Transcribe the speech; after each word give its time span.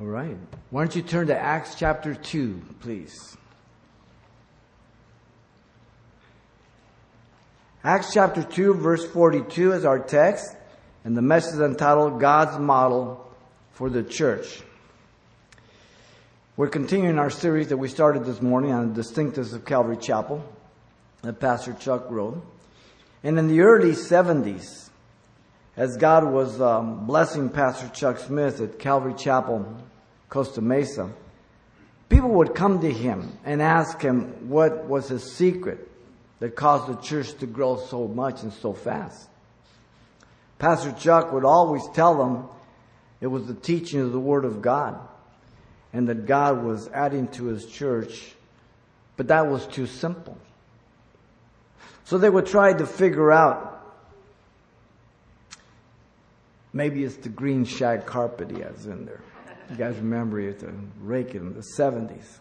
All 0.00 0.06
right. 0.06 0.36
Why 0.70 0.84
don't 0.84 0.94
you 0.94 1.02
turn 1.02 1.26
to 1.26 1.36
Acts 1.36 1.74
chapter 1.74 2.14
2, 2.14 2.62
please? 2.78 3.36
Acts 7.82 8.14
chapter 8.14 8.44
2, 8.44 8.74
verse 8.74 9.04
42 9.04 9.72
is 9.72 9.84
our 9.84 9.98
text, 9.98 10.54
and 11.02 11.16
the 11.16 11.22
message 11.22 11.54
is 11.54 11.60
entitled 11.60 12.20
God's 12.20 12.60
Model 12.60 13.28
for 13.72 13.90
the 13.90 14.04
Church. 14.04 14.62
We're 16.56 16.68
continuing 16.68 17.18
our 17.18 17.30
series 17.30 17.68
that 17.70 17.78
we 17.78 17.88
started 17.88 18.24
this 18.24 18.40
morning 18.40 18.70
on 18.70 18.94
the 18.94 19.02
distinctives 19.02 19.52
of 19.52 19.64
Calvary 19.64 19.96
Chapel 19.96 20.44
that 21.22 21.40
Pastor 21.40 21.72
Chuck 21.72 22.08
wrote. 22.08 22.40
And 23.24 23.36
in 23.36 23.48
the 23.48 23.62
early 23.62 23.92
70s, 23.92 24.87
as 25.78 25.96
God 25.96 26.24
was 26.24 26.60
um, 26.60 27.06
blessing 27.06 27.48
Pastor 27.48 27.88
Chuck 27.90 28.18
Smith 28.18 28.60
at 28.60 28.80
Calvary 28.80 29.14
Chapel, 29.14 29.76
Costa 30.28 30.60
Mesa, 30.60 31.08
people 32.08 32.30
would 32.30 32.52
come 32.52 32.80
to 32.80 32.92
him 32.92 33.38
and 33.44 33.62
ask 33.62 34.02
him 34.02 34.48
what 34.48 34.86
was 34.86 35.06
his 35.08 35.32
secret 35.32 35.88
that 36.40 36.56
caused 36.56 36.88
the 36.88 37.00
church 37.00 37.32
to 37.34 37.46
grow 37.46 37.76
so 37.76 38.08
much 38.08 38.42
and 38.42 38.52
so 38.52 38.72
fast. 38.72 39.28
Pastor 40.58 40.90
Chuck 40.98 41.32
would 41.32 41.44
always 41.44 41.82
tell 41.94 42.18
them 42.18 42.48
it 43.20 43.28
was 43.28 43.46
the 43.46 43.54
teaching 43.54 44.00
of 44.00 44.10
the 44.10 44.18
Word 44.18 44.44
of 44.44 44.60
God 44.60 44.98
and 45.92 46.08
that 46.08 46.26
God 46.26 46.64
was 46.64 46.88
adding 46.88 47.28
to 47.28 47.44
his 47.44 47.64
church, 47.66 48.32
but 49.16 49.28
that 49.28 49.46
was 49.46 49.64
too 49.68 49.86
simple. 49.86 50.36
So 52.02 52.18
they 52.18 52.30
would 52.30 52.46
try 52.46 52.72
to 52.72 52.84
figure 52.84 53.30
out 53.30 53.77
maybe 56.72 57.04
it's 57.04 57.16
the 57.16 57.28
green 57.28 57.64
shag 57.64 58.06
carpet 58.06 58.50
he 58.50 58.60
has 58.60 58.86
in 58.86 59.04
there. 59.04 59.20
You 59.70 59.76
guys 59.76 59.96
remember 59.96 60.40
he 60.40 60.46
had 60.46 60.60
to 60.60 60.72
rake 61.00 61.34
in 61.34 61.54
the 61.54 61.64
70s. 61.78 62.38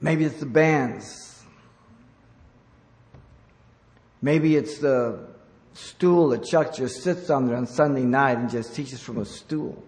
Maybe 0.00 0.24
it's 0.24 0.38
the 0.38 0.46
bands. 0.46 1.42
Maybe 4.20 4.56
it's 4.56 4.78
the 4.78 5.26
stool 5.74 6.28
that 6.28 6.44
Chuck 6.44 6.74
just 6.74 7.02
sits 7.02 7.30
on 7.30 7.46
there 7.46 7.56
on 7.56 7.66
Sunday 7.66 8.02
night 8.02 8.38
and 8.38 8.48
just 8.48 8.74
teaches 8.74 9.00
from 9.00 9.18
a 9.18 9.24
stool. 9.24 9.82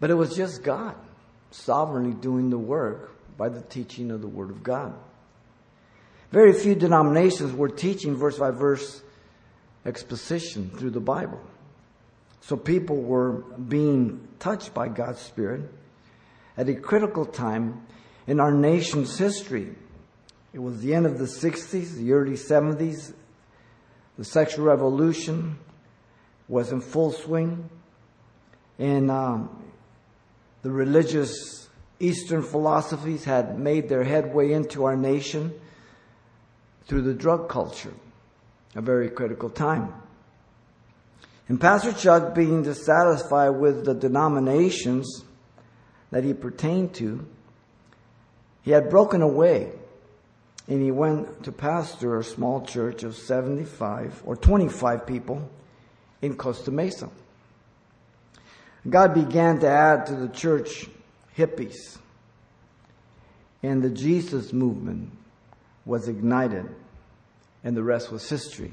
But 0.00 0.10
it 0.10 0.14
was 0.14 0.34
just 0.34 0.62
God 0.62 0.96
sovereignly 1.50 2.14
doing 2.14 2.50
the 2.50 2.58
work 2.58 3.12
by 3.36 3.48
the 3.48 3.60
teaching 3.60 4.10
of 4.10 4.20
the 4.20 4.28
Word 4.28 4.50
of 4.50 4.62
God. 4.62 4.94
Very 6.30 6.52
few 6.52 6.74
denominations 6.74 7.52
were 7.52 7.68
teaching 7.68 8.16
verse 8.16 8.38
by 8.38 8.50
verse 8.50 9.02
exposition 9.84 10.70
through 10.76 10.90
the 10.90 11.00
Bible. 11.00 11.40
So 12.40 12.56
people 12.56 12.96
were 12.96 13.32
being 13.68 14.28
touched 14.38 14.72
by 14.72 14.88
God's 14.88 15.20
Spirit 15.20 15.62
at 16.56 16.68
a 16.68 16.74
critical 16.74 17.26
time 17.26 17.86
in 18.26 18.38
our 18.38 18.52
nation's 18.52 19.18
history. 19.18 19.74
It 20.52 20.60
was 20.60 20.80
the 20.80 20.94
end 20.94 21.06
of 21.06 21.18
the 21.18 21.24
60s, 21.24 21.94
the 21.94 22.12
early 22.12 22.32
70s. 22.32 23.12
The 24.16 24.24
sexual 24.24 24.66
revolution 24.66 25.58
was 26.48 26.72
in 26.72 26.80
full 26.80 27.12
swing. 27.12 27.68
And 28.78 29.10
um, 29.10 29.64
the 30.62 30.70
religious 30.70 31.68
Eastern 31.98 32.42
philosophies 32.42 33.24
had 33.24 33.58
made 33.58 33.88
their 33.88 34.04
headway 34.04 34.52
into 34.52 34.84
our 34.84 34.96
nation 34.96 35.52
through 36.86 37.02
the 37.02 37.14
drug 37.14 37.48
culture. 37.48 37.94
A 38.74 38.80
very 38.80 39.08
critical 39.10 39.50
time. 39.50 39.92
And 41.48 41.60
Pastor 41.60 41.92
Chuck, 41.92 42.34
being 42.34 42.62
dissatisfied 42.62 43.56
with 43.56 43.84
the 43.84 43.94
denominations 43.94 45.24
that 46.10 46.22
he 46.22 46.32
pertained 46.32 46.94
to, 46.94 47.26
he 48.62 48.70
had 48.70 48.88
broken 48.88 49.22
away 49.22 49.72
and 50.68 50.80
he 50.80 50.92
went 50.92 51.42
to 51.42 51.50
pastor 51.50 52.18
a 52.18 52.24
small 52.24 52.64
church 52.64 53.02
of 53.02 53.16
75 53.16 54.22
or 54.24 54.36
25 54.36 55.04
people 55.04 55.50
in 56.22 56.36
Costa 56.36 56.70
Mesa. 56.70 57.10
God 58.88 59.12
began 59.12 59.58
to 59.60 59.68
add 59.68 60.06
to 60.06 60.14
the 60.14 60.28
church 60.28 60.86
hippies, 61.36 61.98
and 63.62 63.82
the 63.82 63.90
Jesus 63.90 64.52
movement 64.52 65.10
was 65.84 66.08
ignited, 66.08 66.66
and 67.64 67.76
the 67.76 67.82
rest 67.82 68.10
was 68.10 68.28
history. 68.28 68.72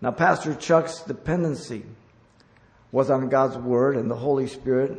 Now, 0.00 0.10
Pastor 0.10 0.54
Chuck's 0.54 1.00
dependency 1.00 1.84
was 2.92 3.10
on 3.10 3.28
God's 3.28 3.56
Word 3.56 3.96
and 3.96 4.10
the 4.10 4.16
Holy 4.16 4.46
Spirit 4.46 4.98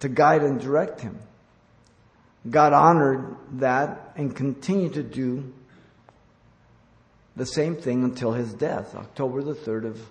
to 0.00 0.08
guide 0.08 0.42
and 0.42 0.60
direct 0.60 1.00
him. 1.00 1.18
God 2.48 2.72
honored 2.72 3.36
that 3.52 4.12
and 4.16 4.34
continued 4.34 4.94
to 4.94 5.02
do 5.02 5.52
the 7.36 7.46
same 7.46 7.76
thing 7.76 8.04
until 8.04 8.32
his 8.32 8.52
death, 8.52 8.94
October 8.94 9.42
the 9.42 9.54
3rd 9.54 9.86
of 9.86 10.08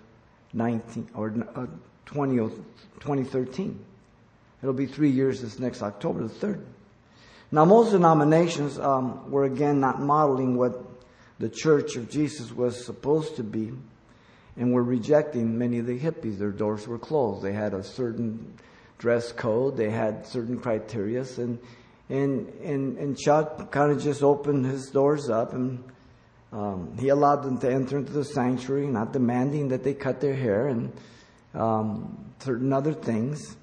19, 0.53 1.09
or 1.13 1.33
uh, 1.55 1.67
20, 2.05 2.37
2013. 2.37 3.85
It'll 4.61 4.73
be 4.73 4.85
three 4.85 5.09
years 5.09 5.41
this 5.41 5.59
next 5.59 5.81
October 5.81 6.23
the 6.23 6.33
3rd. 6.33 6.63
Now, 7.53 7.65
most 7.65 7.91
denominations 7.91 8.79
um, 8.79 9.29
were 9.29 9.43
again 9.43 9.79
not 9.79 10.01
modeling 10.01 10.57
what 10.57 10.73
the 11.37 11.49
Church 11.49 11.95
of 11.95 12.09
Jesus 12.09 12.51
was 12.51 12.83
supposed 12.83 13.35
to 13.35 13.43
be, 13.43 13.71
and 14.57 14.73
were 14.73 14.81
rejecting 14.81 15.55
many 15.55 15.77
of 15.77 15.85
the 15.85 15.99
hippies. 15.99 16.39
Their 16.39 16.49
doors 16.49 16.87
were 16.87 16.97
closed. 16.97 17.43
They 17.43 17.53
had 17.53 17.75
a 17.75 17.83
certain 17.83 18.55
dress 18.97 19.31
code. 19.31 19.77
They 19.77 19.91
had 19.91 20.25
certain 20.25 20.59
criteria, 20.59 21.23
and 21.37 21.59
and 22.09 22.49
and 22.63 22.97
and 22.97 23.15
Chuck 23.15 23.69
kind 23.71 23.91
of 23.91 24.01
just 24.01 24.23
opened 24.23 24.65
his 24.65 24.87
doors 24.87 25.29
up, 25.29 25.53
and 25.53 25.83
um, 26.51 26.97
he 26.97 27.09
allowed 27.09 27.43
them 27.43 27.59
to 27.59 27.71
enter 27.71 27.99
into 27.99 28.13
the 28.13 28.25
sanctuary, 28.25 28.87
not 28.87 29.13
demanding 29.13 29.67
that 29.67 29.83
they 29.83 29.93
cut 29.93 30.21
their 30.21 30.35
hair 30.35 30.69
and 30.69 30.91
um, 31.53 32.33
certain 32.39 32.73
other 32.73 32.93
things. 32.93 33.55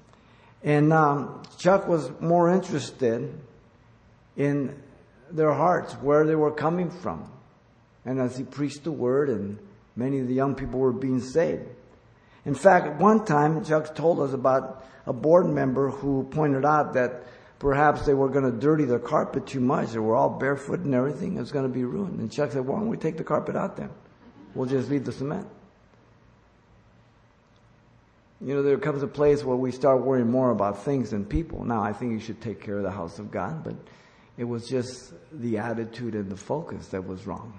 And 0.63 0.93
um, 0.93 1.43
Chuck 1.57 1.89
was 1.89 2.09
more 2.21 2.49
interested 2.49 3.37
in 4.37 4.81
their 5.29 5.53
hearts, 5.53 5.93
where 5.93 6.25
they 6.25 6.35
were 6.35 6.51
coming 6.51 6.89
from, 6.89 7.31
and 8.05 8.19
as 8.19 8.37
he 8.37 8.43
preached 8.43 8.83
the 8.83 8.91
word, 8.91 9.29
and 9.29 9.59
many 9.95 10.19
of 10.19 10.27
the 10.27 10.33
young 10.33 10.55
people 10.55 10.79
were 10.79 10.91
being 10.91 11.21
saved. 11.21 11.67
In 12.45 12.55
fact, 12.55 12.99
one 12.99 13.23
time, 13.25 13.63
Chuck 13.63 13.93
told 13.93 14.19
us 14.19 14.33
about 14.33 14.85
a 15.05 15.13
board 15.13 15.47
member 15.47 15.89
who 15.89 16.23
pointed 16.31 16.65
out 16.65 16.93
that 16.93 17.23
perhaps 17.59 18.05
they 18.05 18.13
were 18.13 18.29
going 18.29 18.45
to 18.45 18.51
dirty 18.51 18.85
their 18.85 18.99
carpet 18.99 19.45
too 19.45 19.59
much. 19.59 19.91
They 19.91 19.99
were 19.99 20.15
all 20.15 20.29
barefoot 20.29 20.79
and 20.79 20.95
everything. 20.95 21.37
It 21.37 21.39
was 21.39 21.51
going 21.51 21.67
to 21.67 21.73
be 21.73 21.83
ruined. 21.83 22.19
And 22.19 22.31
Chuck 22.31 22.51
said, 22.51 22.65
why 22.65 22.79
don't 22.79 22.89
we 22.89 22.97
take 22.97 23.17
the 23.17 23.23
carpet 23.23 23.55
out 23.55 23.77
then? 23.77 23.91
We'll 24.55 24.67
just 24.67 24.89
leave 24.89 25.05
the 25.05 25.11
cement. 25.11 25.47
You 28.43 28.55
know, 28.55 28.63
there 28.63 28.77
comes 28.79 29.03
a 29.03 29.07
place 29.07 29.43
where 29.43 29.55
we 29.55 29.71
start 29.71 30.01
worrying 30.01 30.31
more 30.31 30.49
about 30.49 30.83
things 30.83 31.11
than 31.11 31.25
people. 31.25 31.63
Now, 31.63 31.83
I 31.83 31.93
think 31.93 32.11
you 32.13 32.19
should 32.19 32.41
take 32.41 32.59
care 32.59 32.77
of 32.77 32.83
the 32.83 32.91
house 32.91 33.19
of 33.19 33.29
God, 33.29 33.63
but 33.63 33.75
it 34.37 34.43
was 34.43 34.67
just 34.67 35.13
the 35.31 35.57
attitude 35.57 36.15
and 36.15 36.29
the 36.29 36.37
focus 36.37 36.87
that 36.87 37.05
was 37.05 37.27
wrong. 37.27 37.53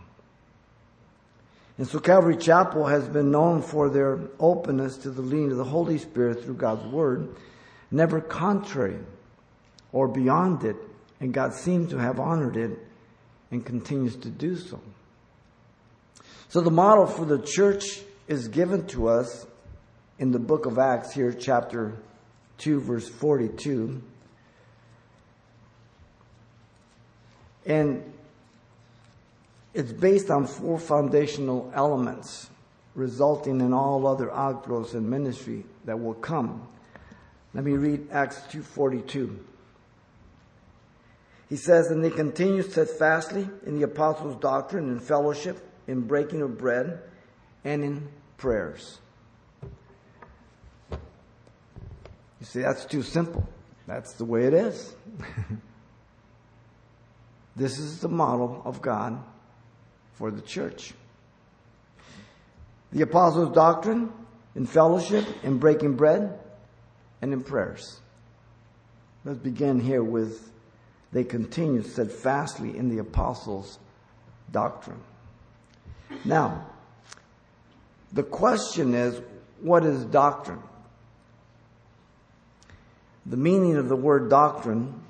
And 1.78 1.86
so 1.86 1.98
Calvary 1.98 2.36
Chapel 2.36 2.86
has 2.86 3.08
been 3.08 3.30
known 3.30 3.62
for 3.62 3.88
their 3.88 4.20
openness 4.38 4.98
to 4.98 5.10
the 5.10 5.22
leading 5.22 5.50
of 5.50 5.56
the 5.56 5.64
Holy 5.64 5.98
Spirit 5.98 6.44
through 6.44 6.54
God's 6.54 6.84
Word, 6.86 7.34
never 7.90 8.20
contrary 8.20 8.98
or 9.92 10.08
beyond 10.08 10.64
it, 10.64 10.76
and 11.20 11.32
God 11.32 11.54
seems 11.54 11.90
to 11.90 11.98
have 11.98 12.18
honored 12.18 12.56
it 12.56 12.78
and 13.50 13.64
continues 13.64 14.16
to 14.16 14.28
do 14.28 14.56
so. 14.56 14.80
So 16.48 16.60
the 16.60 16.70
model 16.70 17.06
for 17.06 17.24
the 17.24 17.40
church 17.40 18.00
is 18.28 18.48
given 18.48 18.86
to 18.88 19.08
us 19.08 19.46
in 20.18 20.32
the 20.32 20.38
book 20.38 20.66
of 20.66 20.78
Acts 20.78 21.12
here, 21.12 21.32
chapter 21.32 21.96
2, 22.58 22.80
verse 22.80 23.08
42. 23.08 24.02
And 27.66 28.12
it's 29.74 29.92
based 29.92 30.30
on 30.30 30.46
four 30.46 30.78
foundational 30.78 31.70
elements, 31.74 32.50
resulting 32.94 33.60
in 33.60 33.72
all 33.72 34.06
other 34.06 34.30
outgrowths 34.32 34.94
in 34.94 35.08
ministry 35.08 35.64
that 35.84 35.98
will 35.98 36.14
come. 36.14 36.66
Let 37.54 37.64
me 37.64 37.72
read 37.72 38.08
Acts 38.10 38.40
2:42. 38.50 39.38
He 41.48 41.56
says, 41.56 41.90
"And 41.90 42.02
they 42.02 42.10
continued 42.10 42.70
steadfastly 42.70 43.48
in 43.64 43.76
the 43.76 43.82
apostles' 43.82 44.36
doctrine 44.36 44.88
and 44.88 45.02
fellowship, 45.02 45.60
in 45.86 46.02
breaking 46.02 46.40
of 46.40 46.56
bread, 46.56 47.02
and 47.62 47.84
in 47.84 48.08
prayers." 48.38 49.00
You 52.40 52.46
see, 52.46 52.60
that's 52.60 52.84
too 52.86 53.02
simple. 53.02 53.46
That's 53.86 54.14
the 54.14 54.24
way 54.24 54.44
it 54.44 54.54
is. 54.54 54.94
this 57.56 57.78
is 57.78 58.00
the 58.00 58.08
model 58.08 58.62
of 58.64 58.80
God 58.80 59.22
for 60.14 60.30
the 60.30 60.40
church. 60.40 60.94
The 62.92 63.02
apostles' 63.02 63.54
doctrine, 63.54 64.12
in 64.54 64.66
fellowship, 64.66 65.24
in 65.42 65.58
breaking 65.58 65.96
bread, 65.96 66.38
and 67.20 67.32
in 67.32 67.42
prayers. 67.42 68.00
Let's 69.24 69.38
begin 69.38 69.80
here 69.80 70.02
with 70.02 70.50
they 71.12 71.24
continued 71.24 71.86
steadfastly 71.86 72.76
in 72.76 72.88
the 72.88 72.98
apostles' 72.98 73.78
doctrine. 74.50 75.00
Now, 76.24 76.66
the 78.12 78.22
question 78.22 78.94
is, 78.94 79.20
what 79.60 79.84
is 79.84 80.04
doctrine? 80.06 80.62
The 83.26 83.36
meaning 83.36 83.76
of 83.76 83.88
the 83.88 83.96
word 83.96 84.30
doctrine, 84.30 85.01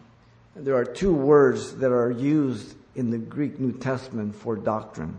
there 0.55 0.77
are 0.77 0.85
two 0.85 1.15
words 1.15 1.77
that 1.77 1.93
are 1.93 2.11
used 2.11 2.75
in 2.95 3.11
the 3.11 3.19
Greek 3.19 3.59
New 3.59 3.73
Testament 3.73 4.35
for 4.35 4.57
doctrine. 4.57 5.17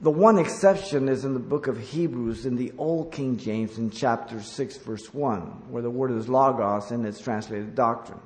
The 0.00 0.10
one 0.10 0.38
exception 0.38 1.08
is 1.08 1.24
in 1.24 1.34
the 1.34 1.40
book 1.40 1.66
of 1.66 1.78
Hebrews 1.78 2.46
in 2.46 2.56
the 2.56 2.72
Old 2.78 3.10
King 3.10 3.36
James 3.36 3.78
in 3.78 3.90
chapter 3.90 4.40
6 4.40 4.76
verse 4.78 5.12
1, 5.12 5.40
where 5.70 5.82
the 5.82 5.90
word 5.90 6.12
is 6.12 6.28
logos 6.28 6.90
and 6.90 7.06
it's 7.06 7.20
translated 7.20 7.74
doctrine. 7.74 8.20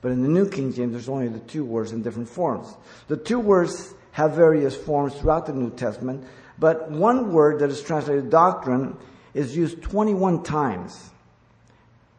But 0.00 0.12
in 0.12 0.22
the 0.22 0.28
New 0.28 0.48
King 0.48 0.72
James, 0.72 0.92
there's 0.92 1.08
only 1.08 1.28
the 1.28 1.40
two 1.40 1.64
words 1.64 1.92
in 1.92 2.02
different 2.02 2.28
forms. 2.28 2.74
The 3.08 3.16
two 3.16 3.38
words 3.38 3.94
have 4.12 4.32
various 4.32 4.76
forms 4.76 5.14
throughout 5.14 5.46
the 5.46 5.52
New 5.52 5.70
Testament, 5.70 6.24
but 6.58 6.90
one 6.90 7.32
word 7.32 7.60
that 7.60 7.70
is 7.70 7.82
translated 7.82 8.30
doctrine 8.30 8.96
is 9.34 9.56
used 9.56 9.82
21 9.82 10.42
times 10.42 11.10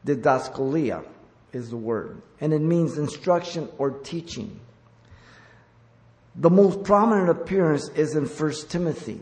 Didaskalia 0.05 1.05
is 1.53 1.69
the 1.69 1.77
word, 1.77 2.21
and 2.41 2.51
it 2.51 2.61
means 2.61 2.97
instruction 2.97 3.69
or 3.77 3.91
teaching. 3.91 4.59
The 6.35 6.49
most 6.49 6.83
prominent 6.83 7.29
appearance 7.29 7.89
is 7.89 8.15
in 8.15 8.25
1 8.25 8.51
Timothy, 8.67 9.21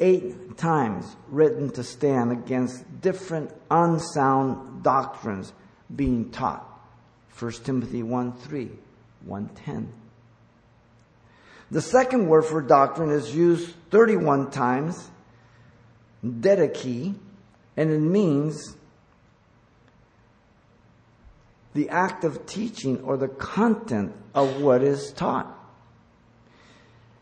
eight 0.00 0.56
times 0.56 1.04
written 1.28 1.70
to 1.72 1.84
stand 1.84 2.32
against 2.32 2.82
different 3.02 3.50
unsound 3.70 4.82
doctrines 4.82 5.52
being 5.94 6.30
taught. 6.30 6.66
1 7.38 7.52
Timothy 7.64 8.02
1 8.02 8.32
3, 8.32 8.70
110. 9.26 9.92
The 11.70 11.82
second 11.82 12.28
word 12.28 12.44
for 12.44 12.62
doctrine 12.62 13.10
is 13.10 13.34
used 13.34 13.74
31 13.90 14.50
times, 14.50 15.10
didache, 16.24 17.14
and 17.76 17.90
it 17.90 18.00
means 18.00 18.76
the 21.74 21.88
act 21.88 22.24
of 22.24 22.46
teaching 22.46 23.00
or 23.02 23.16
the 23.16 23.28
content 23.28 24.14
of 24.34 24.60
what 24.60 24.82
is 24.82 25.12
taught. 25.12 25.50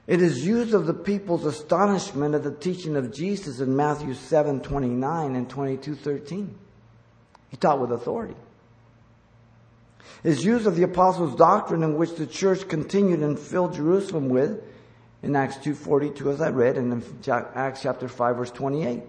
It 0.07 0.21
is 0.21 0.45
used 0.45 0.75
of 0.75 0.87
the 0.87 0.95
people's 0.95 1.47
astonishment 1.47 2.35
at 2.35 2.43
the 2.43 2.53
teaching 2.53 2.97
of 2.97 3.13
Jesus 3.13 3.61
in 3.61 3.75
Matthew 3.75 4.15
7 4.15 4.61
29 4.61 5.35
and 5.35 5.49
22 5.49 5.95
13. 5.95 6.59
He 7.49 7.57
taught 7.57 7.81
with 7.81 7.93
authority. 7.93 8.35
It 10.25 10.31
is 10.31 10.45
used 10.45 10.67
of 10.67 10.77
the 10.77 10.83
apostles' 10.83 11.37
doctrine 11.37 11.83
in 11.83 11.97
which 11.97 12.15
the 12.17 12.27
church 12.27 12.69
continued 12.69 13.21
and 13.21 13.39
filled 13.39 13.75
Jerusalem 13.75 14.29
with 14.29 14.63
in 15.23 15.35
Acts 15.37 15.57
2.42 15.59 16.33
as 16.33 16.41
I 16.41 16.51
read 16.51 16.77
and 16.77 16.93
in 16.93 17.33
Acts 17.55 17.83
chapter 17.83 18.09
5 18.09 18.37
verse 18.37 18.51
28 18.51 19.03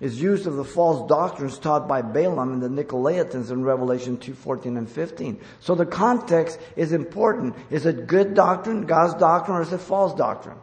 is 0.00 0.20
used 0.20 0.46
of 0.46 0.56
the 0.56 0.64
false 0.64 1.08
doctrines 1.08 1.58
taught 1.58 1.86
by 1.86 2.02
Balaam 2.02 2.52
and 2.52 2.62
the 2.62 2.84
Nicolaitans 2.84 3.50
in 3.50 3.62
Revelation 3.62 4.16
2, 4.16 4.34
14 4.34 4.76
and 4.76 4.90
15. 4.90 5.40
So 5.60 5.74
the 5.74 5.86
context 5.86 6.58
is 6.76 6.92
important. 6.92 7.54
Is 7.70 7.86
it 7.86 8.06
good 8.06 8.34
doctrine, 8.34 8.86
God's 8.86 9.14
doctrine, 9.14 9.56
or 9.56 9.62
is 9.62 9.72
it 9.72 9.78
false 9.78 10.14
doctrine? 10.14 10.58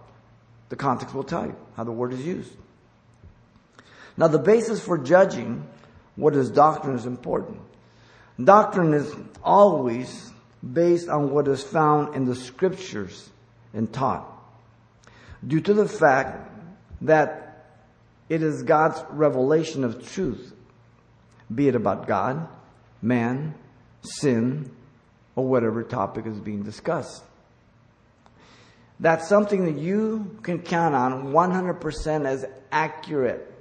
The 0.70 0.76
context 0.76 1.16
will 1.16 1.24
tell 1.24 1.46
you 1.46 1.56
how 1.76 1.84
the 1.84 1.92
word 1.92 2.14
is 2.14 2.26
used. 2.26 2.52
Now 4.18 4.28
the 4.28 4.40
basis 4.40 4.84
for 4.84 4.98
judging 4.98 5.68
what 6.16 6.36
is 6.36 6.50
doctrine 6.50 6.98
is 6.98 7.06
important. 7.06 7.60
Doctrine 8.42 8.94
is 8.94 9.14
always 9.44 10.32
based 10.62 11.10
on 11.10 11.32
what 11.32 11.48
is 11.48 11.64
found 11.64 12.16
in 12.16 12.26
the 12.26 12.36
scriptures 12.36 13.30
and 13.74 13.92
taught. 13.92 14.28
Due 15.46 15.62
to 15.62 15.74
the 15.74 15.88
fact 15.88 16.52
that 17.02 17.41
it 18.32 18.42
is 18.42 18.64
God's 18.64 19.04
revelation 19.10 19.84
of 19.84 20.08
truth, 20.08 20.54
be 21.54 21.68
it 21.68 21.76
about 21.76 22.08
God, 22.08 22.48
man, 23.02 23.54
sin, 24.04 24.72
or 25.36 25.46
whatever 25.46 25.84
topic 25.84 26.26
is 26.26 26.40
being 26.40 26.64
discussed. 26.64 27.24
That's 29.02 29.28
something 29.28 29.66
that 29.66 29.82
you 29.82 30.40
can 30.44 30.60
count 30.60 30.96
on 30.96 31.34
100% 31.34 32.26
as 32.26 32.46
accurate. 32.72 33.54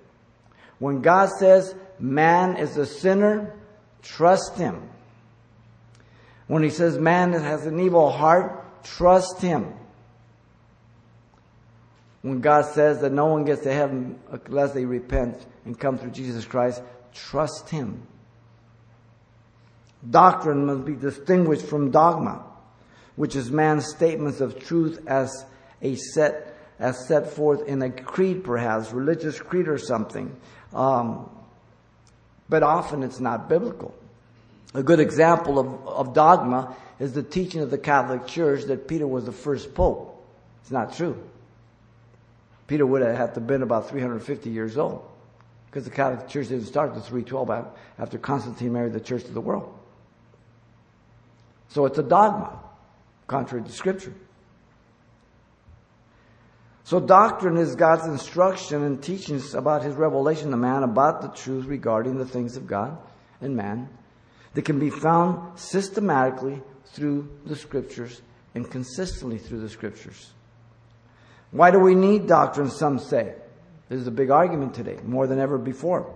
When 0.78 1.02
God 1.02 1.30
says 1.30 1.74
man 1.98 2.56
is 2.56 2.76
a 2.76 2.86
sinner, 2.86 3.52
trust 4.02 4.56
him. 4.56 4.88
When 6.46 6.62
he 6.62 6.70
says 6.70 6.96
man 6.96 7.32
has 7.32 7.66
an 7.66 7.80
evil 7.80 8.08
heart, 8.08 8.84
trust 8.84 9.40
him. 9.40 9.74
When 12.22 12.40
God 12.40 12.66
says 12.66 13.00
that 13.00 13.12
no 13.12 13.26
one 13.26 13.44
gets 13.44 13.62
to 13.62 13.72
heaven 13.72 14.18
unless 14.30 14.72
they 14.72 14.84
repent 14.84 15.44
and 15.64 15.78
come 15.78 15.96
through 15.96 16.10
Jesus 16.10 16.44
Christ, 16.44 16.82
trust 17.14 17.70
Him. 17.70 18.06
Doctrine 20.08 20.66
must 20.66 20.84
be 20.84 20.94
distinguished 20.94 21.64
from 21.64 21.90
dogma, 21.90 22.44
which 23.16 23.36
is 23.36 23.50
man's 23.50 23.86
statements 23.86 24.40
of 24.40 24.58
truth 24.58 25.02
as 25.06 25.44
a 25.82 25.94
set, 25.94 26.56
as 26.78 27.06
set 27.06 27.30
forth 27.30 27.66
in 27.66 27.82
a 27.82 27.90
creed, 27.90 28.44
perhaps, 28.44 28.92
religious 28.92 29.38
creed 29.38 29.68
or 29.68 29.78
something. 29.78 30.34
Um, 30.74 31.28
but 32.48 32.62
often 32.62 33.02
it's 33.02 33.20
not 33.20 33.48
biblical. 33.48 33.94
A 34.74 34.82
good 34.82 35.00
example 35.00 35.58
of, 35.58 35.88
of 35.88 36.14
dogma 36.14 36.76
is 36.98 37.12
the 37.12 37.22
teaching 37.22 37.60
of 37.62 37.70
the 37.70 37.78
Catholic 37.78 38.26
Church 38.26 38.64
that 38.64 38.86
Peter 38.86 39.06
was 39.06 39.24
the 39.24 39.32
first 39.32 39.74
pope. 39.74 40.24
It's 40.62 40.70
not 40.70 40.94
true. 40.94 41.20
Peter 42.70 42.86
would 42.86 43.02
have 43.02 43.16
had 43.16 43.34
to 43.34 43.40
been 43.40 43.64
about 43.64 43.88
350 43.88 44.48
years 44.48 44.78
old 44.78 45.02
because 45.66 45.82
the 45.82 45.90
Catholic 45.90 46.28
Church 46.28 46.50
didn't 46.50 46.66
start 46.66 46.90
until 46.90 47.02
312 47.02 47.66
after 47.98 48.16
Constantine 48.16 48.72
married 48.72 48.92
the 48.92 49.00
church 49.00 49.24
of 49.24 49.34
the 49.34 49.40
world. 49.40 49.76
So 51.66 51.84
it's 51.86 51.98
a 51.98 52.02
dogma, 52.04 52.60
contrary 53.26 53.64
to 53.64 53.72
Scripture. 53.72 54.14
So 56.84 57.00
doctrine 57.00 57.56
is 57.56 57.74
God's 57.74 58.06
instruction 58.06 58.84
and 58.84 59.02
teachings 59.02 59.52
about 59.56 59.82
His 59.82 59.96
revelation 59.96 60.52
to 60.52 60.56
man 60.56 60.84
about 60.84 61.22
the 61.22 61.28
truth 61.30 61.66
regarding 61.66 62.18
the 62.18 62.24
things 62.24 62.56
of 62.56 62.68
God 62.68 62.96
and 63.40 63.56
man 63.56 63.88
that 64.54 64.62
can 64.62 64.78
be 64.78 64.90
found 64.90 65.58
systematically 65.58 66.62
through 66.84 67.36
the 67.46 67.56
Scriptures 67.56 68.22
and 68.54 68.70
consistently 68.70 69.38
through 69.38 69.58
the 69.58 69.68
Scriptures. 69.68 70.34
Why 71.50 71.70
do 71.70 71.78
we 71.78 71.94
need 71.94 72.26
doctrine, 72.26 72.70
some 72.70 72.98
say? 72.98 73.34
This 73.88 74.00
is 74.00 74.06
a 74.06 74.12
big 74.12 74.30
argument 74.30 74.74
today, 74.74 74.98
more 75.04 75.26
than 75.26 75.40
ever 75.40 75.58
before. 75.58 76.14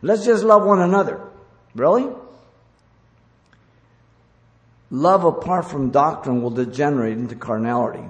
Let's 0.00 0.24
just 0.24 0.42
love 0.42 0.64
one 0.64 0.80
another. 0.80 1.20
Really? 1.74 2.08
Love 4.90 5.24
apart 5.24 5.70
from 5.70 5.90
doctrine 5.90 6.42
will 6.42 6.50
degenerate 6.50 7.18
into 7.18 7.36
carnality, 7.36 8.04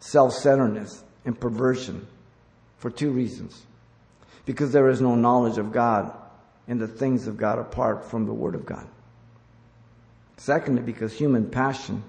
self-centeredness, 0.00 1.04
and 1.24 1.38
perversion 1.38 2.06
for 2.78 2.90
two 2.90 3.10
reasons. 3.10 3.62
Because 4.46 4.72
there 4.72 4.88
is 4.88 5.00
no 5.00 5.14
knowledge 5.14 5.58
of 5.58 5.72
God 5.72 6.16
and 6.66 6.80
the 6.80 6.88
things 6.88 7.26
of 7.26 7.36
God 7.36 7.58
apart 7.58 8.10
from 8.10 8.26
the 8.26 8.32
Word 8.32 8.54
of 8.54 8.66
God. 8.66 8.86
Secondly, 10.38 10.82
because 10.82 11.12
human 11.12 11.50
passion, 11.50 12.02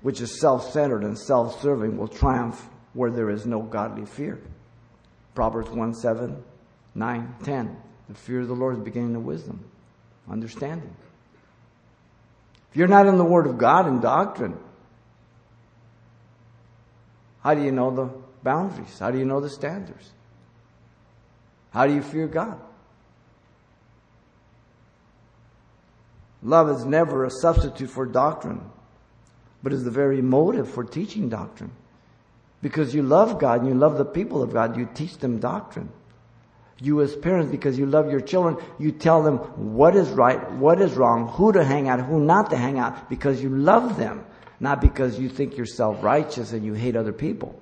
which 0.00 0.20
is 0.20 0.40
self-centered 0.40 1.04
and 1.04 1.16
self-serving, 1.16 1.96
will 1.96 2.08
triumph 2.08 2.68
where 2.96 3.10
there 3.10 3.28
is 3.28 3.44
no 3.44 3.60
godly 3.60 4.06
fear. 4.06 4.40
Proverbs 5.34 5.70
1 5.70 5.94
7, 5.94 6.42
9, 6.94 7.34
10. 7.44 7.76
The 8.08 8.14
fear 8.14 8.40
of 8.40 8.48
the 8.48 8.54
Lord 8.54 8.74
is 8.74 8.78
the 8.78 8.84
beginning 8.84 9.14
of 9.14 9.24
wisdom, 9.24 9.62
understanding. 10.30 10.96
If 12.70 12.76
you're 12.76 12.88
not 12.88 13.06
in 13.06 13.18
the 13.18 13.24
Word 13.24 13.46
of 13.46 13.58
God 13.58 13.86
and 13.86 14.00
doctrine, 14.00 14.56
how 17.42 17.54
do 17.54 17.62
you 17.62 17.70
know 17.70 17.94
the 17.94 18.10
boundaries? 18.42 18.98
How 18.98 19.10
do 19.10 19.18
you 19.18 19.26
know 19.26 19.40
the 19.40 19.50
standards? 19.50 20.10
How 21.72 21.86
do 21.86 21.92
you 21.92 22.02
fear 22.02 22.26
God? 22.26 22.58
Love 26.42 26.70
is 26.70 26.84
never 26.86 27.24
a 27.26 27.30
substitute 27.30 27.90
for 27.90 28.06
doctrine, 28.06 28.62
but 29.62 29.74
is 29.74 29.84
the 29.84 29.90
very 29.90 30.22
motive 30.22 30.70
for 30.70 30.82
teaching 30.82 31.28
doctrine. 31.28 31.72
Because 32.62 32.94
you 32.94 33.02
love 33.02 33.38
God 33.38 33.60
and 33.60 33.68
you 33.68 33.74
love 33.74 33.98
the 33.98 34.04
people 34.04 34.42
of 34.42 34.52
God, 34.52 34.76
you 34.76 34.88
teach 34.94 35.18
them 35.18 35.38
doctrine. 35.38 35.90
You 36.80 37.00
as 37.00 37.16
parents, 37.16 37.50
because 37.50 37.78
you 37.78 37.86
love 37.86 38.10
your 38.10 38.20
children, 38.20 38.58
you 38.78 38.92
tell 38.92 39.22
them 39.22 39.38
what 39.76 39.96
is 39.96 40.10
right, 40.10 40.50
what 40.52 40.80
is 40.80 40.92
wrong, 40.94 41.28
who 41.28 41.52
to 41.52 41.64
hang 41.64 41.88
out, 41.88 42.00
who 42.00 42.20
not 42.20 42.50
to 42.50 42.56
hang 42.56 42.78
out, 42.78 43.08
because 43.08 43.42
you 43.42 43.48
love 43.48 43.96
them, 43.96 44.26
not 44.60 44.80
because 44.80 45.18
you 45.18 45.28
think 45.28 45.56
you're 45.56 45.64
self-righteous 45.64 46.52
and 46.52 46.64
you 46.64 46.74
hate 46.74 46.96
other 46.96 47.12
people. 47.12 47.58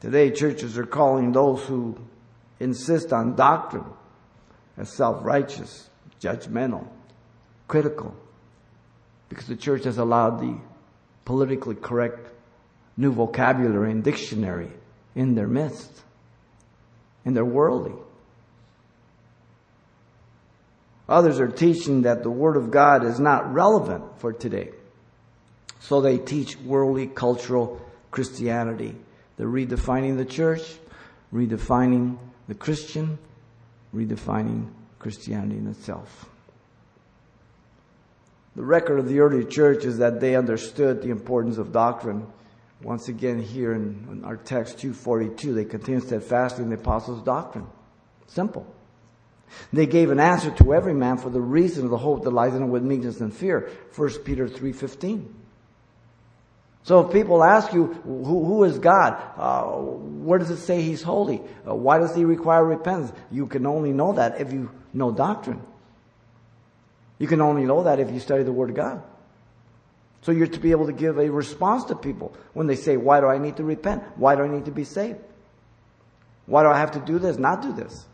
Today, 0.00 0.30
churches 0.30 0.78
are 0.78 0.86
calling 0.86 1.32
those 1.32 1.62
who 1.64 1.98
insist 2.60 3.12
on 3.12 3.34
doctrine 3.34 3.84
as 4.76 4.88
self-righteous, 4.88 5.90
judgmental, 6.20 6.86
critical, 7.66 8.14
because 9.28 9.46
the 9.46 9.56
church 9.56 9.84
has 9.84 9.98
allowed 9.98 10.40
the 10.40 10.58
politically 11.30 11.76
correct 11.76 12.28
new 12.96 13.12
vocabulary 13.12 13.92
and 13.92 14.02
dictionary 14.02 14.68
in 15.14 15.36
their 15.36 15.46
midst, 15.46 16.02
and 17.24 17.36
they're 17.36 17.44
worldly. 17.44 17.94
Others 21.08 21.38
are 21.38 21.46
teaching 21.46 22.02
that 22.02 22.24
the 22.24 22.30
Word 22.30 22.56
of 22.56 22.72
God 22.72 23.04
is 23.04 23.20
not 23.20 23.54
relevant 23.54 24.18
for 24.18 24.32
today. 24.32 24.70
So 25.78 26.00
they 26.00 26.18
teach 26.18 26.58
worldly 26.58 27.06
cultural 27.06 27.80
Christianity. 28.10 28.96
They're 29.36 29.46
redefining 29.46 30.16
the 30.16 30.24
church, 30.24 30.62
redefining 31.32 32.18
the 32.48 32.56
Christian, 32.56 33.18
redefining 33.94 34.66
Christianity 34.98 35.58
in 35.58 35.68
itself. 35.68 36.28
The 38.56 38.62
record 38.62 38.98
of 38.98 39.08
the 39.08 39.20
early 39.20 39.44
church 39.44 39.84
is 39.84 39.98
that 39.98 40.20
they 40.20 40.34
understood 40.34 41.02
the 41.02 41.10
importance 41.10 41.58
of 41.58 41.72
doctrine. 41.72 42.26
Once 42.82 43.08
again, 43.08 43.40
here 43.40 43.72
in, 43.72 44.08
in 44.10 44.24
our 44.24 44.36
text 44.36 44.78
242, 44.78 45.54
they 45.54 45.64
continued 45.64 46.04
steadfastly 46.04 46.64
in 46.64 46.70
the 46.70 46.76
apostles' 46.76 47.22
doctrine. 47.22 47.66
Simple. 48.26 48.66
They 49.72 49.86
gave 49.86 50.10
an 50.10 50.20
answer 50.20 50.50
to 50.50 50.74
every 50.74 50.94
man 50.94 51.18
for 51.18 51.30
the 51.30 51.40
reason 51.40 51.84
of 51.84 51.90
the 51.90 51.98
hope 51.98 52.24
that 52.24 52.30
lies 52.30 52.54
in 52.54 52.62
him 52.62 52.70
with 52.70 52.82
meekness 52.82 53.20
and 53.20 53.34
fear. 53.34 53.70
1 53.94 54.10
Peter 54.24 54.48
3.15. 54.48 55.26
So 56.82 57.06
if 57.06 57.12
people 57.12 57.44
ask 57.44 57.72
you, 57.72 57.86
who, 57.86 58.44
who 58.44 58.64
is 58.64 58.78
God? 58.78 59.20
Uh, 59.36 59.64
where 59.64 60.38
does 60.38 60.50
it 60.50 60.56
say 60.56 60.80
He's 60.80 61.02
holy? 61.02 61.42
Uh, 61.68 61.74
why 61.74 61.98
does 61.98 62.14
He 62.16 62.24
require 62.24 62.64
repentance? 62.64 63.12
You 63.30 63.46
can 63.46 63.66
only 63.66 63.92
know 63.92 64.14
that 64.14 64.40
if 64.40 64.52
you 64.52 64.70
know 64.94 65.12
doctrine. 65.12 65.62
You 67.20 67.28
can 67.28 67.42
only 67.42 67.64
know 67.64 67.84
that 67.84 68.00
if 68.00 68.10
you 68.10 68.18
study 68.18 68.42
the 68.42 68.50
Word 68.50 68.70
of 68.70 68.76
God. 68.76 69.02
So 70.22 70.32
you're 70.32 70.46
to 70.46 70.58
be 70.58 70.70
able 70.70 70.86
to 70.86 70.92
give 70.92 71.18
a 71.18 71.30
response 71.30 71.84
to 71.84 71.94
people 71.94 72.34
when 72.54 72.66
they 72.66 72.76
say, 72.76 72.96
why 72.96 73.20
do 73.20 73.26
I 73.26 73.36
need 73.36 73.58
to 73.58 73.64
repent? 73.64 74.02
Why 74.16 74.36
do 74.36 74.42
I 74.42 74.48
need 74.48 74.64
to 74.64 74.70
be 74.70 74.84
saved? 74.84 75.18
Why 76.46 76.62
do 76.62 76.70
I 76.70 76.78
have 76.78 76.92
to 76.92 77.00
do 77.00 77.18
this, 77.18 77.36
not 77.36 77.60
do 77.60 77.72
this? 77.72 78.06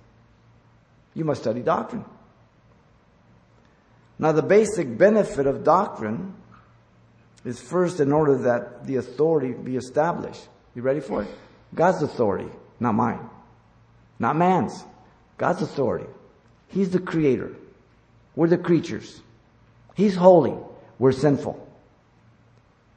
You 1.14 1.24
must 1.24 1.42
study 1.42 1.62
doctrine. 1.62 2.04
Now 4.18 4.32
the 4.32 4.42
basic 4.42 4.98
benefit 4.98 5.46
of 5.46 5.62
doctrine 5.62 6.34
is 7.44 7.60
first 7.60 8.00
in 8.00 8.12
order 8.12 8.36
that 8.38 8.86
the 8.86 8.96
authority 8.96 9.52
be 9.52 9.76
established. 9.76 10.48
You 10.74 10.82
ready 10.82 11.00
for 11.00 11.22
it? 11.22 11.28
God's 11.74 12.02
authority, 12.02 12.50
not 12.80 12.94
mine. 12.94 13.30
Not 14.18 14.36
man's. 14.36 14.84
God's 15.38 15.62
authority. 15.62 16.08
He's 16.68 16.90
the 16.90 16.98
creator. 16.98 17.54
We're 18.36 18.48
the 18.48 18.58
creatures. 18.58 19.20
He's 19.94 20.14
holy. 20.14 20.54
We're 20.98 21.12
sinful. 21.12 21.66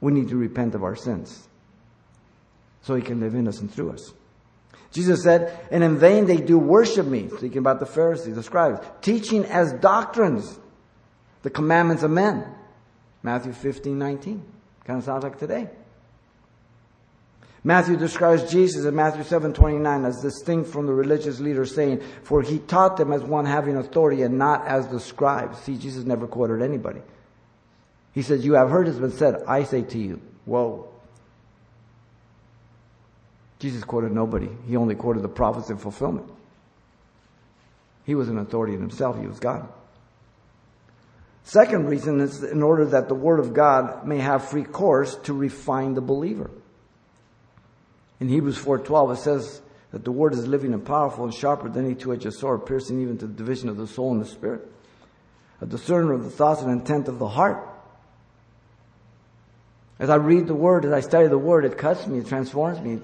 We 0.00 0.12
need 0.12 0.28
to 0.28 0.36
repent 0.36 0.74
of 0.74 0.84
our 0.84 0.94
sins 0.94 1.48
so 2.82 2.94
he 2.94 3.02
can 3.02 3.20
live 3.20 3.34
in 3.34 3.48
us 3.48 3.60
and 3.60 3.72
through 3.72 3.92
us. 3.92 4.12
Jesus 4.92 5.22
said, 5.22 5.58
and 5.70 5.84
in 5.84 5.98
vain 5.98 6.26
they 6.26 6.38
do 6.38 6.58
worship 6.58 7.06
me, 7.06 7.28
speaking 7.28 7.58
about 7.58 7.80
the 7.80 7.86
Pharisees, 7.86 8.34
the 8.34 8.42
scribes, 8.42 8.84
teaching 9.02 9.44
as 9.46 9.72
doctrines 9.74 10.58
the 11.42 11.50
commandments 11.50 12.02
of 12.02 12.10
men. 12.10 12.46
Matthew 13.22 13.52
15, 13.52 13.98
19. 13.98 14.42
Kind 14.84 14.98
of 14.98 15.04
sounds 15.04 15.22
like 15.22 15.38
today. 15.38 15.68
Matthew 17.62 17.96
describes 17.96 18.50
Jesus 18.50 18.86
in 18.86 18.96
Matthew 18.96 19.22
7, 19.22 19.52
29 19.52 20.04
as 20.06 20.22
distinct 20.22 20.70
from 20.70 20.86
the 20.86 20.94
religious 20.94 21.40
leaders 21.40 21.74
saying, 21.74 22.00
for 22.22 22.40
he 22.40 22.58
taught 22.58 22.96
them 22.96 23.12
as 23.12 23.22
one 23.22 23.44
having 23.44 23.76
authority 23.76 24.22
and 24.22 24.38
not 24.38 24.66
as 24.66 24.88
the 24.88 24.98
scribes. 24.98 25.58
See, 25.58 25.76
Jesus 25.76 26.04
never 26.04 26.26
quoted 26.26 26.62
anybody. 26.62 27.02
He 28.12 28.22
says, 28.22 28.44
you 28.44 28.54
have 28.54 28.70
heard 28.70 28.88
it 28.88 28.92
has 28.92 28.98
been 28.98 29.12
said, 29.12 29.42
I 29.46 29.64
say 29.64 29.82
to 29.82 29.98
you. 29.98 30.20
Whoa. 30.46 30.88
Jesus 33.58 33.84
quoted 33.84 34.12
nobody. 34.12 34.48
He 34.66 34.76
only 34.76 34.94
quoted 34.94 35.22
the 35.22 35.28
prophets 35.28 35.68
in 35.68 35.76
fulfillment. 35.76 36.28
He 38.04 38.14
was 38.14 38.30
an 38.30 38.38
authority 38.38 38.72
in 38.72 38.80
himself. 38.80 39.20
He 39.20 39.26
was 39.26 39.38
God. 39.38 39.68
Second 41.44 41.88
reason 41.88 42.20
is 42.20 42.42
in 42.42 42.62
order 42.62 42.86
that 42.86 43.08
the 43.08 43.14
Word 43.14 43.38
of 43.38 43.52
God 43.52 44.06
may 44.06 44.18
have 44.18 44.48
free 44.48 44.64
course 44.64 45.14
to 45.24 45.34
refine 45.34 45.92
the 45.92 46.00
believer. 46.00 46.50
In 48.20 48.28
Hebrews 48.28 48.58
4.12 48.58 49.14
it 49.14 49.16
says 49.18 49.62
that 49.92 50.04
the 50.04 50.12
Word 50.12 50.34
is 50.34 50.46
living 50.46 50.72
and 50.72 50.84
powerful 50.84 51.24
and 51.24 51.34
sharper 51.34 51.68
than 51.68 51.86
any 51.86 51.94
two-edged 51.94 52.32
sword, 52.34 52.66
piercing 52.66 53.00
even 53.00 53.18
to 53.18 53.26
the 53.26 53.32
division 53.32 53.68
of 53.68 53.76
the 53.76 53.86
soul 53.86 54.12
and 54.12 54.20
the 54.20 54.28
spirit. 54.28 54.70
A 55.60 55.66
discerner 55.66 56.12
of 56.12 56.24
the 56.24 56.30
thoughts 56.30 56.62
and 56.62 56.70
intent 56.70 57.08
of 57.08 57.18
the 57.18 57.28
heart. 57.28 57.66
As 59.98 60.08
I 60.08 60.14
read 60.16 60.46
the 60.46 60.54
Word, 60.54 60.84
as 60.84 60.92
I 60.92 61.00
study 61.00 61.28
the 61.28 61.38
Word, 61.38 61.64
it 61.64 61.76
cuts 61.76 62.06
me, 62.06 62.18
it 62.18 62.26
transforms 62.26 62.80
me, 62.80 62.94
it 62.94 63.02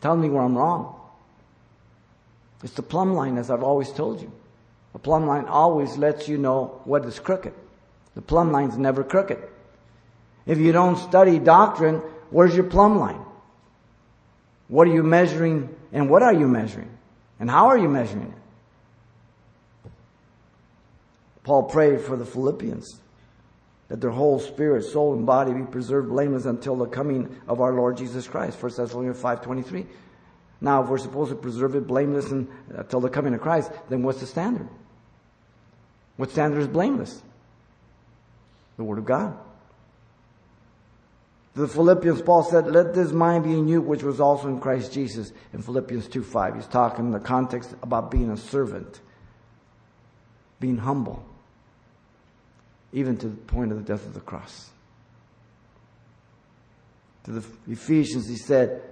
tells 0.00 0.18
me 0.18 0.28
where 0.28 0.42
I'm 0.42 0.56
wrong. 0.56 0.98
It's 2.62 2.72
the 2.72 2.82
plumb 2.82 3.14
line, 3.14 3.38
as 3.38 3.50
I've 3.50 3.62
always 3.62 3.90
told 3.92 4.20
you. 4.20 4.32
The 4.92 4.98
plumb 4.98 5.26
line 5.26 5.46
always 5.46 5.96
lets 5.96 6.28
you 6.28 6.38
know 6.38 6.80
what 6.84 7.04
is 7.04 7.18
crooked. 7.18 7.54
The 8.14 8.22
plumb 8.22 8.52
line's 8.52 8.76
never 8.76 9.02
crooked. 9.02 9.38
If 10.46 10.58
you 10.58 10.72
don't 10.72 10.96
study 10.96 11.38
doctrine, 11.38 12.02
where's 12.30 12.54
your 12.54 12.64
plumb 12.64 12.98
line? 12.98 13.20
What 14.72 14.88
are 14.88 14.94
you 14.94 15.02
measuring 15.02 15.68
and 15.92 16.08
what 16.08 16.22
are 16.22 16.32
you 16.32 16.48
measuring? 16.48 16.88
And 17.38 17.50
how 17.50 17.66
are 17.66 17.76
you 17.76 17.90
measuring 17.90 18.32
it? 18.32 19.90
Paul 21.44 21.64
prayed 21.64 22.00
for 22.00 22.16
the 22.16 22.24
Philippians 22.24 22.98
that 23.88 24.00
their 24.00 24.12
whole 24.12 24.40
spirit, 24.40 24.84
soul, 24.84 25.12
and 25.12 25.26
body 25.26 25.52
be 25.52 25.64
preserved 25.64 26.08
blameless 26.08 26.46
until 26.46 26.76
the 26.76 26.86
coming 26.86 27.38
of 27.46 27.60
our 27.60 27.74
Lord 27.74 27.98
Jesus 27.98 28.26
Christ. 28.26 28.62
1 28.62 28.72
Thessalonians 28.74 29.20
5.23. 29.20 29.84
Now, 30.62 30.82
if 30.82 30.88
we're 30.88 30.96
supposed 30.96 31.28
to 31.32 31.36
preserve 31.36 31.74
it 31.74 31.86
blameless 31.86 32.30
until 32.30 32.98
uh, 32.98 33.02
the 33.02 33.10
coming 33.10 33.34
of 33.34 33.42
Christ, 33.42 33.70
then 33.90 34.02
what's 34.02 34.20
the 34.20 34.26
standard? 34.26 34.70
What 36.16 36.30
standard 36.30 36.60
is 36.60 36.68
blameless? 36.68 37.20
The 38.78 38.84
Word 38.84 38.96
of 38.96 39.04
God. 39.04 39.36
The 41.54 41.68
Philippians, 41.68 42.22
Paul 42.22 42.44
said, 42.44 42.66
let 42.66 42.94
this 42.94 43.12
mind 43.12 43.44
be 43.44 43.52
in 43.52 43.68
you, 43.68 43.82
which 43.82 44.02
was 44.02 44.20
also 44.20 44.48
in 44.48 44.58
Christ 44.58 44.92
Jesus. 44.92 45.32
In 45.52 45.60
Philippians 45.60 46.08
2 46.08 46.22
5, 46.22 46.54
he's 46.56 46.66
talking 46.66 47.06
in 47.06 47.10
the 47.10 47.20
context 47.20 47.74
about 47.82 48.10
being 48.10 48.30
a 48.30 48.36
servant, 48.36 49.00
being 50.60 50.78
humble 50.78 51.24
even 52.92 53.16
to 53.16 53.28
the 53.28 53.36
point 53.36 53.72
of 53.72 53.78
the 53.78 53.84
death 53.84 54.06
of 54.06 54.14
the 54.14 54.20
cross. 54.20 54.70
To 57.24 57.32
the 57.32 57.44
Ephesians, 57.68 58.28
he 58.28 58.36
said, 58.36 58.82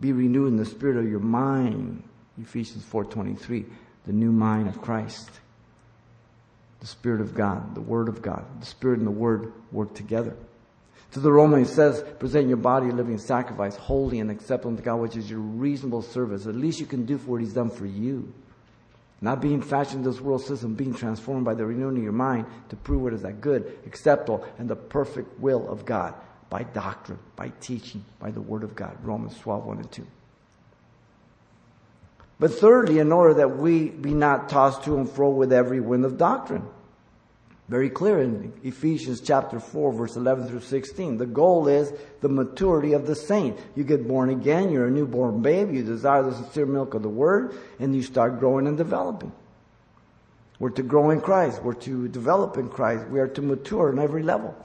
be 0.00 0.12
renewed 0.12 0.48
in 0.48 0.56
the 0.56 0.64
spirit 0.64 0.96
of 0.96 1.08
your 1.08 1.20
mind. 1.20 2.02
Ephesians 2.40 2.84
4.23, 2.84 3.64
the 4.06 4.12
new 4.12 4.32
mind 4.32 4.68
of 4.68 4.80
Christ. 4.80 5.30
The 6.80 6.86
Spirit 6.86 7.22
of 7.22 7.34
God, 7.34 7.74
the 7.74 7.80
Word 7.80 8.08
of 8.08 8.20
God. 8.20 8.44
The 8.60 8.66
Spirit 8.66 8.98
and 8.98 9.06
the 9.06 9.10
Word 9.10 9.52
work 9.72 9.94
together. 9.94 10.36
To 11.16 11.20
the 11.20 11.32
Romans, 11.32 11.70
he 11.70 11.74
says, 11.74 12.04
present 12.18 12.46
your 12.46 12.58
body 12.58 12.90
a 12.90 12.92
living 12.92 13.16
sacrifice, 13.16 13.74
holy 13.74 14.20
and 14.20 14.30
acceptable 14.30 14.76
to 14.76 14.82
God, 14.82 14.96
which 14.96 15.16
is 15.16 15.30
your 15.30 15.40
reasonable 15.40 16.02
service. 16.02 16.46
At 16.46 16.56
least 16.56 16.78
you 16.78 16.84
can 16.84 17.06
do 17.06 17.16
for 17.16 17.30
what 17.30 17.40
he's 17.40 17.54
done 17.54 17.70
for 17.70 17.86
you. 17.86 18.34
Not 19.22 19.40
being 19.40 19.62
fashioned 19.62 20.04
in 20.04 20.10
this 20.10 20.20
world 20.20 20.44
system, 20.44 20.74
being 20.74 20.92
transformed 20.92 21.46
by 21.46 21.54
the 21.54 21.64
renewing 21.64 21.96
of 21.96 22.02
your 22.02 22.12
mind 22.12 22.44
to 22.68 22.76
prove 22.76 23.00
what 23.00 23.14
is 23.14 23.22
that 23.22 23.40
good, 23.40 23.78
acceptable, 23.86 24.46
and 24.58 24.68
the 24.68 24.76
perfect 24.76 25.40
will 25.40 25.66
of 25.70 25.86
God 25.86 26.12
by 26.50 26.64
doctrine, 26.64 27.18
by 27.34 27.50
teaching, 27.62 28.04
by 28.20 28.30
the 28.30 28.42
Word 28.42 28.62
of 28.62 28.76
God. 28.76 28.98
Romans 29.02 29.38
12, 29.38 29.64
1 29.64 29.78
and 29.78 29.90
2. 29.90 30.06
But 32.38 32.52
thirdly, 32.52 32.98
in 32.98 33.10
order 33.10 33.32
that 33.32 33.56
we 33.56 33.88
be 33.88 34.12
not 34.12 34.50
tossed 34.50 34.84
to 34.84 34.98
and 34.98 35.08
fro 35.08 35.30
with 35.30 35.50
every 35.50 35.80
wind 35.80 36.04
of 36.04 36.18
doctrine. 36.18 36.68
Very 37.68 37.90
clear 37.90 38.22
in 38.22 38.52
Ephesians 38.62 39.20
chapter 39.20 39.58
4 39.58 39.92
verse 39.92 40.14
11 40.14 40.46
through 40.46 40.60
16. 40.60 41.16
The 41.16 41.26
goal 41.26 41.66
is 41.66 41.92
the 42.20 42.28
maturity 42.28 42.92
of 42.92 43.06
the 43.08 43.16
saint. 43.16 43.58
You 43.74 43.82
get 43.82 44.06
born 44.06 44.30
again, 44.30 44.70
you're 44.70 44.86
a 44.86 44.90
newborn 44.90 45.42
babe, 45.42 45.74
you 45.74 45.82
desire 45.82 46.22
the 46.22 46.34
sincere 46.34 46.66
milk 46.66 46.94
of 46.94 47.02
the 47.02 47.08
word, 47.08 47.56
and 47.80 47.94
you 47.94 48.02
start 48.02 48.38
growing 48.38 48.68
and 48.68 48.76
developing. 48.76 49.32
We're 50.60 50.70
to 50.70 50.82
grow 50.82 51.10
in 51.10 51.20
Christ. 51.20 51.62
We're 51.62 51.74
to 51.74 52.06
develop 52.08 52.56
in 52.56 52.68
Christ. 52.68 53.08
We 53.08 53.18
are 53.18 53.28
to 53.28 53.42
mature 53.42 53.90
on 53.90 53.98
every 53.98 54.22
level. 54.22 54.56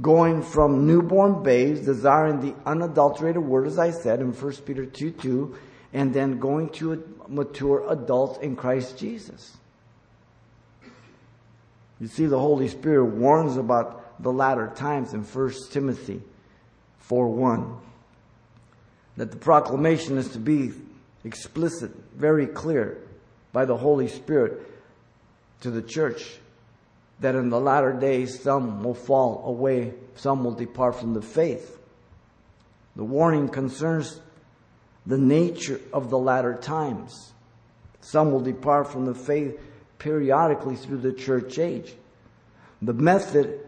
Going 0.00 0.42
from 0.42 0.86
newborn 0.86 1.42
babes, 1.42 1.80
desiring 1.80 2.40
the 2.40 2.54
unadulterated 2.66 3.42
word, 3.42 3.66
as 3.66 3.78
I 3.78 3.90
said 3.90 4.20
in 4.20 4.32
1 4.32 4.52
Peter 4.66 4.84
2 4.84 5.10
2, 5.10 5.56
and 5.94 6.12
then 6.12 6.38
going 6.38 6.68
to 6.70 6.92
a 6.92 6.98
mature 7.28 7.86
adults 7.88 8.38
in 8.40 8.56
Christ 8.56 8.98
Jesus. 8.98 9.56
You 12.00 12.08
see, 12.08 12.26
the 12.26 12.38
Holy 12.38 12.68
Spirit 12.68 13.04
warns 13.04 13.56
about 13.56 14.22
the 14.22 14.32
latter 14.32 14.72
times 14.74 15.14
in 15.14 15.22
1 15.22 15.52
Timothy 15.70 16.22
4 16.98 17.28
1. 17.28 17.76
that 19.16 19.30
the 19.30 19.36
proclamation 19.36 20.18
is 20.18 20.28
to 20.30 20.38
be 20.38 20.72
explicit, 21.24 21.90
very 22.14 22.46
clear 22.46 22.98
by 23.52 23.64
the 23.64 23.76
Holy 23.76 24.08
Spirit 24.08 24.60
to 25.60 25.70
the 25.70 25.82
church 25.82 26.38
that 27.20 27.34
in 27.34 27.48
the 27.48 27.60
latter 27.60 27.92
days 27.92 28.40
some 28.42 28.82
will 28.82 28.94
fall 28.94 29.42
away, 29.46 29.94
some 30.16 30.44
will 30.44 30.52
depart 30.52 30.96
from 30.96 31.14
the 31.14 31.22
faith. 31.22 31.78
The 32.94 33.04
warning 33.04 33.48
concerns 33.48 34.20
the 35.06 35.18
nature 35.18 35.80
of 35.92 36.10
the 36.10 36.18
latter 36.18 36.54
times. 36.54 37.32
Some 38.00 38.32
will 38.32 38.40
depart 38.40 38.88
from 38.92 39.06
the 39.06 39.14
faith 39.14 39.58
periodically 39.98 40.76
through 40.76 40.98
the 40.98 41.12
church 41.12 41.58
age. 41.58 41.94
The 42.82 42.92
method 42.92 43.60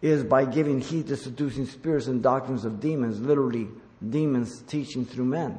is 0.00 0.24
by 0.24 0.44
giving 0.44 0.80
heed 0.80 1.08
to 1.08 1.16
seducing 1.16 1.66
spirits 1.66 2.06
and 2.06 2.22
doctrines 2.22 2.64
of 2.64 2.80
demons, 2.80 3.20
literally, 3.20 3.68
demons 4.08 4.62
teaching 4.62 5.04
through 5.04 5.26
men. 5.26 5.58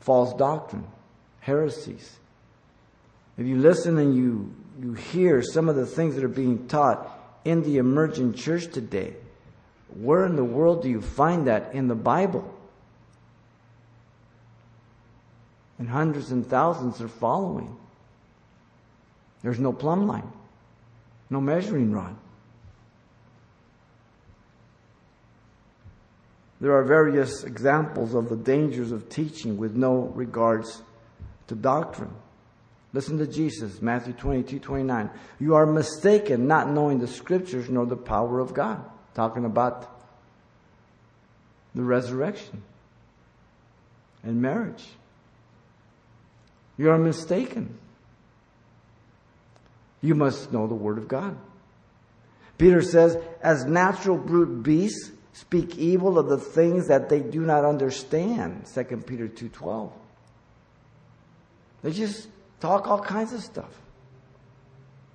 False 0.00 0.32
doctrine, 0.34 0.86
heresies. 1.40 2.18
If 3.36 3.46
you 3.46 3.58
listen 3.58 3.98
and 3.98 4.16
you, 4.16 4.54
you 4.80 4.94
hear 4.94 5.42
some 5.42 5.68
of 5.68 5.76
the 5.76 5.86
things 5.86 6.14
that 6.14 6.24
are 6.24 6.28
being 6.28 6.68
taught 6.68 7.08
in 7.44 7.62
the 7.62 7.76
emerging 7.76 8.34
church 8.34 8.72
today, 8.72 9.14
where 10.00 10.24
in 10.24 10.36
the 10.36 10.44
world 10.44 10.82
do 10.82 10.88
you 10.88 11.00
find 11.00 11.46
that 11.46 11.74
in 11.74 11.88
the 11.88 11.94
Bible? 11.94 12.52
And 15.78 15.88
hundreds 15.88 16.32
and 16.32 16.46
thousands 16.46 17.00
are 17.02 17.08
following. 17.08 17.76
There's 19.42 19.58
no 19.58 19.72
plumb 19.72 20.06
line, 20.06 20.30
no 21.30 21.40
measuring 21.40 21.92
rod. 21.92 22.16
There 26.60 26.72
are 26.72 26.84
various 26.84 27.44
examples 27.44 28.14
of 28.14 28.28
the 28.28 28.36
dangers 28.36 28.90
of 28.90 29.08
teaching 29.08 29.58
with 29.58 29.76
no 29.76 30.12
regards 30.14 30.82
to 31.48 31.54
doctrine. 31.54 32.14
Listen 32.92 33.18
to 33.18 33.26
Jesus, 33.26 33.82
Matthew 33.82 34.14
22, 34.14 34.58
29. 34.58 35.10
You 35.38 35.54
are 35.54 35.66
mistaken, 35.66 36.46
not 36.46 36.70
knowing 36.70 36.98
the 36.98 37.06
scriptures 37.06 37.68
nor 37.68 37.84
the 37.84 37.96
power 37.96 38.40
of 38.40 38.54
God. 38.54 38.82
Talking 39.14 39.44
about 39.44 39.92
the 41.74 41.82
resurrection 41.82 42.62
and 44.22 44.40
marriage. 44.40 44.84
You 46.78 46.90
are 46.90 46.98
mistaken. 46.98 47.78
You 50.00 50.14
must 50.14 50.52
know 50.52 50.66
the 50.66 50.74
Word 50.74 50.98
of 50.98 51.08
God. 51.08 51.36
Peter 52.58 52.82
says, 52.82 53.18
as 53.42 53.64
natural 53.64 54.16
brute 54.16 54.62
beasts 54.62 55.10
speak 55.32 55.76
evil 55.76 56.18
of 56.18 56.28
the 56.28 56.38
things 56.38 56.88
that 56.88 57.08
they 57.08 57.20
do 57.20 57.40
not 57.40 57.64
understand. 57.64 58.64
2 58.72 58.84
Peter 59.06 59.28
2.12. 59.28 59.92
They 61.82 61.92
just 61.92 62.28
talk 62.60 62.88
all 62.88 63.00
kinds 63.00 63.32
of 63.32 63.42
stuff. 63.42 63.70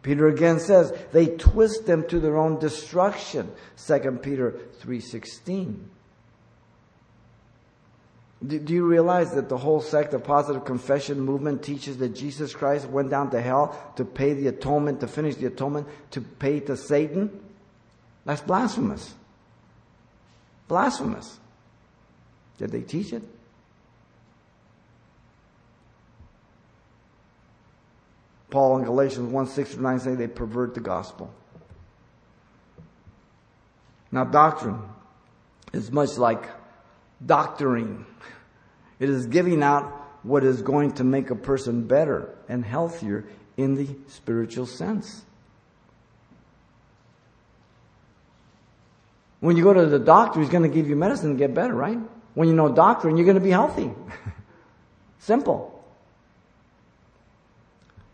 Peter 0.04 0.28
again 0.28 0.60
says 0.60 0.94
they 1.12 1.28
twist 1.28 1.86
them 1.86 2.08
to 2.08 2.20
their 2.20 2.38
own 2.38 2.60
destruction. 2.60 3.52
2 3.86 4.20
Peter 4.22 4.60
3:16. 4.82 5.78
Do 8.46 8.74
you 8.74 8.88
realize 8.88 9.34
that 9.36 9.50
the 9.50 9.58
whole 9.58 9.82
sect 9.82 10.16
of 10.16 10.24
positive 10.24 10.66
confession 10.66 11.20
movement 11.20 11.62
teaches 11.62 11.98
that 11.98 12.10
Jesus 12.10 12.56
Christ 12.56 12.88
went 12.88 13.12
down 13.12 13.30
to 13.32 13.42
hell 13.42 13.94
to 13.98 14.06
pay 14.06 14.34
the 14.34 14.48
atonement, 14.48 15.00
to 15.02 15.08
finish 15.08 15.36
the 15.36 15.46
atonement, 15.46 15.88
to 16.12 16.22
pay 16.22 16.60
to 16.62 16.76
Satan? 16.76 17.40
That's 18.26 18.42
blasphemous. 18.42 19.14
Blasphemous. 20.68 21.40
Did 22.58 22.72
they 22.72 22.82
teach 22.82 23.14
it? 23.14 23.22
Paul 28.50 28.80
in 28.80 28.84
Galatians 28.84 29.32
1 29.32 29.48
6 29.48 29.78
9 29.78 30.00
say 30.00 30.16
they 30.16 30.28
pervert 30.28 30.74
the 30.74 30.80
gospel. 30.80 31.32
Now, 34.12 34.26
doctrine 34.26 34.82
is 35.74 35.92
much 35.92 36.18
like 36.18 36.50
doctoring. 37.26 38.06
It 39.00 39.10
is 39.10 39.28
giving 39.28 39.64
out 39.64 39.86
what 40.24 40.44
is 40.44 40.62
going 40.62 40.94
to 40.94 41.04
make 41.04 41.30
a 41.30 41.36
person 41.36 41.88
better 41.88 42.36
and 42.48 42.64
healthier 42.64 43.26
in 43.58 43.76
the 43.76 43.88
spiritual 44.08 44.66
sense. 44.66 45.24
When 49.40 49.58
you 49.58 49.64
go 49.64 49.74
to 49.74 49.88
the 49.88 50.00
doctor, 50.00 50.40
he's 50.40 50.50
going 50.50 50.70
to 50.70 50.70
give 50.70 50.88
you 50.88 50.96
medicine 50.96 51.32
to 51.32 51.38
get 51.38 51.54
better, 51.54 51.74
right? 51.74 51.98
When 52.36 52.48
you 52.48 52.54
know 52.54 52.72
doctrine, 52.72 53.18
you're 53.18 53.26
going 53.26 53.36
to 53.36 53.44
be 53.44 53.50
healthy. 53.50 53.92
Simple. 55.20 55.84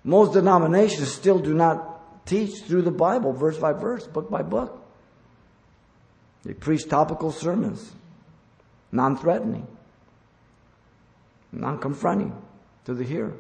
Most 0.04 0.34
denominations 0.34 1.12
still 1.12 1.40
do 1.40 1.54
not 1.54 2.26
teach 2.26 2.62
through 2.64 2.84
the 2.84 2.92
Bible, 2.92 3.34
verse 3.34 3.58
by 3.58 3.74
verse, 3.74 4.08
book 4.08 4.30
by 4.30 4.42
book. 4.42 4.82
They 6.44 6.54
preach 6.54 6.88
topical 6.88 7.34
sermons 7.34 7.92
non 8.92 9.18
threatening, 9.18 9.68
non 11.52 11.78
confronting 11.80 12.36
to 12.86 12.94
the 12.94 13.04
hearer. 13.04 13.34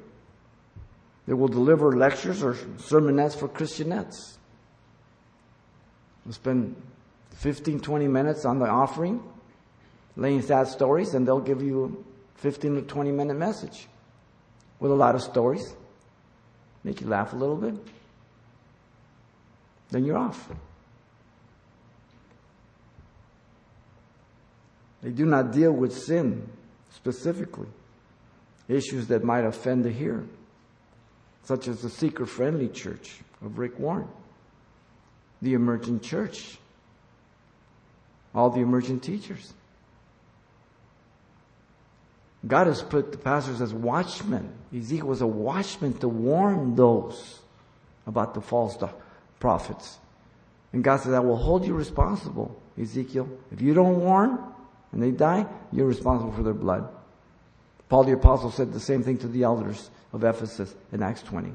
They 1.27 1.33
will 1.33 1.47
deliver 1.49 1.95
lectures 1.95 2.41
or 2.41 2.53
sermonettes 2.53 3.35
for 3.35 3.49
Christianettes. 3.49 4.37
They'll 6.25 6.33
spend 6.33 6.75
15, 7.35 7.81
20 7.81 8.07
minutes 8.07 8.45
on 8.45 8.59
the 8.59 8.67
offering, 8.67 9.21
laying 10.15 10.41
sad 10.41 10.67
stories, 10.67 11.13
and 11.13 11.27
they'll 11.27 11.39
give 11.39 11.61
you 11.61 12.03
a 12.37 12.39
15 12.39 12.75
to 12.75 12.81
20 12.81 13.11
minute 13.11 13.37
message 13.37 13.87
with 14.79 14.91
a 14.91 14.95
lot 14.95 15.15
of 15.15 15.21
stories. 15.21 15.75
Make 16.83 17.01
you 17.01 17.07
laugh 17.07 17.33
a 17.33 17.35
little 17.35 17.57
bit. 17.57 17.75
Then 19.89 20.05
you're 20.05 20.17
off. 20.17 20.49
They 25.07 25.13
do 25.13 25.25
not 25.25 25.53
deal 25.53 25.71
with 25.71 25.97
sin 25.97 26.49
specifically, 26.93 27.69
issues 28.67 29.07
that 29.07 29.23
might 29.23 29.45
offend 29.45 29.85
the 29.85 29.89
hearer, 29.89 30.25
such 31.43 31.69
as 31.69 31.81
the 31.81 31.89
seeker 31.89 32.25
friendly 32.25 32.67
church 32.67 33.15
of 33.41 33.57
Rick 33.57 33.79
Warren, 33.79 34.09
the 35.41 35.53
emergent 35.53 36.03
church, 36.03 36.57
all 38.35 38.49
the 38.49 38.59
emergent 38.59 39.01
teachers. 39.01 39.53
God 42.45 42.67
has 42.67 42.81
put 42.81 43.13
the 43.13 43.17
pastors 43.17 43.61
as 43.61 43.73
watchmen. 43.73 44.51
Ezekiel 44.75 45.07
was 45.07 45.21
a 45.21 45.27
watchman 45.27 45.93
to 45.99 46.09
warn 46.09 46.75
those 46.75 47.39
about 48.05 48.33
the 48.33 48.41
false 48.41 48.77
prophets. 49.39 49.99
And 50.73 50.83
God 50.83 50.97
says, 50.97 51.13
I 51.13 51.19
will 51.19 51.37
hold 51.37 51.65
you 51.65 51.75
responsible, 51.75 52.61
Ezekiel. 52.77 53.29
If 53.53 53.61
you 53.61 53.73
don't 53.73 54.01
warn, 54.01 54.37
and 54.91 55.01
they 55.01 55.11
die, 55.11 55.45
you're 55.71 55.87
responsible 55.87 56.31
for 56.31 56.43
their 56.43 56.53
blood. 56.53 56.87
Paul 57.89 58.03
the 58.03 58.13
Apostle 58.13 58.51
said 58.51 58.73
the 58.73 58.79
same 58.79 59.03
thing 59.03 59.17
to 59.19 59.27
the 59.27 59.43
elders 59.43 59.89
of 60.13 60.23
Ephesus 60.23 60.73
in 60.91 61.01
Acts 61.01 61.23
20. 61.23 61.53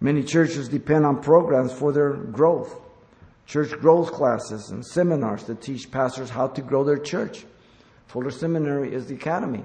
Many 0.00 0.22
churches 0.22 0.68
depend 0.68 1.06
on 1.06 1.22
programs 1.22 1.72
for 1.72 1.92
their 1.92 2.12
growth. 2.12 2.78
Church 3.46 3.70
growth 3.80 4.12
classes 4.12 4.70
and 4.70 4.84
seminars 4.84 5.44
that 5.44 5.62
teach 5.62 5.90
pastors 5.90 6.30
how 6.30 6.48
to 6.48 6.60
grow 6.60 6.84
their 6.84 6.98
church. 6.98 7.44
Fuller 8.08 8.30
Seminary 8.30 8.92
is 8.92 9.06
the 9.06 9.14
academy. 9.14 9.64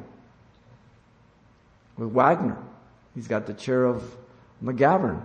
With 1.98 2.10
Wagner, 2.10 2.58
he's 3.14 3.28
got 3.28 3.46
the 3.46 3.54
chair 3.54 3.86
of 3.86 4.04
McGavran. 4.64 5.22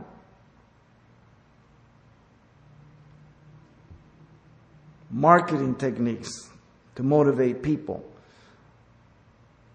Marketing 5.10 5.74
techniques 5.76 6.48
to 6.96 7.02
motivate 7.02 7.62
people. 7.62 8.04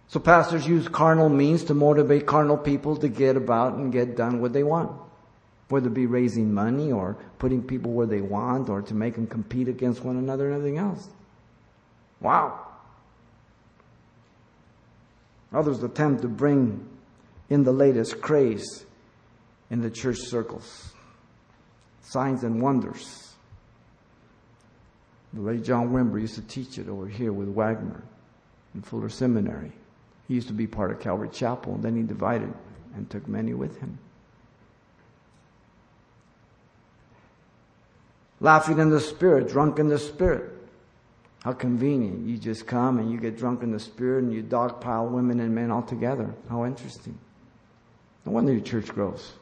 So 0.08 0.20
pastors 0.20 0.68
use 0.68 0.88
carnal 0.88 1.30
means 1.30 1.64
to 1.66 1.74
motivate 1.74 2.26
carnal 2.26 2.58
people 2.58 2.98
to 2.98 3.08
get 3.08 3.38
about 3.38 3.74
and 3.74 3.94
get 3.94 4.18
done 4.18 4.42
what 4.42 4.52
they 4.52 4.64
want. 4.64 4.92
Whether 5.70 5.88
it 5.88 5.94
be 5.94 6.06
raising 6.06 6.54
money 6.54 6.92
or 6.92 7.16
putting 7.40 7.64
people 7.64 7.94
where 7.94 8.08
they 8.08 8.20
want 8.20 8.68
or 8.68 8.82
to 8.82 8.94
make 8.94 9.16
them 9.16 9.26
compete 9.26 9.70
against 9.70 10.04
one 10.04 10.18
another 10.18 10.48
and 10.48 10.56
everything 10.56 10.80
else. 10.80 11.08
Wow. 12.20 12.68
Others 15.54 15.82
attempt 15.84 16.24
to 16.24 16.28
bring 16.28 16.86
in 17.50 17.64
the 17.64 17.72
latest 17.72 18.22
craze 18.22 18.86
in 19.70 19.82
the 19.82 19.90
church 19.90 20.18
circles. 20.20 20.92
Signs 22.02 22.44
and 22.44 22.62
wonders 22.62 23.21
the 25.34 25.42
late 25.42 25.64
John 25.64 25.92
Wimber 25.92 26.20
used 26.20 26.36
to 26.36 26.42
teach 26.42 26.78
it 26.78 26.90
over 26.90 27.08
here 27.08 27.32
with 27.32 27.48
Wagner 27.48 28.04
in 28.76 28.82
Fuller 28.82 29.10
Seminary. 29.10 29.72
He 30.28 30.36
used 30.36 30.48
to 30.48 30.54
be 30.54 30.68
part 30.68 30.92
of 30.92 31.00
Calvary 31.00 31.30
Chapel, 31.30 31.76
and 31.76 31.84
then 31.84 31.96
he 31.96 32.04
divided 32.04 32.54
and 32.96 33.10
took 33.10 33.28
many 33.28 33.54
with 33.54 33.80
him. 33.80 33.98
Laughing 38.40 38.80
in 38.80 38.90
the 38.90 39.00
spirit, 39.00 39.50
drunk 39.50 39.78
in 39.78 39.88
the 39.88 40.00
spirit, 40.00 40.52
How 41.44 41.54
convenient. 41.54 42.28
You 42.28 42.38
just 42.38 42.68
come 42.68 43.00
and 43.00 43.12
you 43.12 43.20
get 43.20 43.38
drunk 43.38 43.64
in 43.64 43.72
the 43.72 43.80
spirit 43.80 44.24
and 44.24 44.34
you 44.34 44.44
dogpile 44.44 45.10
women 45.10 45.40
and 45.40 45.54
men 45.56 45.72
all 45.72 45.82
together. 45.82 46.34
How 46.50 46.66
interesting. 46.66 47.18
No 48.26 48.32
wonder 48.32 48.52
your 48.52 48.62
church 48.62 48.88
grows. 48.90 49.34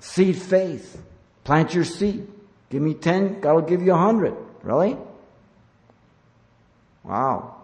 Seed 0.00 0.36
faith. 0.36 1.00
Plant 1.44 1.74
your 1.74 1.84
seed. 1.84 2.26
Give 2.70 2.82
me 2.82 2.94
10, 2.94 3.40
God 3.40 3.54
will 3.54 3.62
give 3.62 3.82
you 3.82 3.92
a 3.92 3.96
100. 3.96 4.34
Really? 4.62 4.96
Wow. 7.04 7.54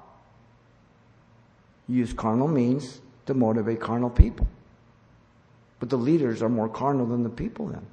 use 1.89 2.13
carnal 2.13 2.47
means 2.47 3.01
to 3.27 3.35
motivate 3.35 3.81
carnal 3.81 4.09
people. 4.09 4.47
But 5.81 5.91
the 5.91 5.99
leaders 5.99 6.43
are 6.43 6.49
more 6.49 6.69
carnal 6.69 7.07
than 7.07 7.25
the 7.25 7.29
people 7.29 7.67
then. 7.67 7.85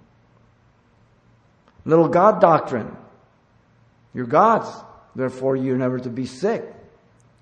Little 1.85 2.07
God 2.07 2.39
doctrine. 2.39 2.95
You're 4.13 4.27
God's. 4.27 4.69
Therefore, 5.15 5.55
you're 5.55 5.77
never 5.77 5.99
to 5.99 6.09
be 6.09 6.27
sick. 6.27 6.63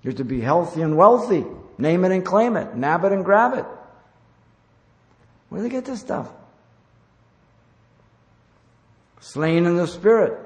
You're 0.02 0.14
to 0.14 0.24
be 0.24 0.40
healthy 0.40 0.80
and 0.80 0.96
wealthy. 0.96 1.44
Name 1.76 2.04
it 2.04 2.12
and 2.12 2.24
claim 2.24 2.56
it. 2.56 2.74
Nab 2.74 3.04
it 3.04 3.12
and 3.12 3.24
grab 3.24 3.58
it. 3.58 3.66
Where 5.48 5.62
do 5.62 5.68
they 5.68 5.74
get 5.74 5.84
this 5.84 6.00
stuff? 6.00 6.30
Slain 9.20 9.66
in 9.66 9.76
the 9.76 9.86
spirit. 9.86 10.38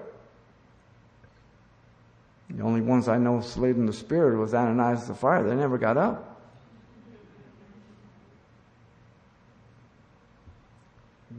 The 2.50 2.62
only 2.62 2.80
ones 2.80 3.08
I 3.08 3.18
know 3.18 3.40
slain 3.40 3.74
in 3.74 3.86
the 3.86 3.92
spirit 3.92 4.38
was 4.38 4.54
Ananias 4.54 5.04
Sapphira. 5.04 5.48
They 5.48 5.54
never 5.54 5.78
got 5.78 5.96
up. 5.96 6.28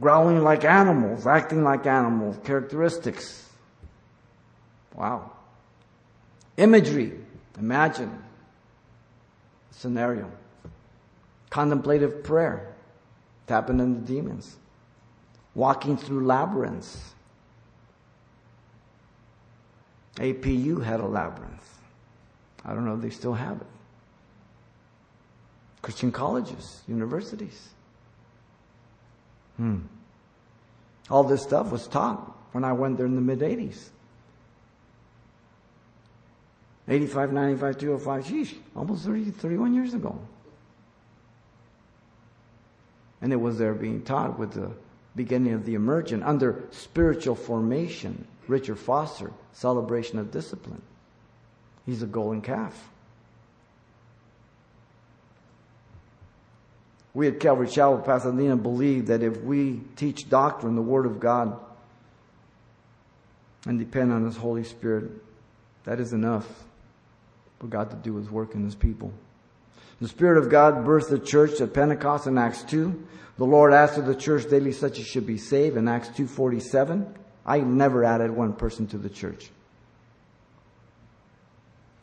Growling 0.00 0.42
like 0.42 0.64
animals, 0.64 1.26
acting 1.26 1.62
like 1.62 1.86
animals, 1.86 2.36
characteristics. 2.44 3.48
Wow. 4.94 5.30
Imagery. 6.56 7.12
Imagine. 7.58 8.22
Scenario. 9.70 10.30
Contemplative 11.50 12.24
prayer. 12.24 12.74
Tapping 13.46 13.78
into 13.78 14.00
demons. 14.00 14.56
Walking 15.54 15.96
through 15.96 16.26
labyrinths. 16.26 17.14
APU 20.16 20.82
had 20.82 21.00
a 21.00 21.06
labyrinth. 21.06 21.78
I 22.64 22.72
don't 22.74 22.84
know 22.84 22.94
if 22.94 23.00
they 23.00 23.10
still 23.10 23.34
have 23.34 23.60
it. 23.60 23.66
Christian 25.82 26.12
colleges, 26.12 26.82
universities. 26.88 27.68
Hmm. 29.56 29.80
All 31.10 31.24
this 31.24 31.42
stuff 31.42 31.70
was 31.70 31.86
taught 31.86 32.18
when 32.52 32.64
I 32.64 32.72
went 32.72 32.96
there 32.96 33.06
in 33.06 33.14
the 33.14 33.20
mid 33.20 33.40
80s. 33.40 33.88
85, 36.88 37.32
95, 37.32 37.78
205, 37.78 38.24
sheesh, 38.24 38.54
almost 38.76 39.04
30, 39.04 39.30
31 39.30 39.74
years 39.74 39.94
ago. 39.94 40.18
And 43.22 43.32
it 43.32 43.36
was 43.36 43.58
there 43.58 43.72
being 43.74 44.02
taught 44.02 44.38
with 44.38 44.52
the 44.52 44.70
beginning 45.16 45.52
of 45.52 45.64
the 45.64 45.74
emergent 45.74 46.22
under 46.24 46.64
spiritual 46.70 47.34
formation. 47.34 48.26
Richard 48.46 48.78
Foster, 48.78 49.32
celebration 49.52 50.18
of 50.18 50.30
discipline. 50.30 50.82
He's 51.86 52.02
a 52.02 52.06
golden 52.06 52.42
calf. 52.42 52.88
We 57.14 57.28
at 57.28 57.38
Calvary 57.38 57.68
Chapel, 57.68 57.98
Pasadena, 57.98 58.56
believe 58.56 59.06
that 59.06 59.22
if 59.22 59.40
we 59.42 59.80
teach 59.96 60.28
doctrine, 60.28 60.74
the 60.74 60.82
Word 60.82 61.06
of 61.06 61.20
God, 61.20 61.58
and 63.66 63.78
depend 63.78 64.12
on 64.12 64.24
His 64.24 64.36
Holy 64.36 64.64
Spirit, 64.64 65.10
that 65.84 66.00
is 66.00 66.12
enough 66.12 66.46
for 67.60 67.68
God 67.68 67.90
to 67.90 67.96
do 67.96 68.16
His 68.16 68.28
work 68.28 68.54
in 68.54 68.64
His 68.64 68.74
people. 68.74 69.12
The 70.00 70.08
Spirit 70.08 70.38
of 70.38 70.50
God 70.50 70.84
birthed 70.84 71.08
the 71.08 71.18
church 71.18 71.60
at 71.60 71.72
Pentecost 71.72 72.26
in 72.26 72.36
Acts 72.38 72.62
2. 72.64 73.06
The 73.38 73.44
Lord 73.44 73.72
asked 73.72 73.98
of 73.98 74.06
the 74.06 74.14
church 74.14 74.48
daily 74.48 74.72
such 74.72 74.98
as 74.98 75.06
should 75.06 75.26
be 75.26 75.38
saved 75.38 75.76
in 75.76 75.88
Acts 75.88 76.08
2.47. 76.08 77.06
I 77.46 77.60
never 77.60 78.04
added 78.04 78.30
one 78.30 78.54
person 78.54 78.86
to 78.88 78.98
the 78.98 79.08
church. 79.08 79.50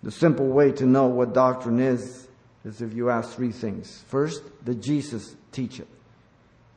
The 0.03 0.11
simple 0.11 0.47
way 0.47 0.71
to 0.73 0.85
know 0.85 1.07
what 1.07 1.33
doctrine 1.33 1.79
is 1.79 2.27
is 2.63 2.81
if 2.81 2.93
you 2.93 3.09
ask 3.09 3.35
three 3.35 3.51
things. 3.51 4.03
First, 4.07 4.43
did 4.63 4.81
Jesus 4.81 5.35
teach 5.51 5.79
it? 5.79 5.87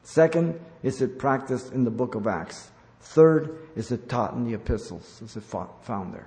Second, 0.03 0.61
is 0.83 1.01
it 1.01 1.19
practiced 1.19 1.73
in 1.73 1.85
the 1.85 1.91
book 1.91 2.15
of 2.15 2.27
Acts? 2.27 2.71
Third, 3.01 3.59
is 3.77 3.91
it 3.93 4.09
taught 4.09 4.35
in 4.35 4.45
the 4.45 4.55
epistles? 4.55 5.21
Is 5.23 5.37
it 5.37 5.43
found 5.43 6.15
there? 6.15 6.27